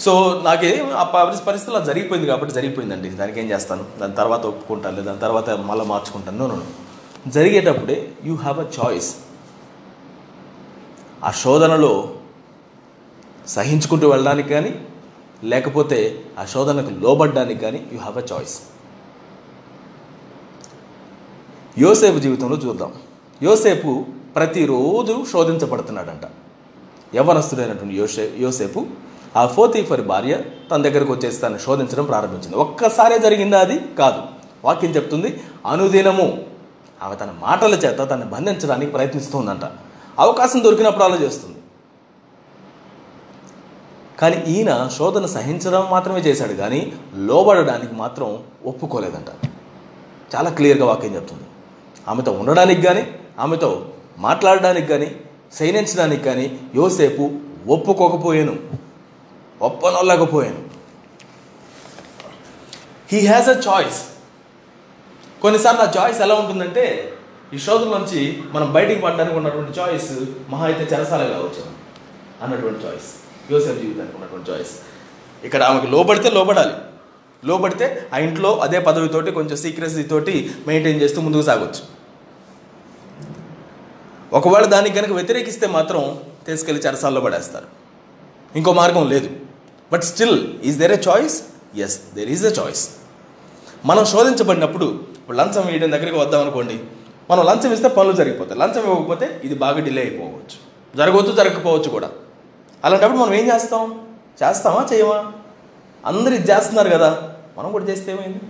సో 0.00 0.40
నాకే 0.44 0.90
ఆ 0.94 1.02
పరి- 1.02 1.44
పరిస్థితులు 1.44 1.76
అలా 1.76 1.84
జరిగిపోయింది 1.84 2.28
కాబట్టి 2.28 2.54
జరిగిపోయిందండి. 2.54 3.10
దానికి 3.10 3.40
ఏం 3.40 3.50
చేస్తాను? 3.50 3.84
దాని 4.00 4.12
తర్వాత 4.12 4.46
ఒప్పుకుంటాను 4.46 5.02
దాని 5.02 5.18
తర్వాత 5.18 5.50
మళ్ళీ 5.50 5.84
మార్చుకుంటాను. 5.84 6.46
నో. 6.46 6.62
జరిగేటప్పుడే 7.28 8.12
యూ 8.24 8.34
హ్యావ్ 8.34 8.58
అ 8.58 8.62
చాయిస్ 8.62 9.16
ఆ 11.24 11.30
శోధనలో 11.30 12.14
సహించుకుంటూ 13.46 14.08
వెళ్ళడానికి 14.08 14.48
కానీ 14.48 14.86
లేకపోతే 15.44 16.24
ఆ 16.38 16.44
శోధనకు 16.44 16.90
లోబడ్డానికి 16.90 17.60
కానీ 17.60 17.86
యూ 17.92 17.98
హ్యావ్ 17.98 18.18
అ 18.18 18.36
చాయిస్ 18.36 18.60
యోసేపు 21.78 22.18
జీవితంలో 22.18 22.56
చూద్దాం. 22.56 22.92
యోసేపు 23.42 24.04
ప్రతిరోజు 24.34 25.24
శోధించబడుతున్నాడంట. 25.32 26.24
యవనస్తుడైనటువంటి 27.16 27.96
యోసే 27.96 28.32
యోసేపు 28.38 28.86
ఆ 29.36 29.46
ఫోతీఫర్ 29.46 30.00
భార్య 30.00 30.38
తన 30.70 30.82
దగ్గరకు 30.82 31.12
వచ్చేసి 31.12 31.40
తను 31.40 31.58
శోధించడం 31.58 32.04
ప్రారంభించింది. 32.04 32.56
ఒక్కసారే 32.56 33.18
జరిగిందా 33.18 33.60
అది? 33.60 33.80
కాదు. 33.98 34.22
వాక్యం 34.64 34.90
చెప్తుంది 34.90 35.40
అనుదినము 35.66 36.44
ఆమె 37.02 37.16
తన 37.16 37.34
మాటల 37.40 37.74
చేత 37.74 37.98
తనని 37.98 38.24
బంధించడానికి 38.24 38.92
ప్రయత్నిస్తుందంట. 38.92 39.64
అవకాశం 40.18 40.64
దొరికినప్పుడు 40.64 41.04
అలా 41.04 41.16
చేస్తుంది 41.16 41.58
కానీ 44.20 44.44
ఈయన 44.46 44.90
శోధన 44.96 45.26
సహించడం 45.26 45.88
మాత్రమే 45.90 46.20
చేశాడు 46.20 46.52
కానీ 46.52 46.92
లోబడడానికి 47.16 47.94
మాత్రం 47.94 48.38
ఒప్పుకోలేదంట. 48.66 49.30
చాలా 50.36 50.50
క్లియర్గా 50.50 50.86
వాక్యం 50.86 51.14
చెప్తుంది. 51.14 51.42
ఆమెతో 52.08 52.32
ఉండడానికి 52.32 52.82
కానీ 52.82 53.10
ఆమెతో 53.38 53.92
మాట్లాడడానికి 54.18 54.86
కానీ 54.86 55.16
శయనించడానికి 55.58 56.24
కానీ 56.24 56.60
యోసేపు 56.74 57.30
ఒప్పుకోకపోయాను. 57.66 58.56
ఒప్పనొల్లకపోయాను. 59.62 60.62
హీ 63.12 63.26
హ్యాస్ 63.26 63.48
అ 63.48 63.56
చాయిస్ 63.68 64.04
కొన్నిసార్లు 65.42 65.82
ఆ 65.82 65.92
చాయిస్ 65.98 66.20
ఎలా 66.20 66.34
ఉంటుందంటే 66.34 67.12
ఈ 67.54 67.58
శోధన 67.58 67.98
నుంచి 67.98 68.42
మనం 68.52 68.72
బయటికి 68.72 69.00
పడడానికి 69.00 69.36
ఉన్నటువంటి 69.36 69.80
చాయిస్ 69.80 70.12
మహా 70.50 70.64
అయితే 70.66 70.94
చెరసాలగా 70.94 71.28
కావచ్చు 71.28 71.64
అన్నటువంటి 72.42 72.86
చాయిస్ 72.86 73.08
యోసేపు 73.52 73.78
జీవితానికి 73.78 74.16
ఉన్నటువంటి 74.16 74.50
చాయిస్ 74.50 74.70
ఇక్కడ 75.44 75.62
ఆమెకు 75.62 75.86
లోబడితే 75.86 76.30
లోబడాలి. 76.30 76.72
లోబడితే 77.44 78.08
ఆ 78.14 78.18
ఇంట్లో 78.18 78.56
అదే 78.56 78.78
పదవితోటి 78.78 79.30
కొంచెం 79.30 79.56
సీక్రెసీ 79.56 80.02
తోటి 80.02 80.54
మెయింటైన్ 80.66 81.00
చేస్తూ 81.02 81.20
ముందుకు 81.20 81.42
సాగొచ్చు. 81.42 82.01
ఒకవేళ 84.32 84.64
దానికి 84.64 84.94
కనుక 84.94 85.12
వ్యతిరేకిస్తే 85.12 85.66
మాత్రం 85.66 86.20
తీసుకెళ్ళి 86.46 86.82
చెరసాల్లో 86.86 87.20
పడేస్తారు. 87.20 87.64
ఇంకో 88.56 88.72
మార్గం 88.72 89.08
లేదు. 89.08 89.30
But 89.92 90.02
still 90.02 90.60
is 90.64 90.78
there 90.78 90.92
a 90.92 90.98
choice 91.08 91.42
yes 91.76 92.00
there 92.14 92.30
is 92.30 92.46
a 92.46 92.62
choice 92.62 92.88
మనం 93.84 94.04
శోధించబడినప్పుడు 94.04 95.00
లంచం 95.32 95.66
వేయడం 95.66 95.92
దగ్గరికి 95.92 96.18
వద్దాం 96.18 96.40
అనుకోండి. 96.40 96.78
మనం 97.30 97.44
లంచం 97.46 97.72
ఇస్తే 97.72 97.88
పనులు 97.88 98.12
జరిగిపోతాయి. 98.12 98.60
లంచం 98.60 98.82
ఇవ్వకపోతే 98.82 99.40
ఇది 99.44 99.54
బాగా 99.54 99.80
డిలే 99.80 100.02
అయిపోవచ్చు. 100.02 100.72
జరగవచ్చు 100.96 101.32
జరగకపోవచ్చు 101.32 101.90
కూడా. 101.90 102.10
అలాంటప్పుడు 102.84 103.18
మనం 103.18 103.34
ఏం 103.34 103.54
చేస్తాం? 103.54 104.08
చేస్తామా? 104.44 104.88
చేయమా? 104.92 105.32
అందరు 106.06 106.34
ఇది 106.34 106.52
చేస్తున్నారు 106.52 106.88
కదా. 106.88 107.32
మనం 107.58 107.72
కూడా 107.72 107.84
చేస్తే 107.84 108.12
ఏమైంది? 108.12 108.40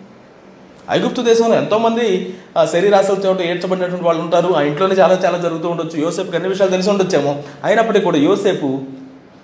ఐగుప్తు 0.91 1.23
దేశంలో 1.23 1.55
ఎంతోమంది 1.55 2.37
ఆ, 2.59 2.65
శరీరాశల 2.65 3.15
చోట 3.15 3.41
ఏడ్చబడినటువంటి 3.41 4.05
వాళ్ళు 4.05 4.23
ఉంటారు. 4.23 4.53
ఆ 4.53 4.61
ఇంట్లోనే 4.61 4.95
చాలా 4.95 5.15
చాలా 5.25 5.39
జరుగుతూ 5.39 5.69
ఉండొచ్చు. 5.69 6.01
యోసేపుకి 6.01 6.37
అన్ని 6.37 6.49
విషయాలు 6.49 6.71
తెలిసి 6.71 6.91
ఉండొచ్చేమో. 6.91 7.43
అయినప్పటికీ 7.65 8.05
కూడా 8.05 8.17
యోసేపు 8.17 8.81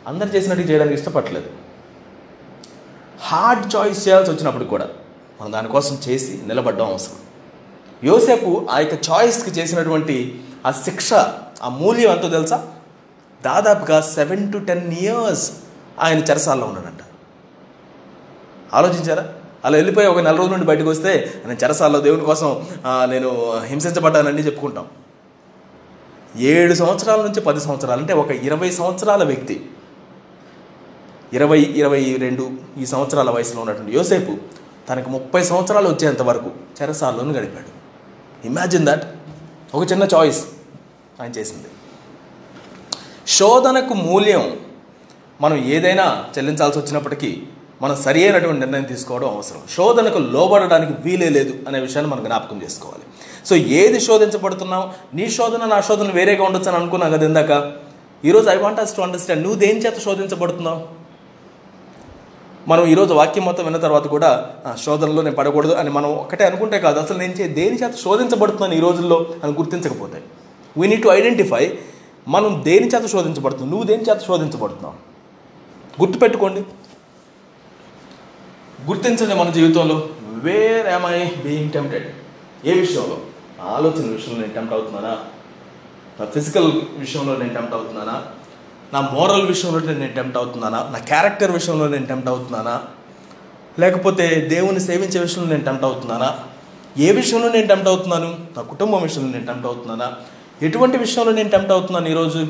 అందరు 0.07 0.29
చేసినట్టు 0.29 0.65
చేయడానికి 0.65 0.95
ఇష్టపడలేదు. 0.95 1.51
హార్డ్ 3.21 3.77
చాయిస్ 3.77 4.09
చేయాల్సి 4.09 4.31
వచ్చినప్పుడు 4.31 4.65
కూడా 4.65 4.89
మనం 5.41 5.53
దానికోసం 5.53 5.99
చేసి 6.09 6.41
నిలబడడం 6.47 6.87
అవసరం. 6.87 7.17
యోసేపు 8.05 8.67
ఆ 8.71 8.79
యొక్క 8.79 9.11
చాయిస్కి 9.11 9.51
చేసినటువంటి 9.51 10.41
ఆ 10.67 10.71
శిక్ష 10.71 11.13
ఆ 11.63 11.69
మూల్యం 11.69 12.13
ఎంతో 12.13 12.29
తెలుసా? 12.29 12.67
దాదాపుగా 13.45 14.01
సెవెన్ 14.01 14.53
టు 14.53 14.59
టెన్ 14.59 14.93
ఇయర్స్ 14.93 15.53
ఆయన 16.01 16.19
చెరసాల్లో 16.19 16.67
ఉన్నాడంట. 16.67 17.01
ఆలోచించారా? 18.75 19.29
అలా 19.65 19.77
వెళ్ళిపోయి 19.77 20.07
ఒక 20.07 20.21
నెల 20.27 20.37
రోజుల 20.37 20.53
నుండి 20.53 20.67
బయటకు 20.67 20.91
వస్తే 20.91 21.13
నేను 21.47 21.59
చెరసాల్లో 21.63 22.01
దేవుని 22.01 22.25
కోసం 22.25 22.51
నేను 23.13 23.31
హింసించబడ్డానని 23.65 24.45
చెప్పుకుంటాం. 24.47 24.87
ఏడు 26.51 26.75
సంవత్సరాల 26.75 27.21
నుంచి 27.23 27.41
పది 27.41 27.61
సంవత్సరాలు 27.61 28.01
అంటే 28.01 28.15
ఒక 28.23 28.31
ఇరవై 28.31 28.71
సంవత్సరాల 28.71 29.25
వ్యక్తి. 29.25 29.57
ఇరవై 31.33 31.61
ఇరవై 31.81 32.03
రెండు 32.21 32.45
ఈ 32.79 32.87
సంవత్సరాల 32.87 33.31
వయసులో 33.31 33.61
ఉన్నటువంటి 33.61 33.93
యోసేపు 33.97 34.35
తనకు 34.91 35.11
ముప్పై 35.11 35.43
సంవత్సరాలు 35.45 35.89
వచ్చేంత 35.89 36.23
వరకు 36.23 36.51
చెరసాల్లోనే 36.79 37.33
గడిపాడు. 37.39 37.71
ఇమాజిన్ 38.47 38.87
దట్ 38.87 39.05
ఒక 39.75 39.83
చిన్న 39.93 40.05
చాయిస్ 40.15 40.41
ఆయన 41.21 41.31
చేసింది. 41.31 41.69
శోధనకు 43.27 43.95
మూల్యం 43.95 44.45
మనం 45.41 45.57
ఏదైనా 45.75 46.25
చెల్లించాల్సి 46.35 46.79
వచ్చినప్పటికీ 46.79 47.31
మనం 47.83 47.97
సరి 47.97 48.23
అయినటువంటి 48.23 48.61
నిర్ణయం 48.61 48.83
తీసుకోవడం 48.83 49.29
అవసరం. 49.29 49.61
శోధనకు 49.77 50.19
లోబడడానికి 50.19 50.93
వీలే 51.05 51.29
లేదు 51.29 51.55
అనే 51.69 51.81
విషయాన్ని 51.81 52.13
మనం 52.13 52.25
జ్ఞాపకం 52.25 52.63
చేసుకోవాలి. 52.65 53.03
సో 53.47 53.57
ఏది 53.57 54.01
శోధించబడుతున్నావు? 54.01 55.17
నీ 55.17 55.31
శోధన 55.31 55.65
నా 55.65 55.81
శోధన 55.81 56.11
వేరేగా 56.11 56.45
ఉండొచ్చు 56.45 56.69
అని 56.69 56.77
అనుకున్నాం 56.77 57.13
కదా 57.13 57.27
ఇందాక? 57.27 57.73
ఈరోజు 58.25 58.51
I 58.51 58.57
want 58.57 58.81
us 58.81 58.97
to 58.97 59.01
understand 59.01 59.43
నువ్వు 59.43 59.59
దేని 59.59 59.81
చేత 59.81 59.99
శోధించబడుతున్నావు? 59.99 60.81
మనం 62.69 62.87
ఈరోజు 62.87 63.15
వాక్యం 63.15 63.45
మొత్తం 63.45 63.65
విన్న 63.65 63.79
తర్వాత 63.79 64.07
కూడా 64.07 64.51
ఆ, 64.67 64.77
శోధనలో 64.85 65.23
నేను 65.23 65.37
పడకూడదు 65.37 65.73
అని 65.73 65.91
మనం 65.91 66.11
ఒకటే 66.13 66.45
అనుకుంటే 66.45 66.81
కాదు. 66.81 66.99
అసలు 67.01 67.19
నేను 67.19 67.35
దేని 67.35 67.77
చేత 67.77 67.95
శోధించబడుతున్నాను 68.05 68.75
ఈ 68.75 68.81
రోజుల్లో 68.81 69.27
అని 69.45 69.53
గుర్తించకపోతే? 69.53 70.23
వీ 70.77 70.89
నీడ్ 70.89 71.03
టు 71.03 71.09
ఐడెంటిఫై 71.09 71.79
మనం 72.29 72.63
దేని 72.65 72.87
చేత 72.87 73.07
శోధించబడుతున్నాం 73.07 73.71
నువ్వు 73.71 73.87
దేని 73.87 74.03
చేత 74.03 74.19
శోధించబడుతున్నావు? 74.21 74.95
గుర్తుపెట్టుకోండి. 76.03 76.65
గుర్తించండి 78.87 79.35
మన 79.35 79.51
జీవితంలో. 79.51 80.09
Where 80.23 80.87
am 80.87 81.05
I 81.05 81.25
being 81.43 81.71
tempted 81.71 82.07
ఏ 82.67 82.81
విషయంలో? 82.81 83.19
ఆలోచన 83.63 84.13
విషయంలో 84.13 84.41
నేను 84.41 84.53
టెంప్ట్ 84.53 84.75
అవుతున్నానా? 84.75 85.19
నా 86.21 86.27
ఫిజికల్ 86.27 86.73
విషయంలో 86.99 87.37
నేను 87.37 87.55
టెంప్ట్ 87.55 87.75
అవుతున్నానా? 87.75 88.23
నా 88.93 89.01
మోరల్ 89.01 89.47
విషయంలో 89.47 89.81
నేను 89.81 90.15
టెంప్ట్ 90.15 90.37
అవుతున్నానా? 90.37 90.89
నా 90.93 90.99
క్యారెక్టర్ 90.99 91.51
విషయంలో 91.51 91.89
నేను 91.89 92.07
టెంప్ట్ 92.07 92.29
అవుతున్నానా? 92.29 92.83
లేకపోతే 93.79 94.49
దేవుని 94.49 94.81
సేవించే 94.81 95.21
విషయంలో 95.21 95.51
నేను 95.51 95.65
టెంప్ట్ 95.65 95.85
అవుతున్నానా? 95.85 96.39
ఏ 96.99 97.13
విషయంలో 97.13 97.49
నేను 97.49 97.67
టెంప్ట్ 97.67 97.89
అవుతున్నాను? 97.89 98.39
నా 98.57 98.63
కుటుంబం 98.63 99.03
విషయంలో 99.03 99.33
నేను 99.33 99.47
టెంప్ట్ 99.47 99.67
అవుతున్నానా? 99.67 100.13
ఎటువంటి 100.63 100.99
విషయంలో 100.99 101.33
నేను 101.33 101.49
టెంప్ట్ 101.49 101.73
అవుతున్నాను 101.73 102.09
ఈరోజు? 102.09 102.47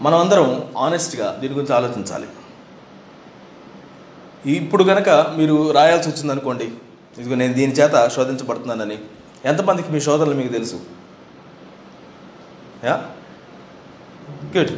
మనం 0.00 0.18
అందరం 0.18 0.68
ఆనెస్ట్గా 0.78 1.38
దీని 1.40 1.54
గురించి 1.54 1.74
ఆలోచించాలి. 1.74 2.26
ఇప్పుడు 4.50 4.84
కనుక 4.84 5.08
మీరు 5.08 5.70
రాయాల్సి 5.70 6.08
వచ్చిందనుకోండి 6.08 6.64
ఇదిగో 7.18 7.34
నేను 7.34 7.54
దీని 7.54 7.72
చేత 7.72 8.08
శోధించబడుతున్నానని 8.16 8.98
ఎంతమందికి 9.44 9.92
మీ 9.92 10.00
శోధనలు 10.00 10.34
మీకు 10.34 10.52
తెలుసు? 10.52 10.80
Yeah? 12.84 13.06
Good 14.56 14.72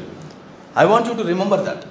I 0.79 0.85
want 0.85 1.09
you 1.09 1.14
to 1.14 1.22
remember 1.22 1.61
that 1.61 1.85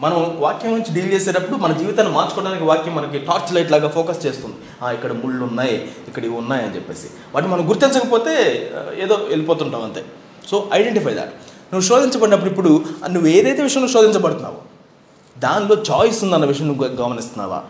మనం 0.00 0.36
వాక్యం 0.40 0.72
నుంచి 0.72 0.94
డీల్ 0.94 1.12
చేసేటప్పుడు 1.12 1.56
మన 1.56 1.72
జీవితాన్ని 1.72 2.14
మార్చుకోవడానికి 2.14 2.64
వాక్యం 2.64 2.94
మనకి 2.94 3.18
టార్చ్ 3.18 3.54
లైట్ 3.54 3.70
లాగా 3.70 3.88
ఫోకస్ 3.88 4.26
చేస్తుంది. 4.26 4.56
ఇక్కడ 4.94 5.12
ముళ్ళు 5.12 5.44
ఉన్నాయి 5.44 5.76
ఇక్కడ 6.08 6.24
ఇవి 6.24 6.34
ఉన్నాయి 6.34 6.64
అని 6.64 6.74
చెప్పేసి. 6.74 7.06
వాటిని 7.34 7.52
మనం 7.52 7.68
గుర్తించకపోతే 7.68 8.34
ఏదో 8.96 9.14
వెళ్ళిపోతుంటాం 9.14 9.82
అంతే. 9.82 10.04
సో 10.50 10.70
ఐడెంటిఫై 10.72 11.14
దాట్ 11.14 11.32
నువ్వు 11.72 11.88
శోధించబడినప్పుడు 11.88 12.50
ఇప్పుడు 12.50 12.84
నువ్వు 13.08 13.28
ఏదైతే 13.28 13.62
విషయంలో 13.62 13.88
శోధించబడుతున్నావో 13.88 14.56
దానిలో 15.38 15.76
చాయిస్ 15.90 16.24
ఉందన్న 16.24 16.44
విషయం 16.44 16.68
నువ్వు 16.68 16.84
గమనిస్తున్నావా? 16.84 17.62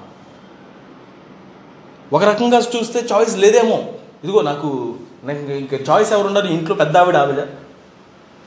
ఒక 2.13 2.25
రకంగా 2.25 2.59
చూస్తే 2.59 3.07
చాయిస్ 3.13 3.39
లేదేమో. 3.39 3.85
ఇదిగో 4.25 4.41
నాకు 4.41 4.95
నాకు 5.25 5.39
ఇంకా 5.39 5.79
చాయిస్ 5.91 6.13
ఎవరు 6.13 6.47
ఇంట్లో 6.47 6.75
పెద్ద 6.75 6.97
ఆవిడ 6.97 7.17
ఆవిడ 7.17 7.47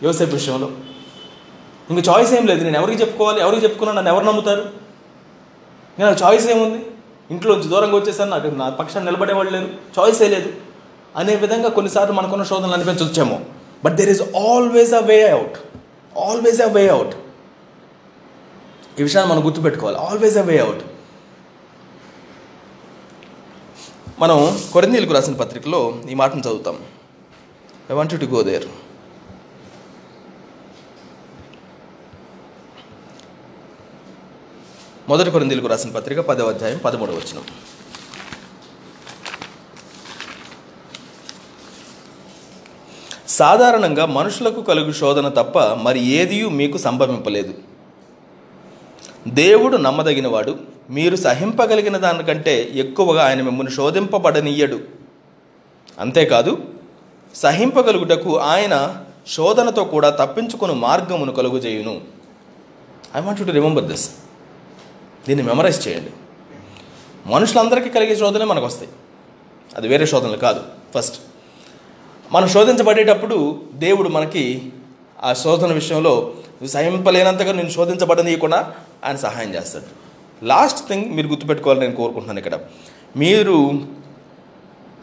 యోసేపు 0.03 0.31
విషయంలో. 0.31 0.71
ఇంక 1.89 2.09
చాయిస్ 2.09 2.33
ఏం 2.33 2.45
లేదు 2.45 2.63
నేను 2.63 2.77
ఎవరికి 2.77 3.01
చెప్పుకోవాలి 3.01 3.41
ఎవరికి 3.41 3.63
చెప్పుకున్నా 3.63 3.93
నన్ను 3.93 4.11
ఎవరు 4.11 4.25
నమ్ముతారు? 4.25 4.61
నేను 5.99 6.11
నాకు 6.11 6.23
చాయిస్ 6.23 6.47
ఏముంది? 6.47 6.85
ఇంట్లోంచి 7.31 7.69
దూరంగా 7.69 7.95
వచ్చేసాను 7.95 8.31
నాకు 8.31 8.47
నా 8.47 8.69
పక్షాన్ని 8.69 9.11
నిలబడేవాళ్ళు 9.11 9.51
లేరు 9.51 9.69
చాయిసే 9.99 10.27
లేదు. 10.27 10.53
అనే 11.15 11.35
విధంగా 11.35 11.69
కొన్నిసార్లు 11.69 12.13
మనకున్న 12.13 12.43
శోధనలు 12.43 12.71
అనిపించవచ్చేమో 12.71 13.39
but 13.85 13.95
there 13.99 14.11
is 14.15 14.23
always 14.49 14.93
a 15.01 15.03
way 15.11 15.19
out 15.35 15.57
always 16.27 16.61
a 16.67 16.71
way 16.77 16.83
out 16.95 17.15
ఈ 18.99 19.03
విషయాన్ని 19.07 19.29
మనం 19.31 19.41
గుర్తుపెట్టుకోవాలి. 19.47 19.97
ఆల్వేస్ 20.07 20.37
అ 20.41 20.45
వే 20.49 20.57
అవుట్ 20.65 20.83
మనం 24.23 24.37
కొరందీలకు 24.73 25.13
రాసిన 25.17 25.35
పత్రికలో 25.41 25.79
ఈ 26.11 26.15
మాటను 26.21 26.43
చదువుతాం. 26.47 26.77
I 27.91 27.95
want 27.97 28.13
to 28.23 28.27
go 28.35 28.41
there 28.49 28.67
మొదటి 35.09 35.29
కొరందీలకు 35.33 35.69
రాసిన 35.71 35.91
పత్రిక 35.97 36.19
పదవ 36.29 36.51
అధ్యాయం 36.53 36.79
పదమూడవ 36.85 37.17
వచ్చినాం 37.21 37.45
సాధారణంగా 43.35 44.05
మనుషులకు 44.05 44.61
కలుగు 44.61 44.91
శోధన 44.91 45.27
తప్ప 45.29 45.59
మరి 45.59 45.99
ఏదియూ 46.05 46.49
మీకు 46.49 46.77
సంభవింపలేదు. 46.77 47.53
దేవుడు 49.27 49.77
నమ్మదగినవాడు. 49.77 50.55
మీరు 50.89 51.15
సహింపగలిగిన 51.15 51.97
దానికంటే 51.97 52.71
ఎక్కువగా 52.75 53.25
ఆయన 53.25 53.41
మిమ్మల్ని 53.41 53.73
శోధింపబడనీయడు. 53.73 54.79
అంతేకాదు 55.99 56.57
సహింపగలుగుటకు 57.35 58.37
ఆయన 58.39 58.75
శోధనతో 59.27 59.83
కూడా 59.83 60.09
తప్పించుకుని 60.09 60.73
మార్గమును 60.73 61.31
కలుగుజేయును. 61.31 62.01
I 63.15 63.21
want 63.21 63.47
to 63.47 63.51
remember 63.51 63.85
this 63.85 64.09
దీన్ని 65.27 65.45
మెమరైజ్ 65.45 65.87
చేయండి. 65.87 66.11
మనుషులందరికీ 67.25 67.89
కలిగే 67.89 68.15
శోధనలే 68.15 68.45
మనకు 68.45 68.65
వస్తాయి 68.65 68.89
అది 69.77 69.87
వేరే 69.87 70.05
శోధనలు 70.05 70.37
కాదు. 70.37 70.63
ఫస్ట్ 70.95 71.19
మనం 72.35 72.47
శోధించబడేటప్పుడు 72.47 73.61
దేవుడు 73.73 74.09
మనకి 74.09 74.71
ఆ 75.23 75.33
శోధన 75.33 75.73
విషయంలో 75.73 76.33
సహింపలేనంతగా 76.67 77.51
నేను 77.51 77.69
శోధించబడనీయకుండా 77.69 78.73
ఆయన 79.05 79.15
సహాయం 79.15 79.55
చేస్తాడు. 79.55 79.85
లాస్ట్ 80.45 80.87
థింగ్ 80.87 81.05
మీరు 81.05 81.27
గుర్తుపెట్టుకోవాలని 81.27 81.83
నేను 81.85 81.95
కోరుకుంటున్నాను 81.95 82.37
ఇక్కడ. 82.37 82.59
మీరు 83.17 83.73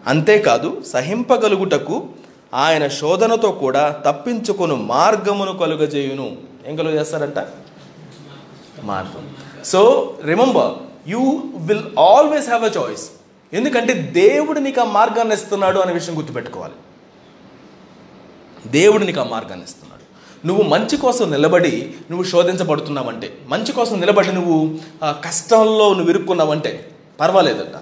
అంతేకాదు 0.07 0.83
సహింపగలుగుటకు 0.93 2.07
ఆయన 2.55 2.89
శోధనతో 2.89 3.53
కూడా 3.53 4.03
తప్పించుకొను 4.07 4.77
మార్గమును 4.77 5.59
కలుగజేయును. 5.59 6.37
ఏం 6.67 6.77
కలుగ 6.77 7.01
చేస్తారంట? 7.01 7.47
మార్గం. 8.83 9.35
So 9.65 10.15
remember 10.25 10.73
you 11.11 11.43
will 11.55 11.99
always 11.99 12.49
have 12.49 12.65
a 12.65 12.83
choice 12.83 13.11
ఎందుకంటే 13.53 13.95
దేవుడు 13.95 14.59
నీకు 14.59 14.81
ఆ 14.81 14.85
మార్గాన్ని 14.85 15.35
ఇస్తున్నాడు 15.35 15.79
అనే 15.79 15.93
విషయం 15.93 16.17
గుర్తుపెట్టుకోవాలి. 16.17 16.75
దేవుడు 18.77 19.05
నీకు 19.09 19.21
ఆ 19.21 19.27
మార్గాన్ని 19.35 19.65
ఇస్తున్నాడు. 19.69 20.05
నువ్వు 20.49 20.63
మంచి 20.73 20.97
కోసం 20.97 21.25
నిలబడి 21.31 21.73
నువ్వు 22.11 22.25
శోధించబడుతున్నావంటే 22.33 23.29
మంచి 23.53 23.73
కోసం 23.79 23.97
నిలబడి 24.01 24.33
నువ్వు 24.39 24.57
కష్టంలో 25.27 25.87
నువ్వు 25.95 26.11
ఇరుక్కున్నావంటే 26.15 26.73
పర్వాలేదట. 27.21 27.77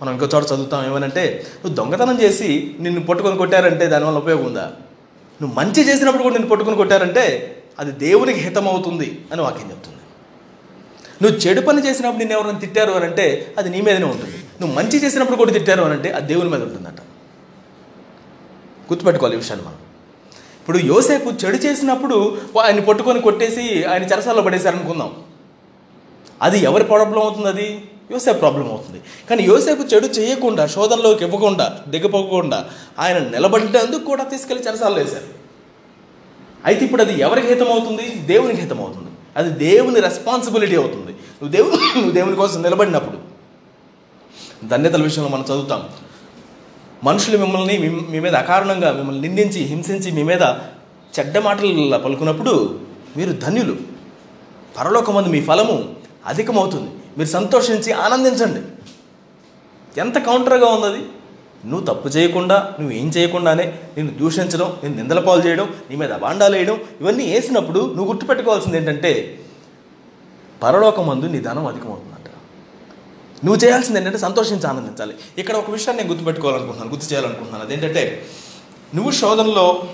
మనం 0.00 0.10
ఇంకో 0.14 0.26
చోట 0.34 0.44
చదువుతాం 0.52 0.84
ఏమనంటే 0.90 1.24
నువ్వు 1.62 1.74
దొంగతనం 1.78 2.16
చేసి 2.22 2.76
నిన్ను 2.80 3.00
పట్టుకొని 3.08 3.36
కొట్టారంటే 3.42 3.86
దానివల్ల 3.86 4.18
ఉపయోగం 4.24 4.44
ఉందా? 4.50 4.66
నువ్వు 5.40 5.54
మంచి 5.60 5.80
చేసినప్పుడు 5.88 6.22
కూడా 6.22 6.34
నిన్ను 6.36 6.50
పట్టుకొని 6.52 6.76
కొట్టారంటే 6.76 7.24
అది 7.78 7.92
దేవునికి 8.04 8.40
హితమవుతుంది 8.46 9.08
అని 9.32 9.42
వాక్యం 9.42 9.68
చెప్తుంది. 9.72 9.96
నువ్వు 11.22 11.36
చెడు 11.38 11.60
పని 11.60 11.80
చేసినప్పుడు 11.86 12.20
నిన్ను 12.22 12.36
ఎవరైనా 12.38 12.60
తిట్టారు 12.64 12.92
అని 12.98 13.06
అంటే 13.06 13.26
అది 13.58 13.68
నీ 13.70 13.80
మీదనే 13.80 14.06
ఉంటుంది. 14.06 14.38
నువ్వు 14.60 14.72
మంచి 14.76 14.96
చేసినప్పుడు 15.04 15.36
కూడా 15.36 15.52
తిట్టారు 15.52 15.82
అని 15.82 15.94
అంటే 15.98 16.10
అది 16.10 16.26
దేవుని 16.32 16.50
మీద 16.50 16.62
ఉంటుందట. 16.62 17.00
గుర్తుపెట్టుకోవాలి 18.90 19.36
ఈ 19.36 19.40
విషయాన్ని 19.40 19.66
మనం. 19.66 19.76
ఇప్పుడు 20.60 20.78
యోసేపు 20.78 21.30
చెడు 21.30 21.56
చేసినప్పుడు 21.56 22.38
ఆయన 22.62 22.80
పట్టుకొని 22.80 23.20
కొట్టేసి 23.20 23.84
ఆయన 23.84 24.02
చెరసాల్లో 24.02 24.42
పడేశారనుకుందాం. 24.42 25.16
అది 26.42 26.58
ఎవరి 26.58 26.84
ప్రాబ్లం 26.84 27.22
అవుతుంది 27.22 27.48
అది? 27.48 27.84
యోసేపు 28.10 28.38
ప్రాబ్లం 28.38 28.70
అవుతుంది. 28.70 29.00
కానీ 29.30 29.42
యోసేపు 29.42 29.82
చెడు 29.82 30.06
చేయకుండా 30.06 30.66
శోధనలోకి 30.66 31.24
ఇవ్వకుండా 31.24 31.80
దిగపోకుండా 31.88 32.70
ఆయన 32.98 33.18
నిలబడినందుకు 33.18 34.04
కూడా 34.04 34.24
తీసుకెళ్ళి 34.24 34.64
చెరసాలు 34.66 34.94
వేశారు. 34.94 35.40
అయితే 36.64 36.84
ఇప్పుడు 36.84 37.02
అది 37.02 37.20
ఎవరికి 37.20 37.46
హితం 37.46 37.72
అవుతుంది? 37.72 38.08
దేవునికి 38.08 38.60
హితం 38.60 38.80
అవుతుంది. 38.80 39.10
అది 39.36 39.50
దేవుని 39.50 40.00
రెస్పాన్సిబిలిటీ 40.00 40.76
అవుతుంది. 40.76 41.12
నువ్వు 41.12 41.48
దేవుని 41.48 41.76
నువ్వు 41.76 42.10
దేవుని 42.10 42.36
కోసం 42.36 42.62
నిలబడినప్పుడు. 42.62 43.18
ధన్యతల 44.66 45.02
విషయంలో 45.02 45.30
మనం 45.30 45.44
చదువుతాం. 45.44 45.88
మనుషులు 47.04 47.38
మిమ్మల్ని 47.38 47.78
మీ- 47.78 48.22
మీద 48.22 48.34
అకారణంగా 48.34 48.92
మిమ్మల్ని 48.92 49.22
నిందించి 49.22 49.64
హింసించి 49.64 50.12
మీ 50.12 50.22
మీద 50.22 50.42
చెడ్డ 51.18 51.38
మాటలు 51.38 51.98
పలుకున్నప్పుడు 51.98 52.80
మీరు 53.16 53.32
ధన్యులు. 53.32 53.76
పరలోకమందు 54.78 55.28
మీ 55.28 55.40
ఫలము 55.40 55.94
అధికమవుతుంది. 56.26 56.90
మీరు 57.18 57.28
సంతోషించి 57.28 57.92
ఆనందించండి. 57.92 58.60
ఎంత 60.00 60.18
కౌంటర్గా 60.18 60.66
ఉంది 60.66 60.86
అది 60.86 61.02
నువ్వు 61.66 61.86
తప్పు 61.86 62.08
చేయకుండా 62.08 62.74
నువ్వు 62.80 62.96
ఏం 62.96 63.08
చేయకుండానే 63.08 63.78
నిన్ను 63.96 64.18
దూషించడం 64.18 64.76
నేను 64.82 64.96
నిందల 64.96 65.20
పాలు 65.20 65.46
చేయడం 65.46 65.74
నీ 65.90 65.96
మీద 65.96 66.10
బాండాలు 66.10 66.56
వేయడం 66.56 66.80
ఇవన్నీ 67.00 67.26
వేసినప్పుడు 67.26 67.80
నువ్వు 67.80 68.06
గుర్తుపెట్టుకోవాల్సింది 68.06 68.76
ఏంటంటే 68.76 69.40
పరలోకమందు 70.62 71.26
నీ 71.26 71.40
ధనం 71.40 71.66
అధికమవుతుంది. 71.66 72.09
నువ్వు 73.44 73.64
చేయాల్సింది 73.64 73.98
ఏంటంటే 73.98 74.18
సంతోషించి 74.18 74.66
ఆనందించాలి. 74.66 75.14
ఇక్కడ 75.38 75.56
ఒక 75.56 75.70
విషయాన్ని 75.70 76.02
నేను 76.02 76.12
గుర్తుపెట్టుకోవాలనుకుంటున్నాను 76.12 76.90
గుర్తు 76.90 77.12
చేయాలనుకుంటున్నాను 77.12 77.64
అదేంటంటే 77.64 78.26
నువ్వు 78.94 79.10
శోధనలో 79.10 79.88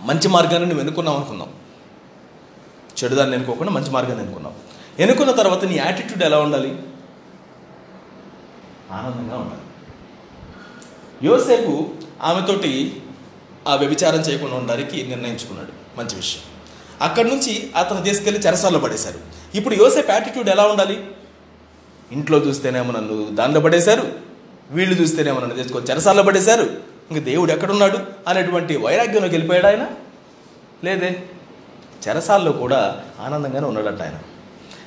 మంచి 0.00 0.28
మార్గాన్ని 0.28 0.68
నువ్వు 0.68 0.80
ఎన్నుకున్నావు 0.80 1.16
అనుకున్నావు. 1.16 1.50
చెడుదాన్ని 3.04 3.34
ఎన్నుకోకుండా 3.34 3.72
మంచి 3.72 3.90
మార్గాన్ని 3.90 4.18
ఎన్నుకున్నావు. 4.18 4.54
ఎన్నుకున్న 5.02 5.32
తర్వాత 5.32 5.64
నీ 5.64 5.76
యాటిట్యూడ్ 5.76 6.22
ఎలా 6.22 6.38
ఉండాలి? 6.38 6.68
ఆనందంగా 8.90 9.36
ఉండాలి. 9.36 9.64
యోసేపు 11.26 11.90
ఆమెతోటి 12.22 13.02
ఆ 13.68 13.74
వ్యభిచారం 13.74 14.20
చేయకుండా 14.20 14.56
ఉండడానికి 14.56 15.06
నిర్ణయించుకున్నాడు. 15.06 16.00
మంచి 16.00 16.16
విషయం. 16.16 16.42
అక్కడి 17.00 17.28
నుంచి 17.28 17.72
అతను 17.76 18.02
తీసుకెళ్ళి 18.02 18.40
చెరసాల్లో 18.40 18.80
పడేశారు 18.80 19.18
ఇప్పుడు 19.54 19.74
యోసేపు 19.74 20.10
యాటిట్యూడ్ 20.10 20.48
ఎలా 20.48 20.66
ఉండాలి? 20.66 21.06
ఇంట్లో 22.14 22.38
చూస్తేనేమో 22.38 22.90
నన్ను 22.92 23.16
దానిలో 23.30 23.60
పడేశారు 23.60 24.04
వీళ్ళు 24.70 24.94
చూస్తేనేమో 25.02 25.40
నన్ను 25.40 25.56
తీసుకొని 25.56 25.86
చెరసాల్లో 25.90 26.22
పడేశారు. 26.22 26.66
ఇంక 27.10 27.22
దేవుడు 27.22 27.52
ఎక్కడున్నాడు 27.52 27.98
అనేటువంటి 28.28 28.76
వైరాగ్యంలోకి 28.76 29.34
వెళ్ళిపోయాడు 29.34 29.66
ఆయన. 29.66 29.86
లేదే 30.84 31.10
చెరసాల్లో 32.08 32.52
కూడా 32.52 32.80
ఆనందంగానే 33.20 33.66
ఉన్నాడట 33.66 34.02
ఆయన. 34.02 34.18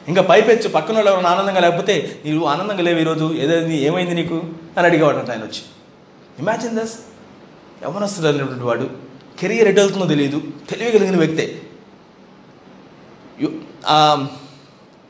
ఇంకా 0.08 0.22
పైపెచ్చు 0.22 0.70
పక్కన 0.70 0.96
వాళ్ళు 0.96 1.12
ఎవరైనా 1.12 1.30
ఆనందంగా 1.30 1.60
లేకపోతే 1.60 2.22
నీవు 2.26 2.46
ఆనందంగా 2.46 2.82
లేవు 2.82 3.00
ఈరోజు 3.00 3.34
ఏదైంది 3.34 3.78
ఏమైంది 3.84 4.16
నీకు 4.16 4.36
అని 4.78 4.88
అడిగేవాడంట 4.88 5.30
ఆయన 5.30 5.42
వచ్చి. 5.42 5.64
ఇమాజిన్ 6.40 6.76
దస్ 6.80 6.94
యవనస్తుడు 7.84 8.28
అనేటువంటి 8.28 8.64
వాడు 8.64 8.90
కెరియర్ 9.40 9.68
ఎటు 9.68 9.80
వెళ్తుందో 9.80 10.06
తెలియదు 10.06 10.42
తెలియగలిగిన 10.70 11.18
వ్యక్తే. 11.18 11.62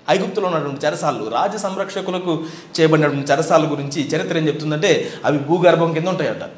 ఐగుప్తులో 0.10 0.48
ఉన్నటువంటి 0.48 0.86
చెరసాలు 0.86 1.30
రాజ 1.30 1.56
సంరక్షకులకు 1.56 2.44
చేయబడినటువంటి 2.80 3.32
చెరసాల 3.32 3.72
గురించి 3.72 4.08
చరిత్ర 4.08 4.38
ఏం 4.38 4.48
చెప్తుందంటే 4.48 5.14
అవి 5.26 5.38
భూగర్భం 5.38 5.94
కింద 5.94 6.08
ఉంటాయట. 6.08 6.50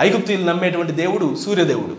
ఐగుప్తులు 0.00 0.44
నమ్మేటువంటి 0.44 0.92
దేవుడు 0.92 1.36
సూర్యదేవుడు. 1.36 1.96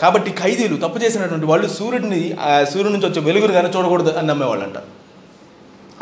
కాబట్టి 0.00 0.30
ఖైదీలు 0.30 0.76
తప్పు 0.76 0.98
చేసినటువంటి 0.98 1.46
వాళ్ళు 1.46 1.68
సూర్యుడిని 1.68 2.36
సూర్యుడి 2.64 2.92
నుంచి 2.92 3.06
వచ్చే 3.06 3.22
వెలుగురు 3.22 3.52
కానీ 3.52 3.68
చూడకూడదు 3.68 4.10
అని 4.18 4.26
నమ్మేవాళ్ళంట. 4.26 4.74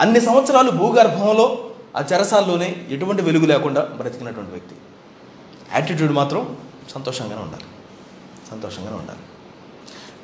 అన్ని 0.00 0.20
సంవత్సరాలు 0.20 0.70
భూగర్భంలో 0.70 1.70
ఆ 1.96 2.04
చెరసాల్లోనే 2.12 2.86
ఎటువంటి 2.90 3.22
వెలుగు 3.22 3.46
లేకుండా 3.46 3.80
బ్రతికినటువంటి 3.80 4.50
వ్యక్తి. 4.50 4.74
యాటిట్యూడ్ 5.74 6.12
మాత్రం 6.12 6.56
సంతోషంగానే 6.94 7.42
ఉండాలి. 7.42 7.64
సంతోషంగానే 8.50 8.96
ఉండాలి. 8.96 9.18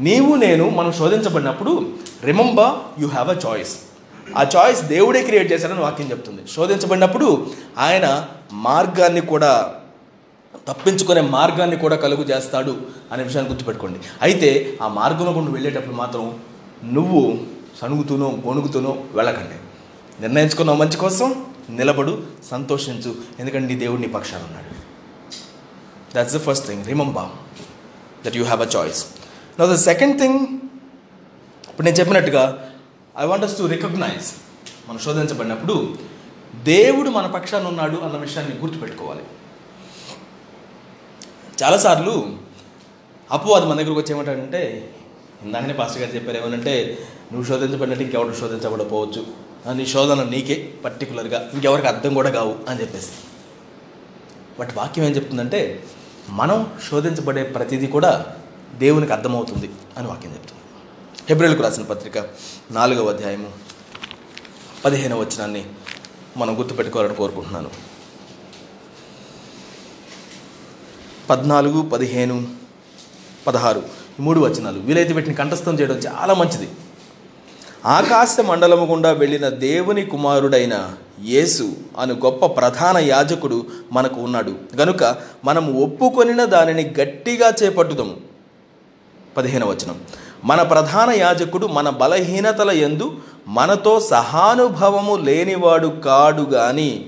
నీవు 0.01 0.35
నేను 0.35 0.71
మనం 0.71 0.93
శోధించబడినప్పుడు 0.93 1.93
remember 2.25 3.01
you 3.03 3.09
have 3.09 3.29
a 3.29 3.37
choice 3.47 3.79
ఆ 4.37 4.47
చాయిస్ 4.57 4.83
దేవుడే 4.83 5.23
క్రియేట్ 5.23 5.53
చేశాడని 5.53 5.81
వాక్యం 5.81 6.11
చెప్తుంది. 6.11 6.43
శోధించబడినప్పుడు 6.55 7.47
ఆయన 7.79 8.29
మార్గాన్ని 8.53 9.21
కూడా 9.21 9.75
తప్పించుకునే 10.69 11.21
మార్గాన్ని 11.21 11.77
కూడా 11.77 11.97
కలుగు 11.97 12.23
చేస్తాడు 12.23 12.77
అనే 13.13 13.23
విషయాన్ని 13.23 13.53
గుర్తుపెట్టుకోండి. 13.53 13.99
అయితే 14.23 14.79
ఆ 14.83 14.89
మార్గంలో 14.89 15.33
కొన్ని 15.33 15.53
వెళ్ళేటప్పుడు 15.53 15.95
మాత్రం 15.95 16.41
నువ్వు 16.85 17.39
సణుగుతూనో 17.83 18.39
గొణుగుతూనో 18.47 19.03
వెళ్ళకండి. 19.13 19.59
నిర్ణయించుకున్న 20.21 20.73
మంచి 20.73 20.97
కోసం 20.97 21.47
నిలబడు 21.71 22.23
సంతోషించు. 22.51 23.15
ఎందుకంటే 23.39 23.67
నీ 23.67 23.75
దేవుడు 23.75 24.01
నీ 24.01 24.07
ఉన్నాడు. 24.43 24.71
That's 26.17 26.35
the 26.35 26.41
first 26.41 26.67
thing 26.67 26.87
remember 26.87 27.31
that 28.27 28.37
you 28.37 28.45
have 28.45 28.63
a 28.63 28.67
choice 28.77 29.07
నా 29.61 29.67
ద 29.67 29.75
సెకండ్ 29.75 30.21
థింగ్ 30.21 30.39
ఇప్పుడు 31.69 31.83
నేను 31.83 31.97
చెప్పినట్టుగా 31.97 32.73
I 33.19 33.27
want 33.27 33.45
us 33.45 33.59
to 33.59 33.63
recognise 33.63 34.29
మనం 34.89 34.99
శోధించబడినప్పుడు 34.99 35.97
దేవుడు 36.65 37.11
మన 37.11 37.27
పక్షాన 37.27 37.67
ఉన్నాడు 37.67 37.97
అన్న 37.97 38.17
విషయాన్ని 38.17 38.59
గుర్తుపెట్టుకోవాలి. 38.59 39.23
చాలాసార్లు 41.63 42.37
అపవాది 43.31 43.67
మన 43.67 43.77
దగ్గరకు 43.77 44.01
వచ్చి 44.01 44.15
ఏమంటాడంటే 44.15 44.95
ఇందాకనే 45.43 45.73
పాస్టర్ 45.73 46.03
గారు 46.03 46.15
చెప్పారు 46.15 46.37
ఏమనంటే 46.37 46.99
నువ్వు 47.33 47.49
శోధించబడినట్టు 47.49 48.05
ఇంకెవరు 48.05 48.35
శోధించబడపోవచ్చు 48.35 49.27
నీ 49.73 49.87
శోధన 49.87 50.23
నీకే 50.23 50.75
పర్టికులర్గా 50.85 51.51
ఇంకెవరికి 51.55 51.89
అర్థం 51.89 52.15
కూడా 52.15 52.31
కావు 52.31 52.59
అని 52.69 52.81
చెప్పేసి. 52.81 53.11
బట్ 54.61 54.71
వాక్యం 54.77 55.05
ఏం 55.05 55.13
చెప్తుందంటే 55.13 55.83
మనం 56.29 56.79
శోధించబడే 56.91 57.43
ప్రతిదీ 57.43 57.87
కూడా 57.87 58.37
దేవునికి 58.79 59.13
అర్థమవుతుంది 59.13 59.71
అని 59.99 60.07
వాక్యం 60.07 60.33
చెప్తుంది. 60.33 60.61
హెబ్రిల్కు 61.29 61.63
రాసిన 61.63 61.83
పత్రిక 61.83 62.27
నాలుగవ 62.71 63.09
అధ్యాయము 63.09 63.49
పదిహేనవ 64.85 65.21
వచనాన్ని 65.21 65.65
మనం 66.37 66.59
గుర్తుపెట్టుకోవాలని 66.59 67.15
కోరుకుంటున్నాను. 67.15 67.71
పద్నాలుగు 71.31 71.83
పదిహేను 71.83 72.49
పదహారు 73.47 73.83
మూడు 74.21 74.41
వచనాలు 74.41 74.81
వీలైతే 74.81 75.13
వీటిని 75.13 75.35
కంఠస్థం 75.35 75.81
చేయడం 75.81 75.97
చాలా 75.97 76.35
మంచిది. 76.35 76.69
ఆకాశ 77.85 78.41
మండలము 78.41 78.87
గుండా 78.87 79.13
వెళ్ళిన 79.13 79.49
దేవుని 79.49 80.07
కుమారుడైన 80.07 80.95
యేసు 81.21 81.73
అను 81.99 82.15
గొప్ప 82.15 82.47
ప్రధాన 82.47 82.99
యాజకుడు 82.99 83.67
మనకు 83.93 84.21
ఉన్నాడు. 84.21 84.55
గనుక 84.77 85.17
మనం 85.45 85.75
ఒప్పుకొనిన 85.75 86.45
దానిని 86.45 86.95
గట్టిగా 87.01 87.53
చేపట్టుదాము. 87.63 88.30
పదిహేను 89.37 89.67
వచనం. 89.67 90.01
మన 90.45 90.63
ప్రధాన 90.63 91.11
యాజకుడు 91.11 91.67
మన 91.67 91.89
బలహీనతల 91.89 92.71
యందు 92.71 93.13
మనతో 93.49 94.01
సహానుభవము 94.01 95.17
లేనివాడు 95.17 95.89
కాడు 95.89 96.43
గాని. 96.43 97.07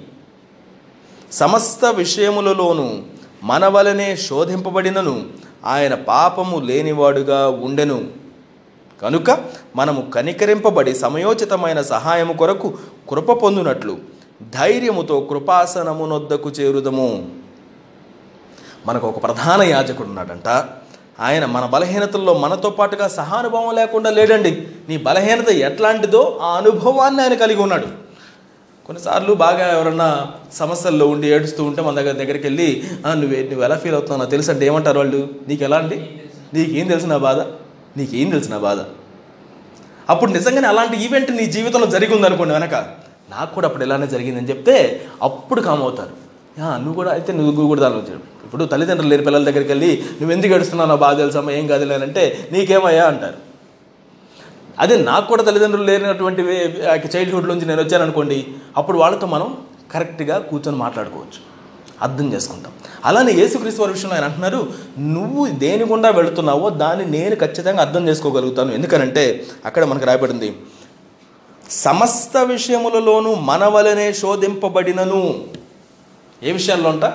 సమస్త 1.32 1.84
విషయములలోనూ 1.84 2.90
మన 3.42 3.66
వలనే 3.66 4.16
శోధింపబడినను 4.16 5.22
ఆయన 5.64 5.94
పాపము 5.94 6.60
లేనివాడుగా 6.60 7.48
ఉండెను. 7.48 8.04
కనుక 9.02 9.44
మనము 9.76 10.10
కనికరింపబడి 10.10 10.94
సమయోచితమైన 10.94 11.82
సహాయము 11.82 12.32
కొరకు 12.32 12.74
కృప 13.10 13.32
పొందునట్లు 13.32 13.96
ధైర్యముతో 14.42 15.20
కృపాసనమునొద్దకు 15.20 16.50
చేరుదము. 16.50 17.30
మనకు 18.86 19.08
ఒక 19.08 19.22
ప్రధాన 19.22 19.62
యాజకుడు 19.62 20.08
ఉన్నాడంట. 20.08 20.64
ఆయన 21.20 21.44
మన 21.44 21.66
బలహీనతల్లో 21.66 22.34
మనతో 22.34 22.70
పాటుగా 22.70 23.08
సహానుభవం 23.08 23.74
లేకుండా 23.74 24.10
లేడండి. 24.10 24.66
నీ 24.88 24.96
బలహీనత 24.96 25.48
ఎట్లాంటిదో 25.48 26.38
ఆ 26.42 26.56
అనుభవాన్ని 26.56 27.22
ఆయన 27.22 27.34
కలిగి 27.34 27.62
ఉన్నాడు. 27.62 27.86
కొన్నిసార్లు 28.86 29.34
బాగా 29.34 29.72
ఎవరన్నా 29.72 30.26
సమస్యల్లో 30.52 31.06
ఉండి 31.06 31.28
ఏడుస్తూ 31.28 31.64
ఉంటే 31.64 31.82
మన 31.82 31.94
దగ్గర 31.94 32.12
దగ్గరికి 32.12 32.46
వెళ్ళి 32.46 32.84
నువ్వు 33.06 33.40
నువ్వు 33.40 33.64
ఎలా 33.64 33.76
ఫీల్ 33.76 33.94
అవుతున్నావు? 33.94 34.30
తెలుసు 34.30 34.50
అంటే 34.50 34.66
ఏమంటారు 34.66 34.98
వాళ్ళు? 34.98 35.28
నీకు 35.48 35.64
ఎలా 35.64 35.76
అండి? 35.76 36.10
నీకేం 36.54 36.88
తెలిసిన 36.88 37.16
బాధ? 37.16 37.40
నీకేం 37.96 38.30
తెలిసిన 38.30 38.56
బాధ? 38.56 38.78
అప్పుడు 40.10 40.30
నిజంగానే 40.30 40.68
అలాంటి 40.68 41.04
ఈవెంట్ 41.04 41.30
నీ 41.30 41.46
జీవితంలో 41.46 41.86
జరిగి 41.86 42.14
ఉందనుకోండి 42.14 42.52
వెనక. 42.54 42.74
నాకు 43.30 43.54
కూడా 43.54 43.68
అప్పుడు 43.68 43.84
ఇలానే 43.84 44.06
జరిగిందని 44.06 44.48
చెప్తే 44.48 45.06
అప్పుడు 45.22 45.60
కామవుతారు 45.60 46.10
"యా, 46.58 46.76
నువ్వు 46.76 46.94
కూడా 46.94 47.10
అయితే 47.10 47.32
నువ్వు 47.32 47.66
కూడా 47.66 47.80
దానిలో 47.80 48.00
ఇప్పుడు 48.52 48.68
తల్లిదండ్రులు 48.72 49.10
లేని 49.10 49.22
పిల్లల 49.26 49.44
దగ్గరికి 49.44 49.70
వెళ్ళి 49.70 49.90
నువ్వు 50.20 50.32
ఎందుకు 50.32 50.52
ఏడుస్తున్నావు? 50.52 50.96
బాగా 51.02 51.16
తెలుసమ్మా 51.18 51.52
ఏం 51.52 51.66
కాదు 51.66 51.84
లేనంటే 51.84 52.48
నీకేమయ్యా? 52.52 53.04
అంటారు. 53.06 53.38
అదే 54.78 54.96
నాకు 54.96 55.26
కూడా 55.28 55.42
తల్లిదండ్రులు 55.42 55.86
లేనటువంటి 55.86 56.42
చైల్డ్హుడ్లోంచి 57.14 57.66
నేను 57.66 57.82
వచ్చాను 57.82 58.04
అనుకోండి 58.04 58.38
అప్పుడు 58.76 58.98
వాళ్ళతో 58.98 59.26
మనం 59.26 59.56
కరెక్ట్గా 59.94 60.38
కూర్చొని 60.50 60.78
మాట్లాడుకోవచ్చు. 60.82 61.40
అర్థం 62.02 62.32
చేసుకుంటాం. 62.32 62.72
అలానే 63.04 63.32
యేసుక్రీస్తు 63.32 63.82
వారి 63.82 63.92
విషయంలో 63.92 64.14
ఆయన 64.16 64.24
అంటున్నారు 64.24 64.60
నువ్వు 65.16 65.46
దేని 65.64 65.84
గుండా 65.84 66.10
వెళుతున్నావో 66.10 66.70
దాన్ని 66.84 67.04
నేను 67.16 67.36
ఖచ్చితంగా 67.36 67.80
అర్థం 67.80 68.04
చేసుకోగలుగుతాను. 68.08 68.72
ఎందుకనంటే 68.72 69.24
అక్కడ 69.64 69.84
మనకు 69.84 70.06
రాయబడింది 70.12 70.54
సమస్త 71.70 72.36
విషయములలోనూ 72.54 73.34
మన 73.34 73.64
వలనే 73.64 74.12
శోధింపబడినను. 74.12 75.22
ఏ 76.42 76.52
విషయాల్లో 76.52 76.90
ఉంటా 76.90 77.10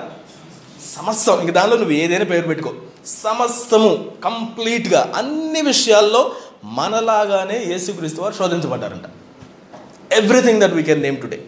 సమస్తం. 0.94 1.40
ఇంక 1.40 1.50
దానిలో 1.50 1.76
నువ్వు 1.76 1.94
ఏదైనా 2.02 2.24
పేరు 2.24 2.46
పెట్టుకో. 2.46 2.72
సమస్తము 3.06 3.90
కంప్లీట్గా 4.24 5.12
అన్ని 5.16 5.60
విషయాల్లో 5.62 6.32
మనలాగానే 6.64 7.58
యేసుక్రీస్తు 7.68 8.20
వారు 8.22 8.34
శోధించబడ్డారంట. 8.34 9.06
Everything 10.12 10.60
that 10.60 10.74
we 10.74 10.82
can 10.82 11.02
name 11.02 11.16
today 11.22 11.38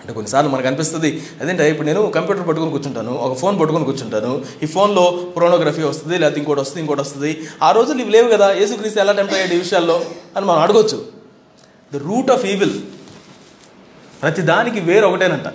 అంటే 0.00 0.14
కొన్నిసార్లు 0.14 0.50
మనకు 0.50 0.66
అనిపిస్తుంది 0.66 1.22
అదేంటే 1.40 1.70
ఇప్పుడు 1.70 1.86
నేను 1.86 2.02
కంప్యూటర్ 2.16 2.48
పట్టుకొని 2.48 2.70
కూర్చుంటాను 2.70 3.12
ఒక 3.12 3.38
ఫోన్ 3.38 3.60
పట్టుకొని 3.60 3.84
కూర్చుంటాను 3.84 4.44
ఈ 4.62 4.66
ఫోన్లో 4.66 5.04
ప్రోనోగ్రఫీ 5.36 5.82
వస్తుంది 5.82 6.18
లేకపోతే 6.18 6.40
ఇంకోటి 6.40 6.60
వస్తుంది 6.60 6.80
ఇంకోటి 6.80 7.00
వస్తుంది. 7.00 7.48
ఆ 7.62 7.70
రోజులు 7.70 7.98
ఇవి 8.00 8.10
లేవు 8.10 8.28
కదా 8.28 8.52
యేసుక్రీస్తు 8.52 9.00
ఎలా 9.00 9.12
టెంప్ 9.12 9.32
అయ్యాడు 9.32 9.54
ఈ 9.54 9.58
విషయాల్లో 9.58 9.96
అని 10.36 10.46
మనం 10.46 10.58
అడగొచ్చు. 10.58 10.98
ద 11.92 11.96
రూట్ 11.96 12.30
ఆఫ్ 12.30 12.44
ఈవిల్ 12.44 12.82
ప్రతి 14.22 14.42
దానికి 14.42 14.80
వేరొకటేనంట. 14.80 15.48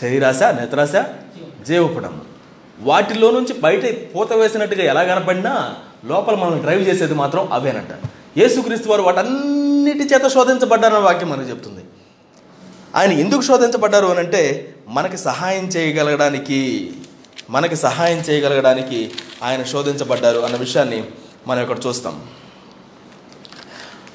శరీరాశ 0.00 0.42
నేత్రాశ 0.42 0.92
జీవపడం 1.68 2.20
వాటిలో 2.80 3.30
నుంచి 3.30 3.52
బయట 3.52 3.82
పూత 4.14 4.32
వేసినట్టుగా 4.32 4.84
ఎలా 4.84 5.02
కనపడినా 5.04 5.74
లోపల 6.04 6.34
మనం 6.34 6.58
డ్రైవ్ 6.58 6.82
చేసేది 6.88 7.14
మాత్రం 7.14 7.52
అవేనంట. 7.52 7.92
యేసుక్రీస్తు 8.38 8.88
వారు 8.88 9.02
వాటన్నిటి 9.02 10.04
చేత 10.04 10.26
శోధించబడ్డారన్న 10.28 10.98
వాక్యం 10.98 11.30
మనకు 11.30 11.48
చెప్తుంది. 11.50 11.82
ఆయన 12.94 13.12
ఎందుకు 13.12 13.42
శోధించబడ్డారు 13.42 14.06
అని 14.06 14.18
అంటే 14.18 14.74
మనకి 14.88 15.18
సహాయం 15.18 15.64
చేయగలగడానికి 15.64 16.92
మనకి 17.50 17.76
సహాయం 17.76 18.18
చేయగలగడానికి 18.18 19.10
ఆయన 19.42 19.62
శోధించబడ్డారు 19.62 20.38
అన్న 20.38 20.56
విషయాన్ని 20.56 21.04
మనం 21.46 21.62
ఇక్కడ 21.62 21.78
చూస్తాం. 21.86 22.22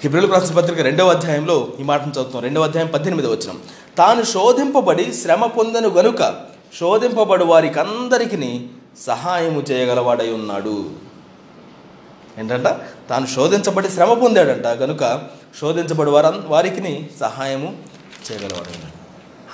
హిబ్రిల్ 0.02 0.32
రాసిన 0.32 0.56
పత్రిక 0.56 0.82
రెండవ 0.82 1.10
అధ్యాయంలో 1.10 1.68
ఈ 1.80 1.84
మాటను 1.84 2.12
చదువుతాం 2.12 2.42
రెండవ 2.42 2.64
అధ్యాయం 2.64 2.88
పద్దెనిమిది 2.88 3.28
వచ్చిన 3.28 3.54
తాను 3.98 4.24
శోధింపబడి 4.24 5.14
శ్రమ 5.14 5.46
పొందను 5.46 5.90
గనుక 5.90 6.42
శోధింపబడు 6.80 7.44
వారికి 7.44 7.80
అందరికీ 7.80 8.66
సహాయము 9.00 9.62
చేయగలవాడై 9.62 10.32
ఉన్నాడు. 10.32 10.90
ఏంటంట? 12.40 12.68
తాను 13.10 13.26
శోధించబడి 13.26 13.90
శ్రమ 13.90 14.14
పొందాడంట. 14.14 14.68
గనుక 14.68 15.22
శోధించబడి 15.62 16.10
వారు 16.10 16.44
వారికి 16.48 17.10
సహాయము 17.20 17.78
చేయగలవాడు 18.32 18.70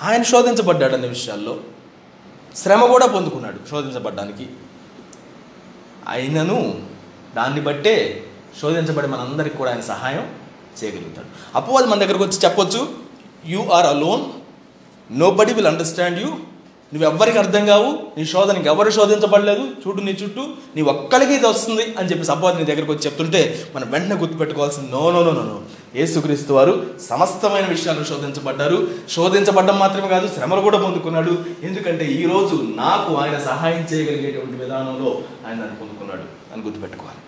ఆయన 0.04 0.22
శోధించబడ్డాడు 0.22 0.94
అనే 0.94 1.08
విషయాల్లో 1.08 1.56
శ్రమ 2.56 2.84
కూడా 2.84 3.06
పొందుకున్నాడు 3.06 3.58
శోధించబడ్డానికి. 3.70 4.46
అయినను 6.08 6.82
దాన్ని 7.36 7.60
బట్టే 7.60 8.24
శోధించబడి 8.62 9.06
మనందరికి 9.06 9.56
కూడా 9.56 9.70
ఆయన 9.70 9.80
సహాయం 9.80 10.26
చేయగలుగుతాడు. 10.84 11.26
అపవాది 11.54 11.86
మన 11.86 11.98
దగ్గరకు 11.98 12.24
వచ్చి 12.24 12.38
చెప్పొచ్చు 12.44 12.88
you 13.46 13.60
are 13.72 13.86
alone 13.86 14.24
nobody 15.30 15.52
will 15.52 15.66
understand 15.66 16.20
you 16.22 16.28
నువ్వు 16.94 17.10
ఎవ్వరికి 17.10 17.38
అర్థం 17.38 17.66
కావు. 17.66 17.98
నీ 18.18 18.24
శోధనకి 18.24 18.68
ఎవరు 18.68 18.90
శోధించబడలేదు. 18.90 19.60
చూడు 19.60 20.00
నీ 20.00 20.12
చుట్టూ 20.22 20.42
నీ 20.76 20.82
ఒక్కడికి 20.82 21.34
ఇది 21.34 21.46
వస్తుంది 21.46 21.94
అని 21.98 22.08
చెప్పి 22.10 22.24
సపోజ్ 22.24 22.56
నీ 22.56 22.64
దగ్గరకు 22.64 22.92
వచ్చి 22.92 23.00
చెప్తుంటే 23.00 23.64
మనం 23.76 23.90
వెంటనే 23.90 24.16
గుర్తుపెట్టుకోవాల్సింది 24.20 24.92
no 24.92 25.10
no 25.10 25.22
no 25.22 25.32
no 25.32 25.42
no 25.42 26.54
వారు 26.54 26.86
సమస్తమైన 27.10 27.66
విషయాలు 27.66 28.04
శోధించబడ్డారు. 28.04 28.88
శోధించబడ్డం 29.10 29.78
మాత్రమే 29.78 30.08
కాదు 30.08 30.26
శ్రమలు 30.34 30.60
కూడా 30.60 30.78
పొందుకున్నాడు. 30.82 31.44
ఎందుకంటే 31.62 32.04
ఈరోజు 32.04 32.54
నాకు 32.62 33.14
ఆయన 33.14 33.38
సహాయం 33.38 33.86
చేయగలిగేటువంటి 33.92 34.56
విధానంలో 34.64 35.22
ఆయన 35.46 35.56
నన్ను 35.56 35.76
పొందుకున్నాడు 35.76 36.54
అని 36.54 36.62
గుర్తుపెట్టుకోవాలి. 36.62 37.20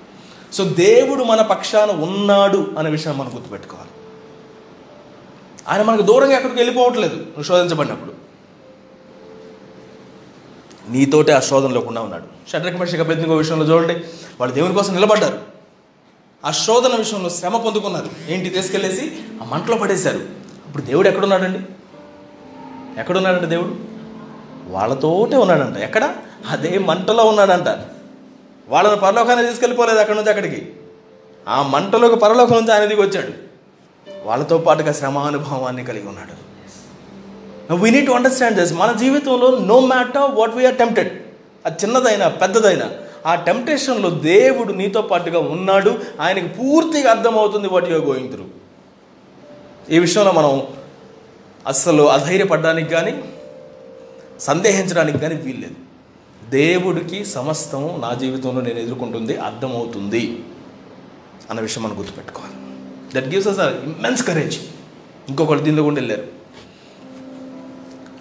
సో 0.57 0.65
దేవుడు 0.65 1.25
మన 1.25 1.43
పక్షాన 1.43 1.91
ఉన్నాడు 1.91 2.75
అనే 2.79 2.91
విషయాన్ని 2.91 3.25
మనం 3.25 3.35
గుర్తుపెట్టుకోవాలి. 3.35 3.91
ఆయన 5.69 5.83
మనకు 5.83 6.03
దూరంగా 6.03 6.33
ఎక్కడికి 6.33 6.59
వెళ్ళిపోవట్లేదు 6.59 7.15
నువ్వు 7.15 7.43
శోధించబడినప్పుడు. 7.43 8.13
నీతోటే 10.91 11.33
ఆ 11.33 11.41
శోధన 11.41 11.71
లేకుండా 11.71 12.01
ఉన్నాడు. 12.01 12.51
షడ్రక 12.51 12.77
మనిషి 12.77 12.97
అభ్యర్థింకో 12.97 13.37
విషయంలో 13.37 13.67
చూడండి 13.67 13.95
వాళ్ళు 14.41 14.55
దేవుని 14.55 14.75
కోసం 14.75 14.95
నిలబడ్డారు. 14.95 15.39
ఆ 16.45 16.51
శోధన 16.51 16.97
విషయంలో 16.97 17.31
శ్రమ 17.31 17.57
పొందుకున్నారు. 17.57 18.09
ఏంటి? 18.29 18.51
తీసుకెళ్ళేసి 18.51 19.17
ఆ 19.43 19.45
మంటలో 19.45 19.77
పడేశారు. 19.77 20.19
ఇప్పుడు 20.67 20.83
దేవుడు 20.83 21.09
ఎక్కడున్నాడండి? 21.09 21.61
ఎక్కడున్నాడంట 23.01 23.49
దేవుడు? 23.49 23.77
వాళ్ళతోటే 24.73 25.37
ఉన్నాడంట. 25.37 25.77
ఎక్కడ? 25.77 26.15
అదే 26.51 26.79
మంటలో 26.79 27.25
ఉన్నాడంట. 27.25 27.96
వాళ్ళని 28.69 29.01
పరలోకాన్ని 29.01 29.47
తీసుకెళ్ళిపోలేదు 29.47 29.99
అక్కడి 29.99 30.19
నుంచి 30.19 30.31
అక్కడికి. 30.31 30.73
ఆ 31.49 31.63
మంటలోకి 31.63 32.17
పరలోకం 32.17 32.57
నుంచి 32.57 32.73
ఆయన 32.73 32.85
దిగి 32.85 33.03
వచ్చాడు. 33.03 33.33
వాళ్ళతో 34.25 34.59
పాటుగా 34.59 34.93
శ్రమానుభవాన్ని 34.93 35.85
కలిగి 35.85 36.09
ఉన్నాడు. 36.09 36.35
We 37.75 37.91
need 37.91 38.07
to 38.07 38.13
understand 38.13 38.59
this 38.61 38.73
మన 38.73 38.93
జీవితంలో 38.93 39.59
no 39.59 39.81
matter 39.81 40.35
what 40.35 40.55
we are 40.55 40.77
tempted 40.77 41.13
అది 41.67 41.77
చిన్నదైనా 41.85 42.29
పెద్దదైనా 42.29 42.91
ఆ 43.27 43.35
టెంప్టేషన్లో 43.35 44.11
దేవుడు 44.11 44.73
నీతో 44.73 45.03
పాటుగా 45.03 45.39
ఉన్నాడు. 45.39 45.99
ఆయనకి 46.21 46.49
పూర్తిగా 46.49 47.11
అర్థమవుతుంది 47.11 47.69
వాట్ 47.69 47.89
యూఆర్ 47.91 48.05
గోయింగ్ 48.05 48.33
త్రూ 48.33 48.45
ఈ 49.91 49.99
విషయంలో 49.99 50.33
మనం 50.33 50.63
అస్సలు 51.67 52.03
అధైర్యపడడానికి 52.03 52.91
కానీ 52.91 53.25
సందేహించడానికి 54.41 55.19
కానీ 55.19 55.35
వీల్లేదు. 55.35 55.86
దేవుడికి 56.49 57.25
సమస్తము 57.25 57.99
నా 58.03 58.15
జీవితంలో 58.15 58.61
నేను 58.61 58.79
ఎదుర్కొంటుంది 58.79 59.37
అర్థమవుతుంది 59.37 60.45
అన్న 61.51 61.61
విషయం 61.61 61.83
మనం 61.83 61.99
గుర్తుపెట్టుకోవాలి. 61.99 62.55
That 63.15 63.35
gives 63.35 63.49
us 63.49 63.59
immense 63.61 64.27
courage 64.27 64.59
ఇంకొకళ్ళు 65.29 65.63
దీనిలో 65.65 65.83
కూడా 65.83 65.95
వెళ్ళారు. 65.95 66.23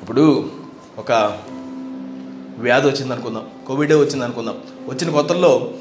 ఇప్పుడు 0.01 0.49
ఒక 0.97 1.39
వ్యాధి 2.57 2.87
వచ్చింది 2.87 3.13
అనుకుందాం 3.13 3.49
కోవిడ్ 3.67 3.93
వచ్చింది 3.93 4.23
అనుకుందాం. 4.25 4.57
వచ్చిన 4.87 5.11
కొత్తల్లో 5.11 5.73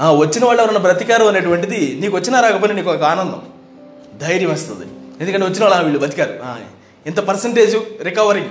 వచ్చిన 0.00 0.44
వాళ్ళు 0.44 0.62
ఎవరైనా 0.62 0.80
బ్రతికారు 0.80 1.24
అనేటువంటిది 1.24 1.98
నీకు 2.00 2.16
వచ్చినా 2.16 2.40
రాకపోయినా 2.40 2.74
నీకు 2.74 2.90
ఒక 2.90 3.02
ఆనందం 3.02 3.42
ధైర్యం 4.18 4.50
వస్తుంది. 4.50 4.86
ఎందుకంటే 5.20 5.46
వచ్చిన 5.46 5.62
వాళ్ళు 5.62 5.76
"ఆ, 5.76 5.80
వీళ్ళు 5.80 5.98
బతికారు. 5.98 6.34
ఇంత 7.06 7.20
పర్సంటేజ్ 7.20 7.76
రికవరీ 8.02 8.42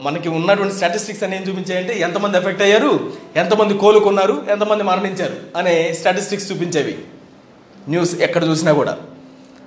మనకి 0.00 0.28
ఉన్నటువంటి 0.28 0.74
స్టాటిస్టిక్స్ 0.74 1.22
అని 1.22 1.36
ఏం 1.36 1.42
చూపించాయంటే 1.42 2.00
ఎంతమంది 2.00 2.38
ఎఫెక్ట్ 2.38 2.62
అయ్యారు? 2.62 3.12
ఎంతమంది 3.36 3.74
కోలుకున్నారు? 3.74 4.42
ఎంతమంది 4.50 4.82
మరణించారు? 4.82 5.36
అనే 5.56 5.94
స్టాటిస్టిక్స్ 5.98 6.52
చూపించేవి. 6.52 6.98
న్యూస్ 7.88 8.14
ఎక్కడ 8.14 8.44
చూసినా 8.44 8.72
కూడా. 8.72 8.98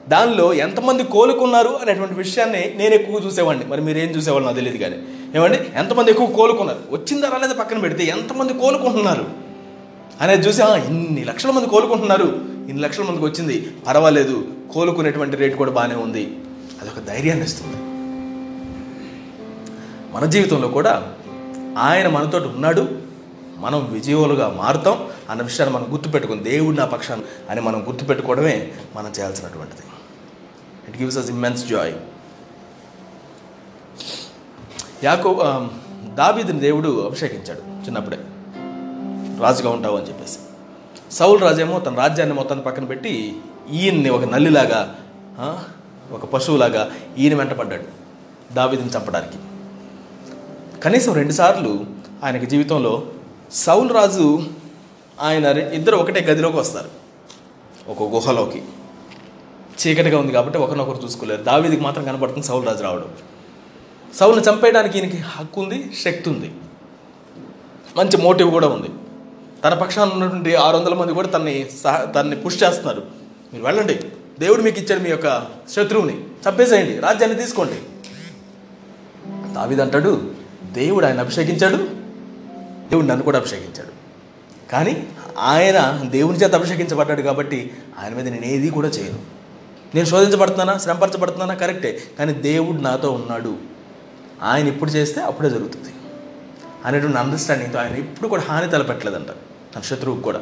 దానిలో 0.09 0.53
ఎంతమంది 0.53 1.03
కోలుకున్నారు 1.03 1.79
అనేటువంటి 1.81 2.13
విషయాన్ని 2.13 2.73
నేను 2.75 2.95
ఎక్కువ 2.95 3.21
చూసేవాడిని. 3.25 3.65
మరి 3.65 3.81
మీరు 3.81 3.97
ఏం 3.97 4.09
చూసేవాళ్ళు 4.09 4.45
నాకు 4.45 4.55
తెలియదు 4.55 4.77
కానీ. 4.77 4.95
ఏమండి? 5.35 5.59
ఎంతమంది 5.75 6.11
ఎక్కువ 6.11 6.27
కోలుకున్నారు? 6.27 6.79
వచ్చిందా 6.89 7.29
రాలేదు 7.29 7.53
పక్కన 7.53 7.77
పెడితే 7.77 8.03
ఎంతమంది 8.03 8.53
కోలుకుంటున్నారు? 8.53 9.25
అనేది 10.21 10.47
చూసి 10.47 10.61
ఇన్ని 10.63 11.23
లక్షల 11.23 11.51
మంది 11.51 11.67
కోలుకుంటున్నారు. 11.67 12.41
ఇన్ని 12.69 12.79
లక్షల 12.79 13.03
మందికి 13.03 13.25
వచ్చింది. 13.25 13.71
పర్వాలేదు. 13.87 14.47
కోలుకునేటువంటి 14.73 15.35
రేటు 15.35 15.55
కూడా 15.55 15.71
బాగానే 15.71 15.95
ఉంది. 15.95 16.37
అదొక 16.81 17.07
ధైర్యాన్ని 17.07 17.45
ఇస్తుంది. 17.45 17.77
మన 20.13 20.25
జీవితంలో 20.33 20.67
కూడా 20.67 20.91
ఆయన 21.77 22.07
మనతో 22.07 22.37
ఉన్నాడు. 22.37 22.83
మనం 23.57 23.79
విజయవులుగా 23.93 24.47
మారుతాం 24.49 24.97
అన్న 25.29 25.41
విషయాన్ని 25.41 25.75
మనం 25.75 25.85
గుర్తుపెట్టుకుని 25.91 26.41
దేవుడు 26.43 26.75
నా 26.75 26.85
పక్షాన్ని 26.85 27.25
అని 27.49 27.61
మనం 27.61 27.79
గుర్తుపెట్టుకోవడమే 27.87 28.55
మనం 28.95 29.11
చేయాల్సినటువంటిది. 29.19 29.81
It 30.89 30.97
gives 31.01 31.17
us 31.17 31.29
immense 31.29 31.63
joy 31.67 31.93
యాకో 35.03 35.31
దావీదిని 36.19 36.59
దేవుడు 36.59 36.89
అభిషేకించాడు 37.05 37.61
చిన్నప్పుడే. 37.85 38.19
రాజుగా 39.39 39.69
ఉంటావు 39.69 39.97
అని 39.97 40.07
చెప్పేసి. 40.07 40.37
సౌల్ 41.11 41.41
రాజేమో 41.41 41.79
తన 41.79 41.95
రాజ్యాన్ని 41.95 42.35
మొత్తాన్ని 42.35 42.65
పక్కన 42.65 42.85
పెట్టి 42.85 43.13
ఈయన్ని 43.71 44.09
ఒక 44.09 44.23
నల్లిలాగా 44.23 44.95
ఒక 46.11 46.25
పశువులాగా 46.25 46.83
ఈయన 47.17 47.35
వెంటపడ్డాడు 47.35 47.87
దావీదిని 48.53 48.89
చంపడానికి. 48.89 49.37
కనీసం 50.83 51.13
రెండుసార్లు 51.13 51.85
ఆయనకి 52.23 52.45
జీవితంలో 52.45 53.03
సౌల్ 53.53 53.89
రాజు 53.89 54.43
ఆయన 55.21 55.45
ఇద్దరు 55.45 55.95
ఒకటే 55.95 56.19
గదిలోకి 56.19 56.57
వస్తారు. 56.57 56.89
ఒక 57.91 58.13
గుహలోకి. 58.13 58.63
చీకటిగా 59.87 60.19
ఉంది 60.19 60.31
కాబట్టి 60.31 60.59
ఒకరినొకరు 60.59 61.03
చూసుకోలేరు. 61.03 61.43
దావీదికి 61.43 61.81
మాత్రం 61.81 62.03
కనబడుతుంది 62.03 62.47
సౌల్ 62.47 62.65
రాజు 62.65 62.83
రావడం. 62.83 63.05
సౌల్ని 64.15 64.43
చంపేయడానికి 64.43 64.99
ఈయనకి 64.99 65.17
హక్కు 65.17 65.61
ఉంది 65.61 65.91
శక్తి 66.03 66.29
ఉంది. 66.29 66.51
మంచి 67.97 68.17
మోటివ్ 68.17 68.51
కూడా 68.51 68.67
ఉంది. 68.67 68.89
తన 69.63 69.73
పక్షాన 69.73 70.09
ఉన్నటువంటి 70.09 70.55
ఆరు 70.55 70.77
వందల 70.77 70.93
మంది 70.93 71.13
కూడా 71.13 71.27
తన్ని 71.27 71.71
సహ 71.83 72.03
తన్ని 72.03 72.35
పుష్ 72.35 72.63
చేస్తున్నారు. 72.63 73.03
మీరు 73.53 73.65
వెళ్ళండి. 73.65 73.99
దేవుడు 74.39 74.61
మీకు 74.61 74.79
ఇచ్చాడు 74.79 75.01
మీ 75.01 75.09
యొక్క 75.09 75.47
శత్రువుని. 75.69 76.21
చంపేసేయండి. 76.21 76.99
రాజ్యాన్ని 76.99 77.39
తీసుకోండి. 77.39 77.75
దావీదంటాడు 79.53 80.42
దేవుడు 80.73 81.05
ఆయన 81.05 81.19
అభిషేకించాడు? 81.19 81.77
దేవుడు 82.89 83.05
నన్ను 83.05 83.23
కూడా 83.23 83.39
అభిషేకించాడు. 83.39 84.03
కానీ 84.71 85.07
ఆయన 85.39 86.09
దేవుని 86.09 86.37
చేత 86.37 86.55
అభిషేకించబడ్డాడు 86.55 87.21
కాబట్టి 87.21 87.71
ఆయన 88.03 88.13
మీద 88.13 88.27
నేను 88.27 88.45
ఏది 88.45 88.69
కూడా 88.69 88.87
చేయను. 88.87 89.19
నేను 89.95 90.05
శోధించబడుతున్నానా? 90.05 90.77
శ్రమపరచబడుతున్నానా? 90.77 91.53
కరెక్టే. 91.53 91.99
కానీ 92.19 92.33
దేవుడు 92.33 92.77
నాతో 92.77 93.11
ఉన్నాడు. 93.11 93.57
ఆయన 94.43 94.67
ఇప్పుడు 94.67 94.89
చేస్తే 94.89 95.21
అప్పుడే 95.21 95.49
జరుగుతుంది. 95.49 95.89
అనేటువంటి 96.85 97.17
అండర్స్టాండింగ్తో 97.17 97.79
ఆయన 97.79 97.95
ఇప్పుడు 97.95 98.27
కూడా 98.27 98.41
హాని 98.41 98.69
తలపెట్టలేదంట. 98.69 99.27
తన 99.75 99.81
శత్రువుకు 99.81 100.21
కూడా. 100.21 100.39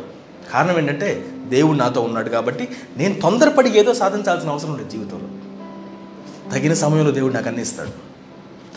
కారణం 0.53 0.77
ఏంటంటే 0.77 1.25
దేవుడు 1.47 1.77
నాతో 1.77 2.01
ఉన్నాడు 2.01 2.29
కాబట్టి 2.29 2.67
నేను 2.97 3.21
తొందరపడి 3.21 3.79
ఏదో 3.79 3.93
సాధించాల్సిన 3.93 4.49
అవసరం 4.49 4.77
లేదు 4.77 4.89
జీవితంలో. 4.89 5.27
తగిన 6.51 6.73
సమయంలో 6.73 7.11
దేవుడు 7.11 7.33
నాకు 7.33 7.47
అన్ని 7.47 7.61
ఇస్తాడు. 7.61 7.91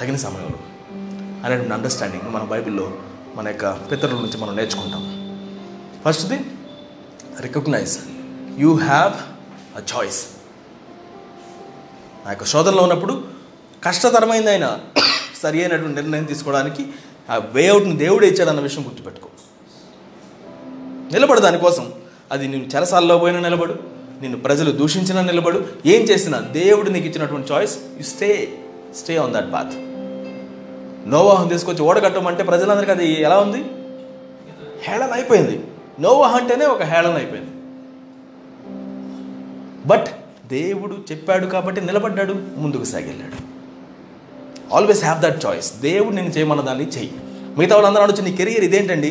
తగిన 0.01 0.17
సమయంలో. 0.17 0.74
అనేటువంటి 1.45 1.73
అండర్స్టాండింగ్ 1.73 2.33
మన 2.33 2.43
బైబిల్లో 2.45 2.87
మన 3.37 3.49
యొక్క 3.49 3.67
పితరుల 3.91 4.21
నుంచి 4.21 4.39
మనం 4.39 4.57
నేర్చుకుంటాం. 4.57 5.03
ఫస్ట్ది 6.05 6.39
recognise 7.41 7.95
you 8.59 8.75
have 8.85 9.15
a 9.77 9.83
choice 9.93 10.21
ఆ 12.27 12.31
యొక్క 12.31 12.45
శోధనలో 12.45 12.83
ఉన్నప్పుడు 12.83 13.15
కష్టతరమైంది 13.83 14.51
అయినా 14.51 14.69
సరి 15.43 15.59
అయినటువంటి 15.61 15.97
నిర్ణయం 15.97 16.25
తీసుకోవడానికి 16.25 16.83
ఆ 17.29 17.37
వేఅవుట్ని 17.55 17.97
దేవుడే 17.97 18.27
ఇచ్చాడన్న 18.29 18.61
విషయం 18.61 18.85
గుర్తుపెట్టుకో. 18.85 19.29
నిలబడు 21.13 21.41
దానికోసం 21.41 21.85
అది 22.33 22.49
నేను 22.49 22.65
చెరసాల్లో 22.75 23.19
పోయినా 23.19 23.41
నిలబడు 23.41 23.75
నిన్ను 24.21 24.39
ప్రజలు 24.41 24.71
దూషించినా 24.73 25.23
నిలబడు 25.23 25.59
ఏం 25.87 26.03
చేసినా 26.03 26.39
దేవుడు 26.53 26.91
నీకు 26.91 27.07
ఇచ్చినటువంటి 27.07 27.53
choice 27.53 27.75
you 27.99 28.03
stay 28.05 28.31
stay 28.95 29.17
on 29.17 29.35
that 29.35 29.53
path 29.53 29.75
నోవాహం 31.13 31.49
తీసుకొచ్చి 31.49 31.83
ఓడగట్టమంటే 31.83 32.43
ప్రజలందరికీ 32.43 32.93
అది 32.93 33.09
ఎలా 33.23 33.39
ఉంది? 33.41 33.61
హేళన 34.87 35.11
అయిపోయింది 35.13 35.57
నోవాహ 36.01 36.37
అంటేనే 36.37 36.67
ఒక 36.67 36.83
హేళన 36.83 37.15
అయిపోయింది 37.15 37.51
బట్ 39.87 40.09
దేవుడు 40.47 40.95
చెప్పాడు 41.11 41.47
కాబట్టి 41.47 41.81
నిలబడ్డాడు 41.81 42.35
ముందుకు 42.57 42.85
సాగిల్లాడు 42.85 43.39
ఆల్వేస్ 44.75 45.03
హ్యావ్ 45.05 45.21
దట్ 45.23 45.47
చాయిస్ 45.47 45.69
దేవుడు 45.81 46.15
నేను 46.15 46.29
చేయమన్న 46.29 46.61
దాన్ని 46.61 46.87
చెయ్యి. 46.89 47.13
మిగతా 47.59 47.75
వాళ్ళందరూ 47.77 48.03
అనొచ్చు 48.03 48.23
నీ 48.23 48.33
కెరియర్ 48.37 48.65
ఇదేంటండి? 48.65 49.11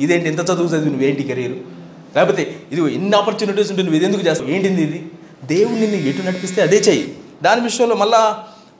ఇదేంటి? 0.00 0.28
ఇంత 0.28 0.40
చదువు 0.40 0.68
చదివి 0.72 0.90
నువ్వేంటి 0.90 1.22
కెరియర్ 1.22 1.56
లేకపోతే 2.16 2.42
ఇది 2.72 2.94
ఎన్ని 2.94 3.16
ఆపర్చునిటీస్ 3.16 3.70
ఉంటే 3.70 3.82
నువ్వు 3.82 3.96
ఇది 3.96 4.04
ఎందుకు 4.04 4.24
చేస్తావు? 4.28 4.50
ఏంటింది 4.50 4.82
ఇది? 4.82 5.00
దేవుడు 5.44 5.78
నిన్ను 5.82 5.98
ఎటు 6.08 6.22
నడిపిస్తే 6.22 6.62
అదే 6.62 6.78
చెయ్యి. 6.88 7.04
దాని 7.42 7.60
విషయంలో 7.60 7.96
మళ్ళీ 7.96 8.20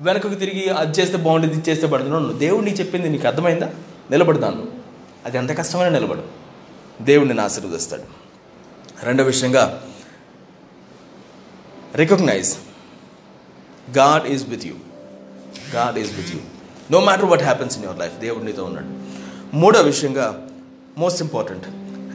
వెనకకు 0.01 0.35
తిరిగి 0.35 0.69
అది 0.69 1.01
చేస్తే 1.01 1.17
బాగుంటుంది 1.17 1.55
ఇది 1.55 1.71
చేస్తే 1.71 1.87
పడుతున్నాను 1.87 2.33
దేవుడు 2.33 2.65
నీకు 2.65 2.79
చెప్పింది 2.81 3.09
నీకు 3.09 3.27
అర్థమైందా? 3.27 3.69
నిలబడతాను 4.11 4.67
అది 5.27 5.39
ఎంత 5.39 5.59
కష్టమైనా 5.59 5.89
నిలబడు. 5.89 6.23
దేవుడిని 7.05 7.29
నిన్ను 7.29 7.45
ఆశీర్వదిస్తాడు. 7.45 8.03
రెండో 9.03 9.25
విషయంగా 9.25 9.83
recognise 11.95 12.57
God 13.99 14.27
is 14.27 14.49
with 14.49 14.67
you 14.67 14.75
God 15.75 15.99
is 15.99 16.17
with 16.17 16.31
you 16.33 16.41
no 16.91 17.01
matter 17.01 17.25
what 17.25 17.43
happens 17.43 17.77
in 17.77 17.85
your 17.85 17.99
life 17.99 18.17
దేవుడు 18.19 18.45
నీతో 18.45 18.65
ఉన్నాడు. 18.65 18.91
మూడో 19.57 19.81
విషయంగా 19.81 20.49
most 20.99 21.23
important 21.23 21.67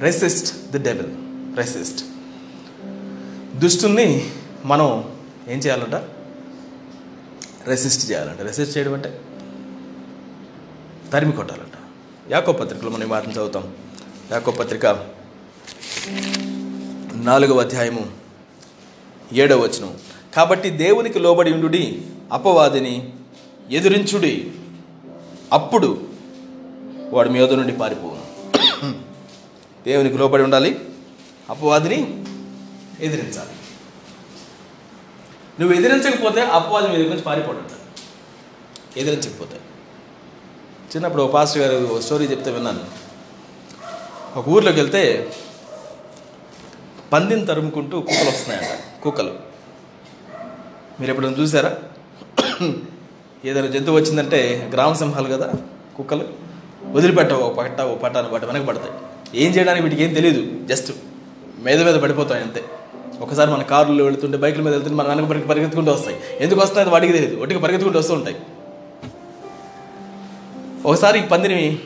resist 0.02 0.72
the 0.72 0.84
devil 0.84 1.12
resist 1.58 2.02
దుష్టుని 3.60 4.32
మనం 4.66 4.90
ఏం 5.48 5.60
చేయాలంట? 5.60 5.96
రెసిస్ట్ 7.68 8.04
చేయాలంట. 8.12 8.42
రెసిస్ట్ 8.42 8.78
చేయడం 8.78 8.94
అంటే 8.94 9.10
తరిమి 11.14 11.32
కొట్టాలంట. 11.32 11.76
యాకో 12.32 12.52
పత్రికలో 12.52 12.90
మనం 12.92 13.04
ఈ 13.04 13.10
మాటను 13.10 13.32
చదువుతాం. 13.32 13.66
యాకో 14.32 14.52
పత్రిక 14.52 14.86
నాలుగవ 17.30 17.60
అధ్యాయము 17.60 18.04
ఏడవ 19.34 19.60
వచనం. 19.60 19.92
కాబట్టి 20.36 20.70
దేవునికి 20.84 21.20
లోబడి 21.20 21.54
ఉండుడి 21.54 21.84
అపవాదిని 22.32 22.96
ఎదురించుడి. 23.70 24.34
అప్పుడు 25.54 25.90
వాడి 27.10 27.30
మీద 27.30 27.52
నుండి 27.54 27.74
పారిపోను 27.82 28.24
దేవునికి 29.86 30.18
లోబడి 30.18 30.44
ఉండాలి 30.44 30.72
అపవాదిని 31.50 32.00
ఎదిరించాలి. 33.06 33.54
నువ్వు 35.60 35.78
ఎదిరించకపోతే 35.78 36.42
అపవాది 36.42 36.88
మీద 36.88 37.10
నుంచి 37.10 37.22
పారిపోవడం. 37.22 37.70
ఎదిరించకపోతే. 38.98 39.56
చిన్నప్పుడు 40.96 41.24
ఒక 41.24 41.32
పాస్టర్ 41.32 41.62
గారు 41.62 42.02
స్టోరీ 42.02 42.26
చెప్తే 42.26 42.52
విన్నాను. 42.52 42.84
ఒక 44.40 44.50
ఊర్లోకి 44.50 44.80
వెళ్తే 44.80 45.34
పందిని 47.14 47.46
తరుముకుంటూ 47.46 48.00
కుక్కలు 48.00 48.30
వస్తున్నాయంట. 48.30 49.02
కుక్కలు. 49.04 49.34
మీరు 51.00 51.10
ఎప్పుడైనా 51.10 51.38
చూసారా? 51.38 51.78
ఏదైనా 53.46 53.68
జంతువు 53.68 53.96
వచ్చిందంటే 53.96 54.70
గ్రామ 54.74 54.94
సింహాలు 54.94 55.28
కదా 55.28 55.54
కుక్కలు. 55.98 56.28
వదిలిపెట్టవు 56.92 57.42
ఓ 57.42 57.54
పట్ట 57.54 57.82
ఒక 57.82 58.00
పట్టాను 58.00 58.30
పట్ట 58.30 58.46
వెనక 58.46 58.68
పడతాయి. 58.68 58.92
ఏం 59.44 59.52
చేయడానికి 59.52 59.84
వీటికి 59.84 60.04
ఏం 60.04 60.14
తెలియదు 60.14 60.68
జస్ట్ 60.68 60.92
మీద 61.60 61.84
మీద 61.84 61.96
పడిపోతాయి 61.96 62.44
అంతే. 62.44 62.64
ఒకసారి 63.22 63.52
మన 63.52 63.62
కారులో 63.62 64.06
వెళ్తుంటే 64.06 64.38
బైకుల 64.38 64.62
మీద 64.62 64.74
వెళ్తుంటే 64.74 64.96
మన 64.96 65.22
వెనక 65.22 65.48
పరిగెత్తుకుంటూ 65.48 65.92
వస్తాయి. 65.92 66.18
ఎందుకు 66.40 66.60
వస్తాయి? 66.60 66.82
అది 66.82 66.90
వాటికి 66.90 67.14
తెలియదు 67.14 67.42
ఒట్టికి 67.42 67.62
పరిగెత్తుకుంటూ 67.62 68.00
వస్తూ 68.00 68.14
ఉంటాయి. 68.14 68.36
ఒకసారి 70.86 71.20
ఈ 71.20 71.24
పందిని 71.24 71.80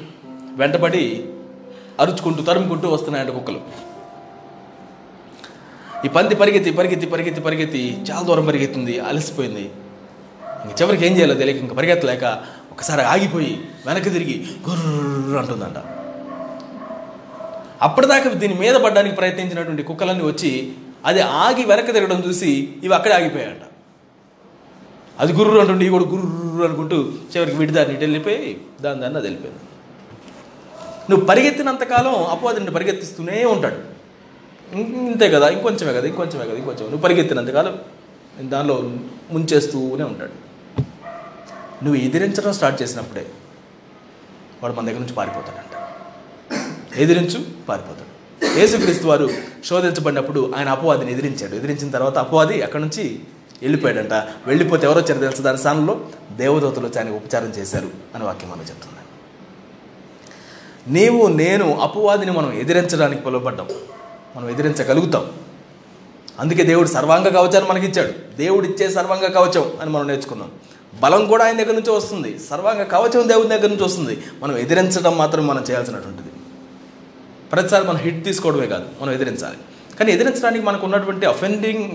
వెంటబడి 0.56 1.26
అరుచుకుంటూ 2.00 2.44
తరుముకుంటూ 2.44 2.90
వస్తున్నాయంట 2.90 3.30
కుక్కలు. 3.30 3.62
ఈ 6.06 6.08
పంది 6.08 6.36
పరిగెత్తి 6.36 6.72
పరిగెత్తి 6.72 7.08
పరిగెత్తి 7.08 7.42
పరిగెత్తి 7.42 8.04
చాలా 8.12 8.22
దూరం 8.22 8.46
పరిగెత్తింది. 8.46 9.00
అలసిపోయింది. 9.00 9.72
ఇంక 10.66 10.82
చివరికి 10.82 11.08
ఏం 11.08 11.16
చేయాలో 11.16 11.34
తెలియక 11.34 11.58
ఇంక 11.58 11.74
పరిగెత్తలేక 11.74 12.24
ఒకసారి 12.72 13.02
ఆగిపోయి 13.02 13.62
వెనక్కి 13.88 14.10
తిరిగి 14.10 14.48
గుర్ర 14.70 15.40
అంటుందంట. 15.40 15.76
అప్పటిదాకా 17.82 18.30
దీని 18.30 18.54
మీద 18.54 18.76
పడడానికి 18.76 19.16
ప్రయత్నించినటువంటి 19.16 19.84
కుక్కలన్నీ 19.84 20.24
వచ్చి 20.24 20.74
అది 21.08 21.22
ఆగి 21.22 21.66
వెనక్కి 21.66 21.92
తిరగడం 21.92 22.24
చూసి 22.28 22.74
ఇవి 22.84 22.94
అక్కడే 22.94 23.16
ఆగిపోయాయంట. 23.16 23.62
అది 25.20 25.34
గుర్రు 25.34 25.60
అంటుండే 25.60 25.86
ఇవి 25.86 26.00
కూడా 26.00 26.06
గుర్రు 26.06 26.64
అనుకుంటూ 26.64 26.96
చివరికి 27.04 27.58
విడిదారిని 27.58 27.94
ఇటు 27.94 28.02
వెళ్ళిపోయి 28.02 28.62
దాని 28.82 29.00
దాన్ని 29.02 29.18
అది 29.18 29.28
వెళ్ళిపోయింది. 29.28 29.64
నువ్వు 31.10 31.26
పరిగెత్తినంతకాలం 31.26 32.24
అపవాదిని 32.24 32.72
పరిగెత్తిస్తూనే 32.72 33.46
ఉంటాడు. 33.46 33.98
ఇంతే 34.76 35.30
కదా 35.30 35.50
ఇంకొంచెమే 35.50 35.94
కదా 35.94 36.08
ఇంకొంచెమే 36.08 36.46
కదా 36.46 36.56
ఇంకొంచెం 36.56 36.84
నువ్వు 36.84 37.02
పరిగెత్తినంతకాలం 37.02 37.80
దానిలో 38.50 38.82
ముంచేస్తూనే 39.32 40.04
ఉంటాడు. 40.04 40.48
నువ్వు 41.84 41.96
ఎదిరించడం 41.96 42.54
స్టార్ట్ 42.54 42.82
చేసినప్పుడే 42.82 43.28
వాడు 44.64 44.74
మన 44.74 44.86
దగ్గర 44.86 45.00
నుంచి 45.00 45.14
పారిపోతాడంట. 45.14 45.76
ఎదిరించు 46.98 47.46
పారిపోతాడు. 47.70 48.17
యేసుక్రీస్తు 48.56 49.08
వారు 49.08 49.30
శోధించబడినప్పుడు 49.66 50.54
ఆయన 50.58 50.70
అపవాదిని 50.70 51.12
ఎదిరించాడు. 51.12 51.56
ఎదిరించిన 51.56 51.92
తర్వాత 51.92 52.18
అపవాది 52.18 52.62
అక్కడి 52.62 52.84
నుంచి 52.84 53.20
వెళ్ళిపోయాడంట. 53.62 54.14
వెళ్ళిపోతే 54.48 54.86
ఎవరో 54.86 55.02
వచ్చారు 55.02 55.20
తెలుసు? 55.20 55.42
దాని 55.42 55.58
స్థానంలో 55.58 56.00
దేవదూతలు 56.38 56.88
వచ్చి 56.88 57.12
ఉపచారం 57.12 57.50
చేశారు 57.50 57.90
అని 58.16 58.24
వాక్యం 58.24 58.50
మనం 58.50 58.62
చెప్తుంది. 58.62 58.98
నీవు 61.00 61.28
నేను 61.28 61.80
అపవాదిని 61.80 62.32
మనం 62.32 62.54
ఎదిరించడానికి 62.54 63.22
పిలువబడ్డాం. 63.22 63.68
మనం 64.36 64.50
ఎదిరించగలుగుతాం. 64.50 65.32
అందుకే 66.40 66.64
దేవుడు 66.64 66.88
సర్వాంగ 66.88 67.28
కవచాన్ని 67.28 67.70
మనకి 67.70 67.86
ఇచ్చాడు 67.86 68.38
దేవుడు 68.38 68.68
ఇచ్చే 68.68 68.90
సర్వాంగ 68.90 69.28
కవచం 69.28 69.72
అని 69.82 69.90
మనం 69.90 70.08
నేర్చుకున్నాం. 70.08 70.52
బలం 71.00 71.26
కూడా 71.26 71.46
ఆయన 71.46 71.58
దగ్గర 71.58 71.74
నుంచి 71.74 71.92
వస్తుంది. 71.92 72.40
సర్వాంగ 72.50 72.84
కవచం 72.84 73.30
దేవుడి 73.30 73.48
దగ్గర 73.48 73.68
నుంచి 73.68 73.84
వస్తుంది. 73.84 74.24
మనం 74.42 74.58
ఎదిరించడం 74.58 75.18
మాత్రం 75.18 75.48
మనం 75.48 75.66
చేయాల్సినటువంటిది. 75.70 76.28
ప్రతిసారి 77.52 77.88
మనం 77.88 77.98
హిట్ 77.98 78.26
తీసుకోవడమే 78.26 78.68
కాదు 78.68 78.86
మనం 79.02 79.12
ఎదిరించాలి. 79.12 79.58
కానీ 80.00 80.12
ఎదిరించడానికి 80.12 80.66
మనకు 80.66 80.86
ఉన్నటువంటి 80.86 81.26
అఫెండింగ్ 81.26 81.92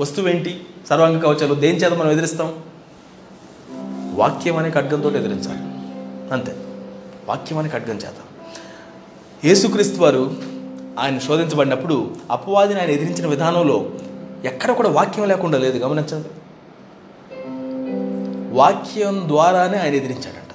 వస్తువు 0.00 0.28
ఏంటి 0.28 0.60
సర్వాంగ 0.88 1.20
కవచాలు 1.20 1.54
దేని 1.54 1.78
చేత 1.78 1.92
మనం 1.92 2.10
ఎదిరిస్తాం? 2.10 2.54
వాక్యం 4.14 4.56
అనే 4.56 4.70
ఖడ్గంతో 4.70 5.08
ఎదిరించాలి. 5.08 5.58
అంతే. 6.32 6.56
వాక్యం 7.28 7.58
అనే 7.58 7.68
ఖడ్గం 7.68 7.96
చేత. 7.96 8.14
యేసుక్రీస్తు 9.44 10.02
వారు 10.02 10.36
ఆయన 10.98 11.18
శోధించబడినప్పుడు 11.18 12.16
అపవాదిని 12.30 12.80
ఆయన 12.80 12.90
ఎదిరించిన 12.90 13.26
విధానంలో 13.26 13.90
ఎక్కడ 14.44 14.70
కూడా 14.72 14.88
వాక్యం 14.88 15.28
లేకుండా 15.28 15.58
లేదు. 15.58 15.78
గమనించండి. 15.78 16.28
వాక్యం 18.54 19.24
ద్వారానే 19.28 19.78
ఆయన 19.78 19.94
ఎదిరించాడంట. 19.94 20.52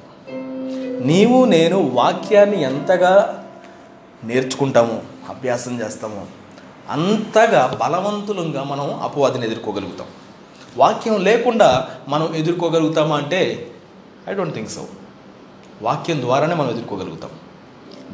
నీవు 1.06 1.46
నేను 1.46 1.92
వాక్యాన్ని 1.94 2.64
ఎంతగా 2.64 3.40
నేర్చుకుంటాము 4.24 5.04
అభ్యాసం 5.30 5.82
చేస్తాము. 5.82 6.28
అంతగా 6.90 7.78
బలవంతులంగా 7.82 8.64
మనం 8.64 9.00
అపవాదిని 9.00 9.46
ఎదుర్కోగలుగుతాం. 9.46 10.08
వాక్యం 10.78 11.24
లేకుండా 11.24 11.90
మనం 12.08 12.36
ఎదుర్కోగలుగుతామా 12.36 13.18
అంటే 13.18 13.72
ఐ 14.30 14.34
డోంట్ 14.34 14.56
థింక్ 14.56 14.70
సో 14.70 14.86
వాక్యం 15.82 16.22
ద్వారానే 16.22 16.56
మనం 16.56 16.70
ఎదుర్కోగలుగుతాం. 16.70 17.30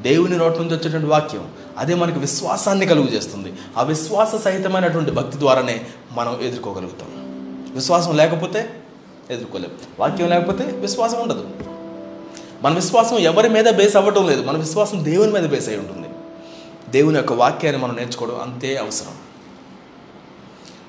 దేవుని 0.02 0.38
నోటి 0.38 0.60
నుంచి 0.60 0.76
వచ్చేటువంటి 0.76 1.08
వాక్యం 1.08 1.48
అదే 1.78 1.96
మనకి 1.96 2.20
విశ్వాసాన్ని 2.20 2.86
కలుగు 2.86 3.08
చేస్తుంది. 3.08 3.54
ఆ 3.78 3.84
విశ్వాస 3.84 4.36
సహితమైనటువంటి 4.36 5.12
భక్తి 5.12 5.40
ద్వారానే 5.40 5.86
మనం 6.12 6.42
ఎదుర్కోగలుగుతాం. 6.42 7.08
విశ్వాసం 7.76 8.18
లేకపోతే 8.18 8.84
ఎదుర్కోలేము 9.30 9.74
వాక్యం 10.00 10.30
లేకపోతే 10.30 10.64
విశ్వాసం 10.64 11.22
ఉండదు. 11.22 11.50
మన 12.62 12.74
విశ్వాసం 12.74 13.18
ఎవరి 13.18 13.50
మీద 13.50 13.70
బేస్ 13.70 13.96
అవ్వటం 13.96 14.28
లేదు. 14.28 14.44
మన 14.44 14.58
విశ్వాసం 14.58 15.06
దేవుని 15.06 15.32
మీద 15.32 15.50
బేస్ 15.50 15.70
అయి 15.70 15.78
ఉంటుంది. 15.78 16.08
దేవుని 16.90 17.16
యొక్క 17.16 17.34
వాక్యాన్ని 17.34 17.82
మనం 17.82 17.96
నేర్చుకోవడం 17.96 18.40
అంతే 18.40 18.78
అవసరం. 18.78 19.12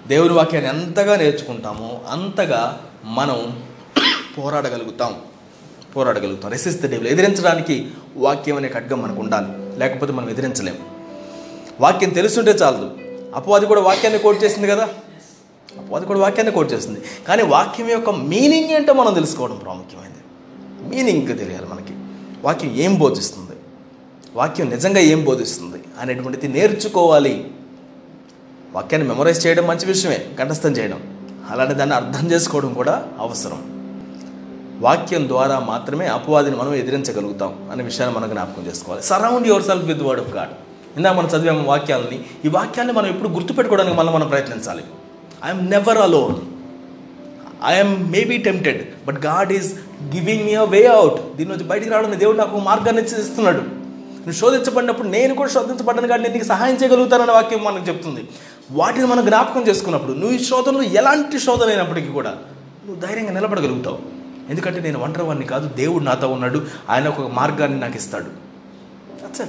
దేవుని 0.08 0.32
వాక్యాన్ని 0.32 0.70
ఎంతగా 0.70 1.16
నేర్చుకుంటామో 1.16 2.00
అంతగా 2.08 2.80
మనం 3.04 3.62
పోరాడగలుగుతాం. 4.38 5.16
పోరాడగలుగుతాం. 5.96 6.50
రెసిస్ట్ 6.50 6.86
డేవులు 6.86 7.08
ఎదిరించడానికి 7.08 7.90
వాక్యం 8.16 8.56
అనే 8.56 8.68
ఖడ్గం 8.68 9.02
మనకు 9.02 9.20
ఉండాలి. 9.20 9.78
లేకపోతే 9.78 10.12
మనం 10.12 10.30
ఎదిరించలేము 10.30 10.78
వాక్యం 11.80 12.10
తెలుసుంటే 12.10 12.50
చాలదు. 12.50 12.90
అపవాది 13.34 13.66
కూడా 13.66 13.80
వాక్యాన్ని 13.80 14.20
కోట్ 14.20 14.44
చేసింది 14.44 14.68
కదా? 14.68 14.84
అపవాది 15.78 16.06
కూడా 16.06 16.20
వాక్యాన్ని 16.20 16.54
కోట్ 16.54 16.72
చేస్తుంది 16.72 17.00
కానీ 17.28 17.42
వాక్యం 17.42 17.90
యొక్క 17.90 18.10
మీనింగ్ 18.10 18.70
ఏంటో 18.70 18.92
మనం 18.92 19.14
తెలుసుకోవడం 19.14 19.56
ప్రాముఖ్యమైనది. 19.56 20.14
మీనింగ్ 20.90 21.38
తెలియాలి 21.38 21.66
మనకి. 21.66 21.94
వాక్యం 22.42 22.74
ఏం 22.74 22.94
బోధిస్తుంది? 22.98 23.56
వాక్యం 24.34 24.70
నిజంగా 24.70 25.00
ఏం 25.00 25.24
బోధిస్తుంది 25.24 25.80
అనేటువంటిది 26.00 26.48
నేర్చుకోవాలి. 26.48 27.50
వాక్యాన్ని 28.72 29.08
మెమరైజ్ 29.08 29.46
చేయడం 29.46 29.66
మంచి 29.66 29.86
విషయమే 29.86 30.26
కంఠస్థం 30.38 30.70
చేయడం. 30.70 31.00
అలాంటి 31.50 31.74
దాన్ని 31.74 31.96
అర్థం 31.96 32.30
చేసుకోవడం 32.30 32.74
కూడా 32.74 33.08
అవసరం. 33.18 33.60
వాక్యం 34.80 35.28
ద్వారా 35.28 35.58
మాత్రమే 35.58 36.06
అపవాదిని 36.06 36.56
మనం 36.56 36.74
ఎదిరించగలుగుతాం 36.74 37.68
అనే 37.72 37.84
విషయాన్ని 37.84 38.16
మనం 38.18 38.28
జ్ఞాపకం 38.30 38.66
చేసుకోవాలి. 38.66 39.02
Surround 39.02 39.46
yourself 39.62 39.84
with 39.84 40.02
word 40.02 40.22
of 40.22 40.34
God 40.36 40.50
ఇందా 40.96 41.12
మనం 41.12 41.28
చదివాము 41.28 41.64
వాక్యాలని. 41.64 42.24
ఈ 42.44 42.48
వాక్యాన్ని 42.48 42.94
మనం 42.94 43.06
ఎప్పుడు 43.06 43.28
గుర్తుపెట్టుకోవడానికి 43.28 43.96
మనం 43.96 44.12
మనం 44.12 44.28
ప్రయత్నించాలి. 44.28 44.84
I'm 45.44 45.70
never 45.70 45.98
alone 45.98 46.36
I'm 47.66 48.10
maybe 48.12 48.38
tempted 48.38 49.06
but 49.06 49.18
God 49.26 49.52
is 49.52 49.74
giving 50.14 50.44
me 50.44 50.54
a 50.54 50.64
way 50.64 50.86
out 50.86 51.36
దీని 51.36 51.50
నుంచి 51.50 51.64
బయటికి 51.64 51.90
రావడానికి 51.90 52.18
దేవుడు 52.18 52.36
నాకు 52.36 52.56
ఒక 52.56 52.62
మార్గాన్ని 52.62 53.02
ఇస్తున్నాడు 53.02 53.62
నువ్వు 54.20 54.32
శోధించబడినప్పుడు 54.32 55.08
నేను 55.08 55.34
కూడా 55.34 55.50
శోధించబడ్డాను 55.50 56.08
కానీ 56.08 56.22
నేను 56.22 56.34
నీకు 56.34 56.46
సహాయం 56.46 56.74
చేయగలుగుతానన్న 56.74 57.32
వాక్యం 57.32 57.64
మనకు 57.64 57.88
చెప్తుంది. 57.88 58.24
వాటిని 58.72 59.06
మనం 59.06 59.24
జ్ఞాపకం 59.24 59.66
చేసుకున్నప్పుడు 59.68 60.12
నువ్వు 60.12 60.36
ఈ 60.36 60.44
శోధనలు 60.44 60.82
ఎలాంటి 60.82 61.38
శోధన 61.38 61.68
అయినప్పటికీ 61.68 62.08
కూడా 62.08 62.30
నువ్వు 62.86 63.06
ధైర్యంగా 63.06 63.32
నిలబడగలుగుతావు. 63.32 63.98
ఎందుకంటే 64.50 64.80
నేను 64.80 64.98
ఒంటరివాడిని 64.98 65.46
కాదు 65.46 65.68
దేవుడు 65.74 66.04
నాతో 66.04 66.28
ఉన్నాడు 66.28 66.66
ఆయన 66.90 67.08
ఒక 67.08 67.20
మార్గాన్ని 67.20 67.80
నాకు 67.80 67.96
ఇస్తాడు. 67.96 68.50
That's 69.22 69.48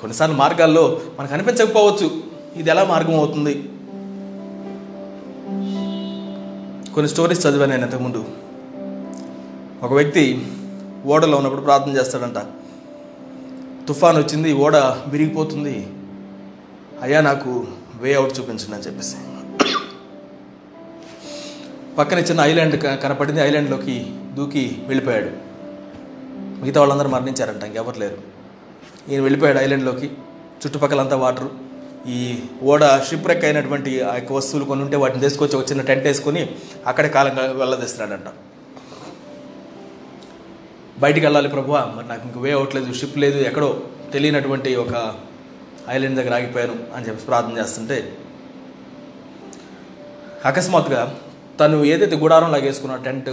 కొన్నిసార్లు 0.00 0.36
మార్గాల్లో 0.36 1.00
మనకు 1.18 1.34
అనిపించకపోవచ్చు 1.34 2.10
ఇది 2.56 2.70
ఎలా 2.70 2.84
మార్గం 2.84 3.14
అవుతుంది? 3.14 3.69
కొన్ని 6.94 7.08
స్టోరీస్ 7.08 7.46
చదివాను 7.46 7.70
నేను 7.70 7.84
ఇంతకుముందు. 7.84 8.24
ఒక 9.82 9.92
వ్యక్తి 9.92 10.52
ఓడలో 11.06 11.36
ఉన్నప్పుడు 11.36 11.62
ప్రార్థన 11.62 11.90
చేస్తాడంట. 11.90 12.38
తుఫాన్ 13.88 14.16
వచ్చింది 14.16 14.52
ఓడ 14.52 14.76
విరిగిపోతుంది. 14.76 15.92
అయ్యా 17.02 17.20
నాకు 17.20 17.66
వే 18.00 18.14
అవుట్ 18.14 18.38
చూపించండి 18.38 18.74
అని 18.74 18.82
చెప్పేసి. 18.82 19.16
పక్కన 21.98 22.18
చిన్న 22.18 22.40
ఐలాండ్ 22.40 23.02
కనపడింది 23.02 23.40
ఐలాండ్లోకి 23.40 24.16
దూకి 24.34 24.82
వెళ్ళిపోయాడు. 24.86 25.30
మిగతా 26.60 26.80
వాళ్ళందరూ 26.80 27.08
మరణించారంట 27.08 27.62
ఇంకెవరు 27.62 27.98
లేరు. 27.98 28.18
ఈయన 29.10 29.20
వెళ్ళిపోయాడు 29.20 29.58
ఐలాండ్లోకి 29.58 30.06
చుట్టుపక్కలంతా 30.66 31.16
వాటరు. 31.16 31.69
ఈ 32.08 32.42
ఓడ 32.62 33.00
షిప్రెక్ 33.08 33.44
అయినటువంటి 33.44 34.02
ఆ 34.02 34.14
యొక్క 34.14 34.32
వస్తువులు 34.32 34.64
కొన్ని 34.64 34.84
ఉంటే 34.84 34.96
వాటిని 34.96 35.20
తీసుకొచ్చి 35.20 35.56
ఒక 35.56 35.70
చిన్న 35.70 35.82
టెంట్ 35.82 36.04
వేసుకొని 36.04 36.48
అక్కడే 36.86 37.08
కాలం 37.08 37.36
వెళ్ళదీస్తున్నాడంట. 37.36 38.28
బయటికి 41.00 41.26
వెళ్ళాలి 41.26 41.48
ప్రభు 41.48 41.72
మరి 41.72 42.08
నాకు 42.08 42.26
ఇంక 42.26 42.38
వే 42.38 42.52
అవట్లేదు 42.52 42.92
షిప్ 42.92 43.18
లేదు 43.18 43.38
ఎక్కడో 43.38 43.82
తెలియనటువంటి 44.12 44.76
ఒక 44.76 45.14
ఐలాండ్ 45.88 46.16
దగ్గర 46.16 46.34
ఆగిపోయాను 46.34 46.74
అని 46.96 47.06
చెప్పి 47.06 47.26
ప్రార్థన 47.26 47.58
చేస్తుంటే 47.58 48.16
అకస్మాత్తుగా 50.44 51.16
తను 51.60 51.84
ఏదైతే 51.84 52.16
గుడారం 52.16 52.52
లాగేసుకున్న 52.52 52.96
టెంట్ 52.96 53.30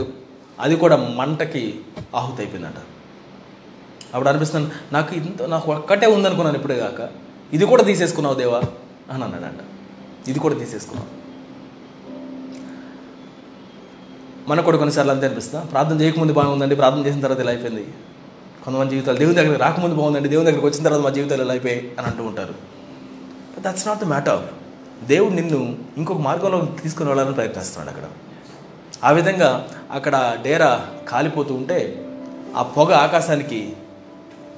అది 0.60 0.76
కూడా 0.76 0.96
మంటకి 0.96 1.80
ఆహుతి 2.16 2.42
అయిపోయిందంట 2.42 2.78
అప్పుడు 4.14 4.30
అనిపిస్తుంది 4.30 4.70
నాకు 4.92 5.16
ఇంత 5.16 5.42
నాకు 5.44 5.72
ఒక్కటే 5.72 6.06
ఉందనుకున్నాను 6.06 6.56
ఇప్పుడే 6.56 6.76
కాక. 6.76 7.10
ఇది 7.54 7.66
కూడా 7.66 7.84
తీసేసుకున్నావు 7.84 8.36
దేవా? 8.36 8.62
అని 9.12 9.24
అన్నాడంట. 9.24 9.60
ఇది 10.30 10.40
కూడా 10.40 10.56
తీసేసుకున్నావు. 10.56 11.28
మనకు 14.50 14.66
కూడా 14.66 14.78
కొన్నిసార్లు 14.78 15.12
అంతే 15.12 15.26
అనిపిస్తా 15.26 15.62
ప్రార్థన 15.62 16.02
చేయకముందు 16.02 16.34
బాగుందండి 16.34 16.76
ప్రార్థన 16.76 17.06
చేసిన 17.06 17.22
తర్వాత 17.22 17.40
ఇలా 17.40 17.52
అయిపోయింది. 17.52 17.88
కొంతమంది 18.66 18.90
జీవితాలు 18.90 19.18
దేవుని 19.18 19.36
దగ్గరికి 19.36 19.60
రాకముందు 19.60 19.96
బాగుందండి 19.96 20.30
దేవుని 20.30 20.46
దగ్గరికి 20.46 20.66
వచ్చిన 20.68 20.84
తర్వాత 20.84 21.02
మా 21.02 21.10
జీవితాలు 21.10 21.44
ఇలా 21.44 21.52
అయిపోయాయి 21.52 21.96
అని 22.00 22.08
అంటూ 22.08 22.24
ఉంటారు. 22.24 22.54
But 23.58 23.64
that's 23.64 23.88
not 23.88 24.00
the 24.00 24.04
matter 24.04 24.40
దేవుడు 25.08 25.34
నిన్ను 25.34 25.78
ఇంకొక 25.98 26.18
మార్గంలో 26.18 26.70
తీసుకుని 26.84 27.10
వెళ్ళాలని 27.10 27.34
ప్రయత్నిస్తున్నాడు 27.34 27.98
అక్కడ. 27.98 28.10
ఆ 29.04 29.12
విధంగా 29.12 29.68
అక్కడ 29.92 30.38
డేరా 30.42 30.88
కాలిపోతూ 31.10 31.54
ఉంటే 31.54 32.08
ఆ 32.56 32.64
పొగ 32.64 32.94
ఆకాశానికి 32.94 33.74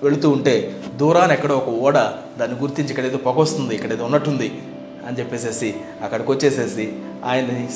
వెళుతూ 0.03 0.29
ఉంటే 0.29 0.83
దూరాన 0.95 1.31
ఎక్కడో 1.31 1.57
ఒక 1.57 1.69
ఓడ 1.69 1.93
దాన్ని 2.37 2.59
గుర్తించి 2.59 2.89
ఇక్కడ 2.89 3.05
ఏదో 3.05 3.17
పొగ 3.17 3.35
వస్తుంది 3.35 3.75
ఇక్కడ 3.75 3.93
ఏదో 3.93 4.05
ఉన్నట్టుంది 4.05 4.61
అని 5.07 5.19
చెప్పేసేసి 5.19 5.81
అక్కడికి 6.03 6.31
వచ్చేసేసి 6.31 6.99
ఆయన్ని 7.25 7.69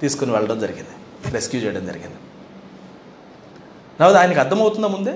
తీసుకుని 0.00 0.32
వెళ్ళడం 0.32 0.60
జరిగింది 0.60 0.88
రెస్క్యూ 1.30 1.60
చేయడం 1.60 1.86
జరిగింది. 1.86 2.16
నా 4.00 4.20
ఆయనకి 4.20 4.38
అర్థమవుతుందా 4.38 4.88
ముందే? 4.88 5.10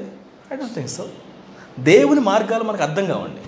ఐ 0.53 0.57
డోంట్ 0.57 0.75
థింక్ 0.75 0.91
సో 0.91 1.09
దేవుని 1.79 2.21
మార్గాలు 2.21 2.65
మనకు 2.65 2.83
అర్థం 2.83 3.07
కావండి. 3.07 3.41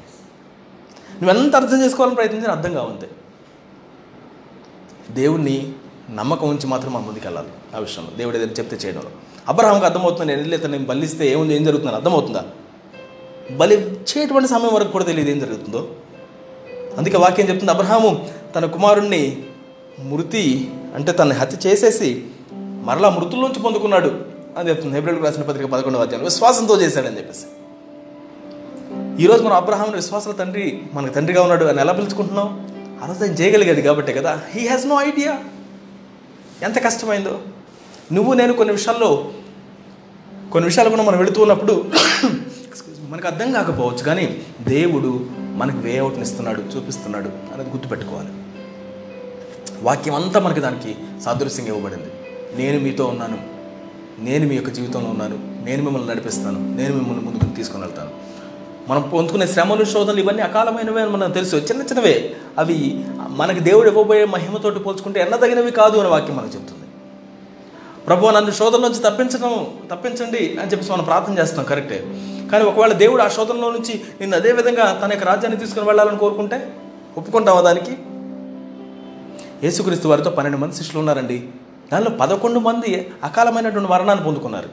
నువ్వు 1.25 1.57
అర్థం 1.57 1.85
చేసుకోవాలని 1.85 2.15
ప్రయత్నించిన 2.15 2.51
అర్థం 2.51 2.75
కావంతే. 2.75 3.11
దేవుణ్ణి 5.11 5.73
నమ్మకం 6.11 6.49
ఉంచి 6.49 6.67
మాత్రం 6.67 6.93
మన 6.93 7.03
ముందుకు 7.03 7.25
వెళ్ళాలి 7.25 7.49
ఆ 7.77 7.79
విషయంలో. 7.79 8.17
దేవుడు 8.17 8.37
ఏదైనా 8.37 8.53
చెప్తే 8.53 8.77
చేయడంలో. 8.77 9.11
అబ్రహాంకి 9.49 9.85
అర్థమవుతుంది? 9.85 10.27
నేను 10.27 10.41
వెళ్ళి 10.41 10.69
నేను 10.69 10.85
బలిస్తే 10.85 11.29
ఏముంది? 11.33 11.57
ఏం 11.57 11.65
జరుగుతుందని 11.65 11.97
అర్థమవుతుందా? 11.97 12.45
బలి 13.57 13.97
సమయం 14.47 14.75
వరకు 14.75 14.93
కూడా 14.93 15.05
తెలియదు 15.05 15.31
ఏం 15.31 15.39
జరుగుతుందో. 15.39 15.89
అందుకే 16.99 17.17
వాక్యం 17.17 17.49
చెప్తుంది 17.49 17.73
అబ్రహాము 17.73 18.29
తన 18.57 18.65
కుమారుణ్ణి 18.65 19.43
మృతి 20.01 20.71
అంటే 20.95 21.13
తనని 21.13 21.35
హత్య 21.35 21.69
చేసేసి 21.71 22.25
మరలా 22.55 23.11
మృతుల్లోంచి 23.11 23.61
పొందుకున్నాడు. 23.63 24.21
అని 24.59 24.69
చెప్తుంది 24.69 24.95
హెబ్రిల్కి 24.95 25.25
రాసిన 25.25 25.43
పత్రిక 25.43 25.67
పదకొండవ 25.67 26.03
అధ్యాయం 26.03 26.25
విశ్వాసంతో 26.25 26.81
చేశాడని 26.81 27.17
చెప్పేసి. 27.17 27.45
ఈరోజు 29.23 29.43
మనం 29.43 29.53
అబ్రహాముని 29.53 29.97
విశ్వాసాల 29.97 30.33
తండ్రి 30.33 30.83
మనకు 30.95 31.13
తండ్రిగా 31.13 31.43
ఉన్నాడు 31.43 31.65
అని 31.65 31.81
ఎలా 31.81 31.93
పిలుచుకుంటున్నాం 31.93 32.71
ఆ 33.05 33.07
రోజు 33.07 33.25
ఆయన 33.25 33.33
చేయగలిగాడు 33.33 33.81
కాబట్టే 33.81 34.13
కదా. 34.13 34.41
హీ 34.51 34.67
హ్యాస్ 34.67 34.87
నో 34.87 35.01
ఐడియా 35.03 35.39
ఎంత 36.63 36.85
కష్టమైందో. 36.85 37.39
నువ్వు 38.13 38.33
నేను 38.33 38.53
కొన్ని 38.53 38.75
విషయాల్లో 38.75 39.31
కొన్ని 40.53 40.69
విషయాలు 40.69 40.91
కూడా 40.91 41.03
మనం 41.03 41.19
వెళుతూ 41.19 41.43
ఉన్నప్పుడు 41.43 41.85
మనకు 43.11 43.27
అర్థం 43.27 43.53
కాకపోవచ్చు 43.53 44.03
కానీ 44.03 44.43
దేవుడు 44.61 45.27
మనకు 45.39 45.79
వే 45.79 45.99
అవుట్ని 45.99 46.23
ఇస్తున్నాడు 46.23 46.61
చూపిస్తున్నాడు 46.61 47.29
అనేది 47.55 47.71
గుర్తుపెట్టుకోవాలి. 47.71 48.29
వాక్యం 49.83 50.15
అంతా 50.15 50.41
మనకి 50.41 50.61
దానికి 50.61 50.95
సాదృశ్యం 51.25 51.67
ఇవ్వబడింది. 51.67 52.13
నేను 52.57 52.81
మీతో 52.81 53.05
ఉన్నాను 53.07 53.39
నేను 54.19 54.49
మీ 54.49 54.55
యొక్క 54.55 54.71
జీవితంలో 54.71 55.11
ఉన్నాను 55.11 55.65
నేను 55.65 55.83
మిమ్మల్ని 55.83 56.09
నడిపిస్తాను 56.11 56.77
నేను 56.77 56.95
మిమ్మల్ని 56.95 57.25
ముందుకు 57.25 57.57
తీసుకుని 57.57 57.83
వెళ్తాను. 57.83 58.11
మనం 58.89 59.03
పొందుకునే 59.03 59.47
శ్రమలు 59.47 59.85
శోధనలు 59.85 60.21
ఇవన్నీ 60.21 60.43
అకాలమైనవే 60.43 61.03
అని 61.03 61.11
మనకు 61.11 61.33
తెలుసు. 61.33 61.57
చిన్న 61.57 61.83
చిన్నవే. 61.83 62.37
అవి 62.59 63.05
మనకి 63.29 63.61
దేవుడు 63.61 63.89
ఇవ్వబోయే 63.89 64.25
మహిమతోటి 64.25 64.79
పోల్చుకుంటే 64.79 65.21
ఎన్నదగినవి 65.21 65.71
కాదు 65.71 65.99
అని 65.99 66.09
వాక్యం 66.09 66.37
మనకు 66.37 66.55
చెప్తుంది. 66.55 66.80
ప్రభు 68.07 68.29
నన్ను 68.29 68.51
శోధన 68.51 68.79
నుంచి 68.79 68.99
తప్పించడం 68.99 69.79
తప్పించండి 69.91 70.59
అని 70.63 70.71
చెప్పేసి 70.71 70.93
మనం 70.93 71.05
ప్రార్థన 71.05 71.39
చేస్తాం 71.39 71.65
కరెక్టే. 71.65 71.99
కానీ 72.53 72.65
ఒకవేళ 72.65 72.93
దేవుడు 72.93 73.23
ఆ 73.23 73.29
శోధనలో 73.29 73.71
నుంచి 73.71 74.03
నిన్ను 74.21 74.37
అదే 74.37 74.53
విధంగా 74.53 75.01
తన 75.05 75.11
యొక్క 75.13 75.27
రాజ్యాన్ని 75.27 75.61
తీసుకుని 75.61 75.87
వెళ్ళాలని 75.87 76.19
కోరుకుంటే 76.19 76.77
ఒప్పుకుంటావా 77.19 77.61
దానికి? 77.61 77.97
యేసుక్రీస్తు 79.67 80.09
వారితో 80.09 80.31
పన్నెండు 80.31 80.59
మంది 80.59 80.75
శిష్యులు 80.75 80.99
ఉన్నారండి. 80.99 81.49
దానిలో 81.93 82.11
పదకొండు 82.11 82.59
మంది 82.59 83.13
అకాలమైనటువంటి 83.25 83.91
మరణాన్ని 83.91 84.25
పొందుకున్నారు. 84.25 84.69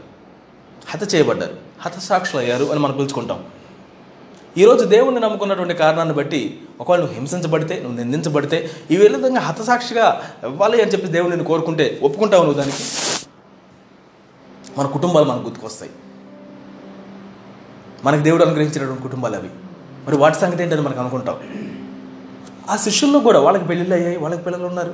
హత 0.89 1.15
చేయబడ్డారు. 1.15 1.55
హతసాక్షులు 1.81 2.41
అయ్యారు 2.41 2.65
అని 2.65 2.79
మనం 2.79 2.93
పిలుచుకుంటాం. 2.93 3.43
ఈరోజు 4.57 4.85
దేవుణ్ణి 4.85 5.21
నమ్ముకున్నటువంటి 5.21 5.73
కారణాన్ని 5.73 6.15
బట్టి 6.15 6.61
ఒకవేళ 6.79 6.99
నువ్వు 6.99 7.15
హింసించబడితే 7.15 7.79
నువ్వు 7.83 7.97
నిందించబడితే 7.97 8.69
ఈ 8.91 8.97
విధంగా 8.97 9.39
హతసాక్షిగా 9.39 10.21
ఇవ్వాలి 10.43 10.81
అని 10.81 10.91
చెప్పి 10.91 11.07
దేవుడు 11.07 11.43
కోరుకుంటే 11.43 11.99
ఒప్పుకుంటావు 12.03 12.43
నువ్వు 12.43 12.61
దానికి? 12.61 12.83
మన 14.77 14.85
కుటుంబాలు 14.85 15.25
మనకు 15.25 15.43
గుర్తుకొస్తాయి. 15.43 15.91
మనకు 18.03 18.21
దేవుడు 18.21 18.43
అనుగ్రహించినటువంటి 18.43 19.01
కుటుంబాలు 19.01 19.35
అవి. 19.35 19.49
మరి 20.07 20.17
వాటి 20.17 20.37
సంగతి 20.37 20.63
ఏంటని 20.63 20.81
మనకు 20.81 20.99
అనుకుంటాం 20.99 21.35
ఆ 22.69 22.75
శిష్యుల్లో 22.75 23.19
కూడా 23.19 23.39
వాళ్ళకి 23.39 23.65
పెళ్ళిళ్ళు 23.65 23.95
అయ్యాయి 23.95 24.17
వాళ్ళకి 24.17 24.43
పిల్లలు 24.43 24.65
ఉన్నారు. 24.65 24.93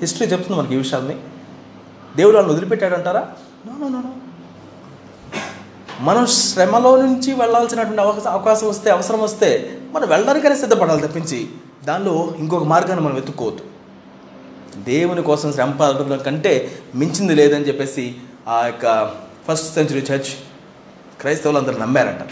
హిస్టరీ 0.00 0.26
చెప్తుంది 0.28 0.60
మనకి 0.60 0.74
ఈ 0.74 0.76
విషయాల్ని. 0.76 1.16
దేవుడు 2.16 2.36
వాళ్ళని 2.36 2.54
వదిలిపెట్టాడంటారా? 2.54 3.28
No 3.66 3.78
no 3.78 3.88
no. 3.88 4.14
మనం 6.00 6.26
శ్రమలో 6.26 7.02
నుంచి 7.02 7.34
వెళ్ళాల్సినటువంటి 7.34 8.00
అవకాశం 8.00 8.30
అవకాశం 8.30 8.68
వస్తే 8.68 8.90
అవసరం 8.90 9.20
వస్తే 9.20 9.78
మనం 9.92 10.08
వెళ్ళడానికైనా 10.08 10.56
సిద్ధపడాలి 10.56 11.08
తప్పించి 11.08 11.48
దానిలో 11.84 12.34
ఇంకొక 12.38 12.64
మార్గాన్ని 12.64 13.04
మనం 13.06 13.14
వెతుక్కోవద్దు. 13.14 13.62
దేవుని 14.82 15.22
కోసం 15.22 15.52
శ్రమ 15.52 15.70
పడడం 15.70 16.18
కంటే 16.18 16.70
మించింది 16.94 17.34
లేదని 17.34 17.68
చెప్పేసి 17.68 18.14
ఆ 18.48 18.66
యొక్క 18.66 19.14
ఫస్ట్ 19.48 19.74
సెంచరీ 19.74 20.00
చర్చ్ 20.00 20.30
క్రైస్తవులు 21.20 21.58
అందరూ 21.58 21.78
నమ్మారంట. 21.78 22.22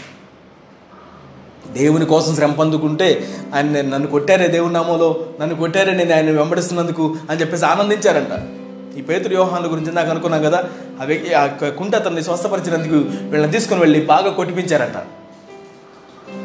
దేవుని 1.71 2.05
కోసం 2.05 2.35
శ్రమ 2.35 2.51
పొందుకుంటే 2.51 3.27
ఆయన 3.55 3.65
నన్ను 3.65 4.07
కొట్టారే 4.07 4.47
దేవుని 4.47 4.73
నామంలో 4.73 5.25
నన్ను 5.41 5.55
కొట్టారే 5.55 5.93
నేను 5.93 6.15
ఆయన 6.15 6.31
వెంబడిస్తున్నందుకు 6.31 7.15
అని 7.29 7.41
చెప్పేసి 7.41 7.65
ఆనందించారంట. 7.65 8.56
ఈ 8.97 9.01
పేతుడు 9.01 9.29
వ్యూహాల 9.29 9.71
గురించి 9.71 9.91
నాకు 9.91 10.09
అనుకున్నాం 10.09 10.43
కదా 10.43 10.69
ఆ 11.01 11.03
వ్యక్తి 11.03 11.33
ఆ 11.33 11.43
యొక్క 11.43 11.69
కుంట 11.69 11.95
అతన్ని 11.95 12.23
స్వస్థపరిచినందుకు 12.23 12.95
వీళ్ళని 13.29 13.51
తీసుకుని 13.51 13.79
వెళ్ళి 13.79 14.05
బాగా 14.05 14.31
కొట్టిపించారంట. 14.31 14.97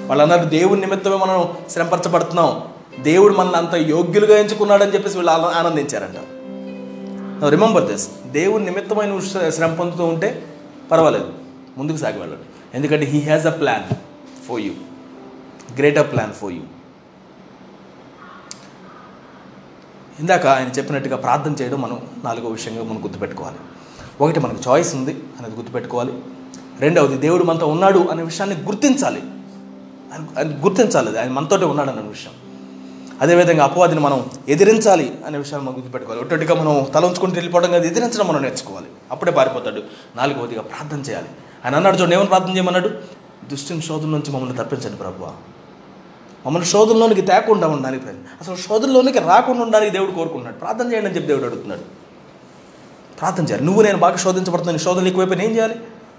వాళ్ళు 0.06 0.22
అన్నారు 0.22 0.48
నిమిత్తమే 0.80 1.16
మనం 1.16 1.48
శ్రమపరచబడుతున్నాం. 1.70 2.62
దేవుడు 3.02 3.34
మనల్ని 3.34 3.56
అంత 3.56 3.74
యోగ్యులుగా 3.74 4.38
ఎంచుకున్నాడని 4.38 4.94
చెప్పేసి 4.94 5.16
వీళ్ళు 5.16 5.30
ఆనందించారంట. 5.32 6.16
రిమెంబర్ 7.44 7.84
దిస్ 7.84 8.08
దేవుడి 8.26 8.64
నిమిత్తమై 8.64 9.06
నువ్వు 9.06 9.28
శ్ర- 9.28 9.48
శ్రమ 9.48 9.74
పొందుతూ 9.74 10.04
ఉంటే 10.04 10.44
పర్వాలేదు. 10.90 11.32
ముందుకు 11.78 11.96
సాగి 11.96 12.18
వెళ్ళడు. 12.18 12.40
ఎందుకంటే 12.74 13.06
he 13.06 13.20
has 13.20 13.46
a 13.46 13.50
plan 13.50 13.94
for 14.48 14.60
you 14.60 14.72
greater 15.78 16.12
plan 16.12 16.32
for 16.32 16.52
you 16.52 16.60
ఇందాక 20.20 20.46
ఆయన 20.46 20.68
చెప్పినట్టుగా 20.68 21.16
ప్రార్థన 21.16 21.62
చేయడం 21.62 21.80
మనం 21.80 22.00
నాలుగో 22.24 22.48
విషయంగా 22.48 22.84
మనం 22.84 23.04
గుర్తుపెట్టుకోవాలి. 23.04 23.56
ఒకటి 24.20 24.40
మనకు 24.40 24.70
చాయిస్ 24.70 24.94
ఉంది 24.94 25.12
అనేది 25.12 25.56
గుర్తుపెట్టుకోవాలి. 25.56 26.12
రెండవది 26.80 27.18
దేవుడు 27.18 27.44
మనతో 27.44 27.66
ఉన్నాడు 27.66 27.98
అనే 27.98 28.22
విషయాన్ని 28.22 28.56
గుర్తించాలి. 28.56 29.22
ఆయన 30.12 30.64
గుర్తించాలి 30.64 31.08
అది. 31.08 31.20
ఆయన 31.20 31.30
మనతోటే 31.30 31.64
ఉన్నాడు 31.64 31.90
అనే 31.90 32.02
విషయం. 32.02 32.32
అదేవిధంగా 33.20 33.64
అపవాదిని 33.64 34.00
మనం 34.00 34.26
ఎదిరించాలి 34.48 35.18
అనే 35.26 35.38
విషయాన్ని 35.38 35.68
మనం 35.68 35.78
గుర్తుపెట్టుకోవాలి. 35.78 36.22
ఒట్టొట్టిగా 36.22 36.54
మనం 36.54 36.86
తల 36.94 37.06
ఉంచుకుంటూ 37.06 37.34
వెళ్ళిపోవడం 37.34 37.70
కాదు 37.70 37.86
ఎదిరించడం 37.86 38.28
మనం 38.28 38.42
నేర్చుకోవాలి. 38.42 38.86
అప్పుడే 39.10 39.32
పారిపోతాడు. 39.32 39.82
నాలుగవదిగా 40.16 40.62
ప్రార్థన 40.62 41.10
చేయాలి. 41.10 41.28
ఆయన 41.64 41.76
అన్నాడు 41.76 41.96
చూడండి 41.96 42.16
ఏమని 42.16 42.26
ప్రార్థన 42.26 42.54
చేయమన్నాడు? 42.54 42.88
దుష్టిని 43.50 43.82
శోధన 43.82 44.06
నుంచి 44.06 44.32
మమ్మల్ని 44.32 44.58
తప్పించండి 44.58 44.96
ప్రభు 44.96 45.52
మమ్మల్ని 46.46 46.68
శోధనలోనికి 46.68 47.22
తేకుండా 47.22 47.66
ఉండడానికి 47.66 48.04
ప్రయత్నం 48.04 48.26
అసలు 48.40 48.56
శోధనలోనికి 48.56 49.18
రాకుండా 49.18 49.62
ఉండడానికి 49.62 49.90
దేవుడు 49.90 50.10
కోరుకుంటున్నాడు 50.10 50.56
ప్రార్థన 50.56 50.92
చేయండి 50.92 51.06
అని 51.06 51.16
చెప్పి 51.16 51.28
దేవుడు 51.28 51.44
అడుగుతున్నాడు. 51.44 51.80
ప్రార్థన 53.18 53.44
చేయాలి. 53.44 53.64
నువ్వు 53.64 53.82
నేను 53.82 53.98
బాగా 53.98 54.16
శోధించబడుతున్నాను. 54.16 54.78
శోధనలు 54.78 55.08
ఎక్కువైపోయి 55.08 55.44
ఏం 55.44 55.54
చేయాలి? 55.54 55.74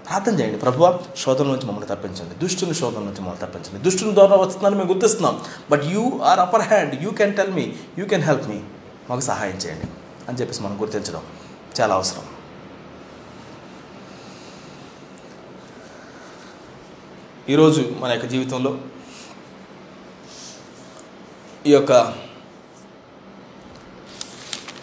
ప్రార్థన 0.08 0.40
చేయండి. 0.40 0.58
ప్రభు 0.58 0.94
శోధన 1.16 1.44
నుంచి 1.44 1.66
మమ్మల్ని 1.66 1.96
తప్పించండి. 1.96 2.34
దుష్టుని 2.34 2.74
శోధన 2.74 2.98
నుంచి 2.98 3.20
మమ్మల్ని 3.20 3.40
తప్పించండి. 3.40 3.90
దుష్టుని 3.90 4.14
ద్వారా 4.14 4.36
వస్తున్నాను 4.36 4.76
మేము 4.76 4.88
గుర్తిస్తున్నాం. 4.88 5.40
But 5.70 5.84
you 5.84 6.20
are 6.24 6.40
upper 6.40 6.62
hand 6.62 7.02
you 7.02 7.10
can 7.10 7.36
tell 7.36 7.54
me 7.54 7.72
you 7.98 8.06
can 8.06 8.22
help 8.22 8.48
me 8.48 8.60
మాకు 9.10 9.20
సహాయం 9.20 9.56
చేయండి. 9.56 9.86
అని 10.28 10.38
చెప్పేసి 10.38 10.62
మనం 10.62 10.80
గుర్తించడం 10.80 11.22
చాలా 11.80 11.94
అవసరం. 11.94 12.22
ఈరోజు 17.48 17.92
మన 17.98 18.10
యొక్క 18.10 18.26
జీవితంలో 18.26 18.78
ఈ 21.66 21.72
యొక్క 21.72 22.14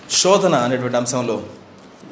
శోధన 0.09 0.55
అనేటువంటి 0.55 0.97
అంశంలో 0.97 1.41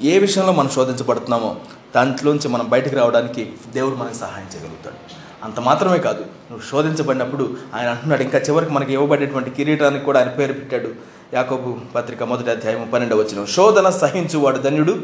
ఏ 0.02 0.20
విషయంలో 0.20 0.52
మనం 0.52 0.70
శోధించబడుతున్నామో 0.70 1.56
దాంట్లోంచి 1.96 2.48
మనం 2.48 2.70
బయటకు 2.70 2.96
రావడానికి 2.96 3.54
దేవుడు 3.74 3.96
మనకు 3.96 4.14
సహాయం 4.14 4.48
చేయగలుగుతాడు. 4.56 5.00
అంత 5.44 5.60
మాత్రమే 5.60 5.98
కాదు 5.98 6.20
నువ్వు 6.20 6.62
శోధించబడినప్పుడు 6.72 7.58
ఆయన 7.76 7.90
అంటున్నాడు 7.90 8.24
ఇంకా 8.24 8.38
చివరికి 8.38 8.72
మనకి 8.72 8.94
ఇవ్వబడేటువంటి 8.94 9.50
కిరీటానికి 9.52 10.06
కూడా 10.06 10.20
ఆయన 10.20 10.30
పేరు 10.30 10.54
పెట్టాడు. 10.54 10.92
యాకోబు 11.34 11.78
పత్రిక 11.96 12.24
మొదటి 12.24 12.52
అధ్యాయం 12.52 12.90
పన్నెండవ 12.94 13.18
వచ్చిన 13.18 13.46
శోధన 13.46 13.90
సహించువాడు 13.90 14.58
ధన్యుడు 14.58 14.96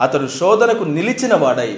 అతడు 0.00 0.28
శోధనకు 0.28 0.84
నిలిచిన 0.84 1.34
వాడై 1.34 1.70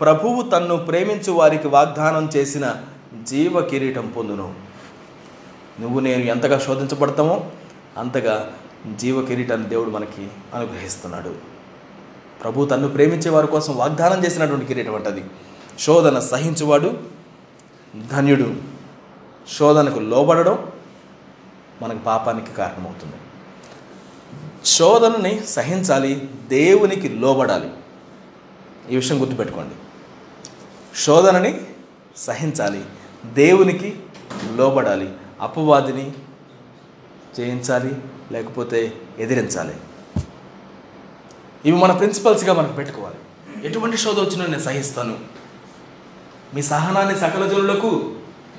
ప్రభువు 0.00 0.42
తన్ను 0.42 0.76
ప్రేమించు 0.76 1.32
వారికి 1.32 1.68
వాగ్దానం 1.68 2.30
చేసిన 2.36 2.74
జీవ 3.22 3.60
కిరీటం 3.60 4.08
పొందును. 4.16 4.67
నువ్వు 5.80 6.00
నేను 6.00 6.22
ఎంతగా 6.22 6.58
శోధించబడతామో 6.58 7.50
అంతగా 7.98 8.52
జీవ 8.96 9.24
కిరీటాన్ని 9.24 9.68
దేవుడు 9.68 9.90
మనకి 9.90 10.28
అనుగ్రహిస్తున్నాడు. 10.54 11.34
ప్రభు 12.42 12.64
తన్ను 12.64 12.88
ప్రేమించే 12.88 13.30
వారి 13.30 13.46
కోసం 13.46 13.76
వాగ్దానం 13.76 14.24
చేసినటువంటి 14.24 14.66
కిరీటం 14.66 14.94
అంటది 14.94 15.24
శోధన 15.80 16.18
సహించువాడు 16.18 16.98
ధన్యుడు. 18.12 18.56
శోధనకు 19.58 19.98
లోబడడం 19.98 20.72
మనకు 21.82 21.98
పాపానికి 21.98 22.52
కారణమవుతుంది. 22.52 23.14
శోధనని 24.66 25.46
సహించాలి 25.46 26.28
దేవునికి 26.48 27.08
లోబడాలి. 27.08 27.70
ఈ 28.90 28.96
విషయం 28.96 29.20
గుర్తుపెట్టుకోండి. 29.20 29.74
శోధనని 30.98 31.60
సహించాలి 32.16 32.84
దేవునికి 33.26 33.98
లోబడాలి. 34.54 35.12
అపవాదిని 35.40 36.12
చేయించాలి 37.40 37.96
లేకపోతే 38.32 38.92
ఎదిరించాలి. 39.18 39.76
ఇవి 41.64 41.78
మన 41.78 41.92
ప్రిన్సిపల్స్గా 41.92 42.52
మనం 42.52 42.74
పెట్టుకోవాలి. 42.74 43.16
ఎటువంటి 43.66 43.96
శోధ 43.96 44.20
వచ్చినా 44.20 44.46
నేను 44.46 44.62
సహిస్తాను. 44.62 45.18
మీ 46.54 46.62
సహనాన్ని 46.62 47.14
సకల 47.14 47.48
జనులకు 47.48 48.14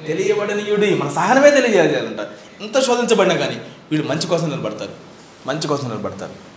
తెలియబడనీయుడి. 0.08 0.96
మన 0.96 1.10
సహనమే 1.10 1.52
తెలియజేయాలంట 1.52 2.20
ఎంత 2.62 2.80
శోధించబడినా 2.80 3.36
కానీ 3.36 3.62
వీళ్ళు 3.92 4.08
మంచి 4.08 4.28
కోసం 4.28 4.50
నిలబడతారు 4.50 4.92
మంచి 5.48 5.68
కోసం 5.68 5.90
నిలబడతారు 5.90 6.50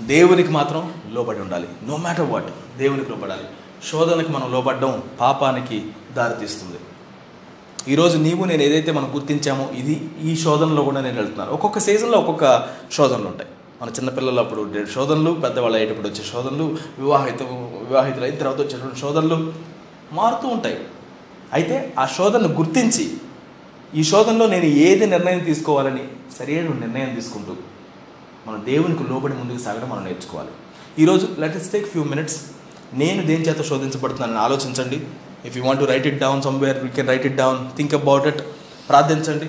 దేవునికి 0.00 0.50
మాత్రం 0.50 1.02
లోబడి 1.10 1.40
ఉండాలి. 1.40 1.68
నో 1.86 1.96
మ్యాటర్ 1.96 2.30
వాట్ 2.30 2.78
దేవునికి 2.78 3.10
లోబడాలి. 3.10 3.44
శోధనకి 3.90 4.32
మనం 4.32 4.52
లోబడడం 4.52 5.02
పాపానికి 5.20 5.92
దారితీస్తుంది. 6.12 6.78
ఈరోజు 7.88 8.16
నీవు 8.18 8.44
నేను 8.44 8.62
ఏదైతే 8.62 8.92
మనం 8.92 9.14
గుర్తించామో 9.14 9.70
ఇది 9.76 10.10
ఈ 10.24 10.36
శోధనలో 10.36 10.82
కూడా 10.82 11.00
నేను 11.00 11.16
వెళ్తున్నాను 11.16 11.50
ఒక్కొక్క 11.50 11.78
సీజన్లో 11.78 12.18
ఒక్కొక్క 12.18 12.68
శోధనలు 12.92 13.26
ఉంటాయి. 13.26 13.50
మన 13.82 13.88
చిన్నపిల్లలు 13.88 14.40
అప్పుడు 14.40 14.84
శోధనలు 14.94 15.30
పెద్దవాళ్ళు 15.30 15.76
అయ్యేటప్పుడు 15.78 16.08
వచ్చే 16.08 16.24
శోధనలు 16.32 16.76
వివాహిత 16.98 17.42
వివాహితులు 17.88 18.24
అయిన 18.24 18.34
తర్వాత 18.34 18.60
వచ్చేటువంటి 18.60 19.00
శోధనలు 19.00 19.52
మారుతూ 20.12 20.48
ఉంటాయి. 20.48 20.78
అయితే 21.52 21.94
ఆ 21.98 22.06
శోధనను 22.06 22.48
గుర్తించి 22.48 23.10
ఈ 23.94 24.04
శోధనలో 24.04 24.46
నేను 24.46 24.64
ఏది 24.64 25.06
నిర్ణయం 25.06 25.38
తీసుకోవాలని 25.38 26.04
సరైన 26.38 26.74
నిర్ణయం 26.80 27.14
తీసుకుంటూ 27.14 27.56
మన 28.46 28.56
దేవునికి 28.56 29.02
లోబడి 29.12 29.34
ముందుకు 29.34 29.62
సాగడం 29.64 29.88
మనం 29.88 30.04
నేర్చుకోవాలి. 30.04 30.50
ఈరోజు 30.98 31.28
let 31.38 31.56
us 31.56 31.72
take 31.72 31.86
few 31.86 32.04
minutes 32.04 32.40
నేను 32.94 33.26
దేని 33.26 33.44
చేత 33.44 33.62
శోధించబడుతున్నానని 33.62 34.38
ఆలోచించండి. 34.38 35.00
If 35.44 35.56
you 35.56 35.64
want 35.64 35.80
to 35.80 35.84
write 35.84 36.06
it 36.06 36.18
down 36.18 36.42
somewhere 36.42 36.76
you 36.76 36.90
can 36.96 37.08
write 37.08 37.26
it 37.26 37.36
down 37.36 37.76
think 37.76 37.94
about 37.94 38.26
it 38.26 38.40
ప్రార్థించండి. 38.88 39.46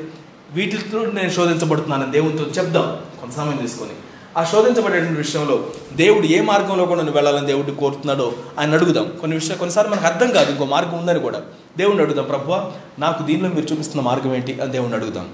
వీటితో 0.54 1.06
నేను 1.06 1.30
శోధించబడుతున్నాను. 1.30 2.12
దేవునితో 2.12 2.44
చెప్దాం. 2.44 2.98
కొంత 3.22 3.34
సమయం 3.34 3.58
తీసుకొని. 3.58 3.92
ఆ 4.38 4.44
శోధించబడేటువంటి 4.44 5.18
విషయంలో 5.18 5.68
దేవుడు 5.96 6.26
ఏ 6.26 6.42
మార్గంలో 6.42 6.86
కూడా 6.86 7.02
నువ్వు 7.02 7.16
వెళ్ళాలని 7.16 7.48
దేవుడిని 7.48 7.76
కోరుతున్నాడో 7.76 8.34
ఆయన 8.60 8.74
అడుగుదాం. 8.74 9.12
కొన్ని 9.22 9.38
విషయాలు 9.38 9.58
కొన్నిసార్లు 9.58 9.92
మనకు 9.92 10.06
అర్థం 10.06 10.32
కాదు. 10.32 10.52
ఇంకో 10.52 10.66
మార్గం 10.66 10.98
ఉందని 10.98 11.20
కూడా. 11.20 11.42
దేవుడిని 11.78 12.04
అడుగుదాం 12.04 12.26
ప్రభు 12.26 12.56
నాకు 13.00 13.24
దీనిలో 13.24 13.50
మీరు 13.50 13.74
చూపిస్తున్న 13.74 14.02
మార్గం 14.02 14.36
ఏంటి? 14.36 14.62
అని 14.62 14.72
దేవుడిని 14.72 14.96
అడుగుదాం. 14.96 15.30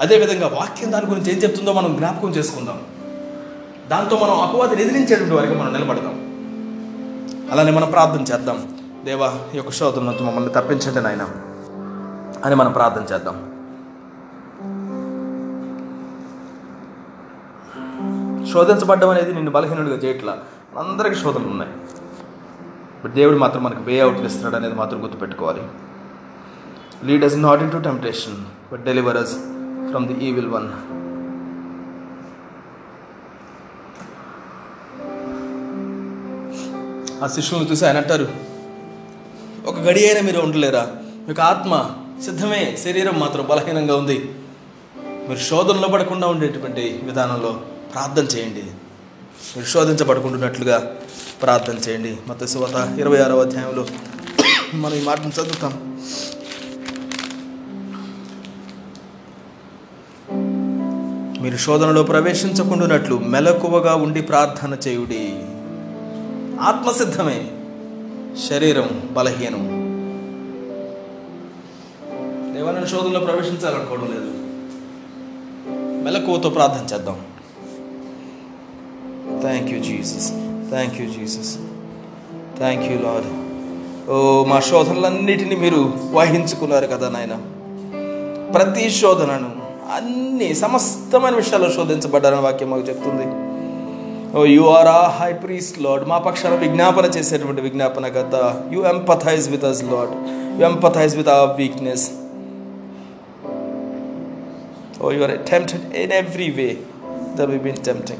అదేవిధంగా 0.00 0.46
వాక్యం 0.46 0.92
దాని 0.92 1.06
గురించి 1.06 1.32
ఏం 1.32 1.38
చెప్తుందో 1.38 1.72
మనం 1.72 1.96
జ్ఞాపకం 1.96 2.30
చేసుకుందాం. 2.30 2.80
దాంతో 3.90 4.16
మనం 4.16 4.40
అపవాదిని 4.40 4.82
ఎదిరించేటువంటి 4.82 5.34
వారికి 5.34 5.54
మనం 5.54 5.72
నిలబడదాం. 5.72 6.24
అలానే 7.52 7.70
మనం 7.70 7.90
ప్రార్థన 7.90 8.34
చేద్దాం. 8.34 8.73
దేవా 9.06 9.26
ఈ 9.54 9.56
యొక్క 9.56 9.72
శోధన 9.78 10.02
నుంచి 10.08 10.22
మమ్మల్ని 10.26 10.50
తప్పించండి 10.52 11.00
నాయన 11.06 11.24
అని 12.44 12.54
మనం 12.60 12.72
ప్రార్థన 12.76 13.02
చేద్దాం. 13.12 13.36
శోధించబడ్డం 18.52 19.10
అనేది 19.14 19.32
నిన్ను 19.38 19.52
బలహీనుడిగా 19.56 19.98
చేయట్లా? 20.04 20.34
అందరికీ 20.82 21.16
శోధనలు 21.22 21.50
ఉన్నాయి. 21.54 21.72
బట్ 23.02 23.14
దేవుడు 23.18 23.38
మాత్రం 23.44 23.62
మనకు 23.64 23.82
వే 23.88 23.96
అవుట్ 24.04 24.20
ఇస్తున్నాడు 24.28 24.56
అనేది 24.60 24.74
మాత్రం 24.74 25.02
గుర్తుపెట్టుకోవాలి. 25.04 25.64
Lead 27.10 27.26
us 27.28 27.36
not 27.46 27.62
into 27.76 27.82
temptation 27.88 28.38
but 28.72 28.84
deliver 28.90 29.20
us 29.24 29.36
from 29.90 30.08
the 30.12 30.16
evil 30.28 30.50
one 30.56 30.70
ఆ 37.22 37.26
శిష్యులను 37.36 37.68
చూసి 37.70 37.86
ఆయన 37.86 37.96
అంటారు 38.04 38.26
గడి 39.84 40.06
అయినా 40.06 40.20
మీరు 40.20 40.40
ఉండలేరా? 40.40 40.96
మీకు 41.28 41.42
ఆత్మ 41.42 41.90
సిద్ధమే 42.24 42.78
శరీరం 42.84 43.20
మాత్రం 43.20 43.46
బలహీనంగా 43.50 43.96
ఉంది. 43.96 44.30
మీరు 44.96 45.38
శోధనలో 45.38 45.88
పడకుండా 45.88 46.26
ఉండేటువంటి 46.26 47.00
విధానంలో 47.02 47.60
ప్రార్థన 47.94 48.36
చేయండి. 48.36 48.62
మీరు 49.56 49.66
శోధించబడుకుంటున్నట్లుగా 49.66 50.96
ప్రార్థన 51.42 51.74
చేయండి. 51.74 52.16
మత 52.28 52.44
శివత 52.44 52.96
ఇరవై 52.98 53.18
ఆరవ 53.18 53.40
అధ్యాయంలో 53.40 53.86
మనం 54.74 54.94
ఈ 54.94 55.02
మాటను 55.02 55.28
చదువుతాం. 55.28 55.94
మీరు 61.42 61.56
శోధనలో 61.56 62.02
ప్రవేశించకుండానట్లు 62.02 63.18
మెలకువగా 63.18 63.94
ఉండి 63.94 64.22
ప్రార్థన 64.22 64.76
చేయుడి. 64.88 65.28
ఆత్మసిద్ధమే 66.60 67.50
శరీరం 68.38 69.08
బలహీనం. 69.12 69.62
దేవాలను 72.54 72.86
శోధనలో 72.86 73.20
ప్రవేశించాలనుకోవడం 73.20 74.08
లేదు. 74.14 74.30
మెలకువతో 76.04 76.50
ప్రార్థన 76.50 76.94
చేద్దాం. 76.94 77.20
Thank 79.40 79.70
you 79.70 79.80
Jesus 79.82 80.30
thank 80.70 81.00
you 81.00 81.06
Jesus 81.10 81.56
thank 82.58 82.84
you 82.84 82.98
Lord 82.98 83.28
ఓ 84.10 84.44
మా 84.44 84.60
శోధనలన్నిటిని 84.60 85.56
మీరు 85.56 85.94
వహించుకున్నారు 86.12 86.86
కదా 86.86 87.08
నాయన. 87.08 87.34
ప్రతి 88.52 88.90
శోధనను 88.90 89.50
అన్ని 89.92 90.54
సమస్తమైన 90.54 91.34
విషయాల్లో 91.34 91.72
శోధించబడ్డారని 91.72 92.40
వాక్యం 92.40 92.70
మాకు 92.70 92.82
చెప్తుంది. 92.82 93.43
Oh 94.39 94.41
you 94.55 94.63
are 94.77 94.89
a 94.95 95.01
high 95.19 95.31
priest 95.43 95.77
Lord 95.85 96.03
మా 96.11 96.17
పక్షాన 96.27 96.55
విజ్ఞాపన 96.65 97.05
చేసేటువంటి 97.17 97.61
విజ్ఞాపన 97.67 98.07
కథ 98.17 98.35
you 98.75 98.81
empathise 98.93 99.47
with 99.55 99.67
us 99.71 99.83
Lord 99.93 100.15
you 100.57 100.65
empathise 100.71 101.15
with 101.21 101.31
our 101.35 101.53
weakness 101.61 102.07
Oh, 105.01 105.11
you 105.11 105.23
are 105.23 105.37
tempted 105.39 105.93
in 105.93 106.11
every 106.11 106.51
way 106.51 106.73
that 107.35 107.47
we've 107.47 107.63
been 107.63 107.81
tempting. 107.81 108.19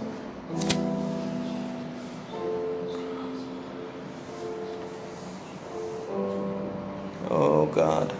Oh 7.29 7.65
God, 7.67 8.13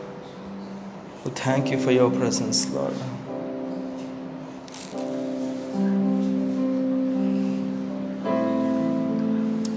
we 1.24 1.32
thank 1.32 1.72
you 1.72 1.80
for 1.80 1.92
your 1.92 2.12
presence, 2.12 2.70
Lord. 2.70 2.96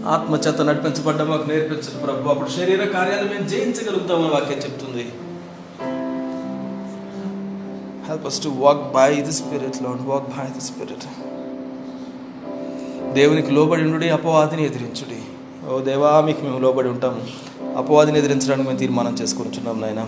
ఆత్మచేత 0.08 0.62
నడిపించబడ్డ 0.62 1.22
మాకు 1.22 1.50
నేర్పించదు 1.50 2.00
ప్రభు. 2.06 2.30
అప్పుడు 2.30 2.50
శరీర 2.50 2.84
కార్యాలు 2.84 3.30
మేము 3.30 3.48
జయించగలుగుతామని 3.48 4.28
వాక్యం 4.28 4.58
చెప్తుంది. 4.58 5.04
Help 8.08 8.26
us 8.26 8.44
to 8.44 8.50
walk 8.50 8.94
by 8.94 9.22
the 9.22 9.34
spirit 9.34 9.76
Lord. 9.76 10.02
Walk 10.02 10.30
by 10.30 10.46
the 10.54 10.62
spirit 10.62 11.08
దేవునికి 13.14 13.52
లోబడి 13.52 13.84
ఉండి 13.84 14.10
అపవాదిని 14.10 14.66
ఎదిరించుడి. 14.66 15.22
ఓ 15.70 15.80
దేవా 15.80 16.22
మీకు 16.22 16.42
మేము 16.42 16.60
లోబడి 16.60 16.90
ఉంటాము. 16.90 17.22
అపవాదిని 17.78 18.18
ఎదిరించడానికి 18.18 18.68
మేము 18.68 18.80
తీర్మానం 18.80 19.14
చేసుకుంటున్నాం 19.14 19.82
నాయన. 19.82 20.08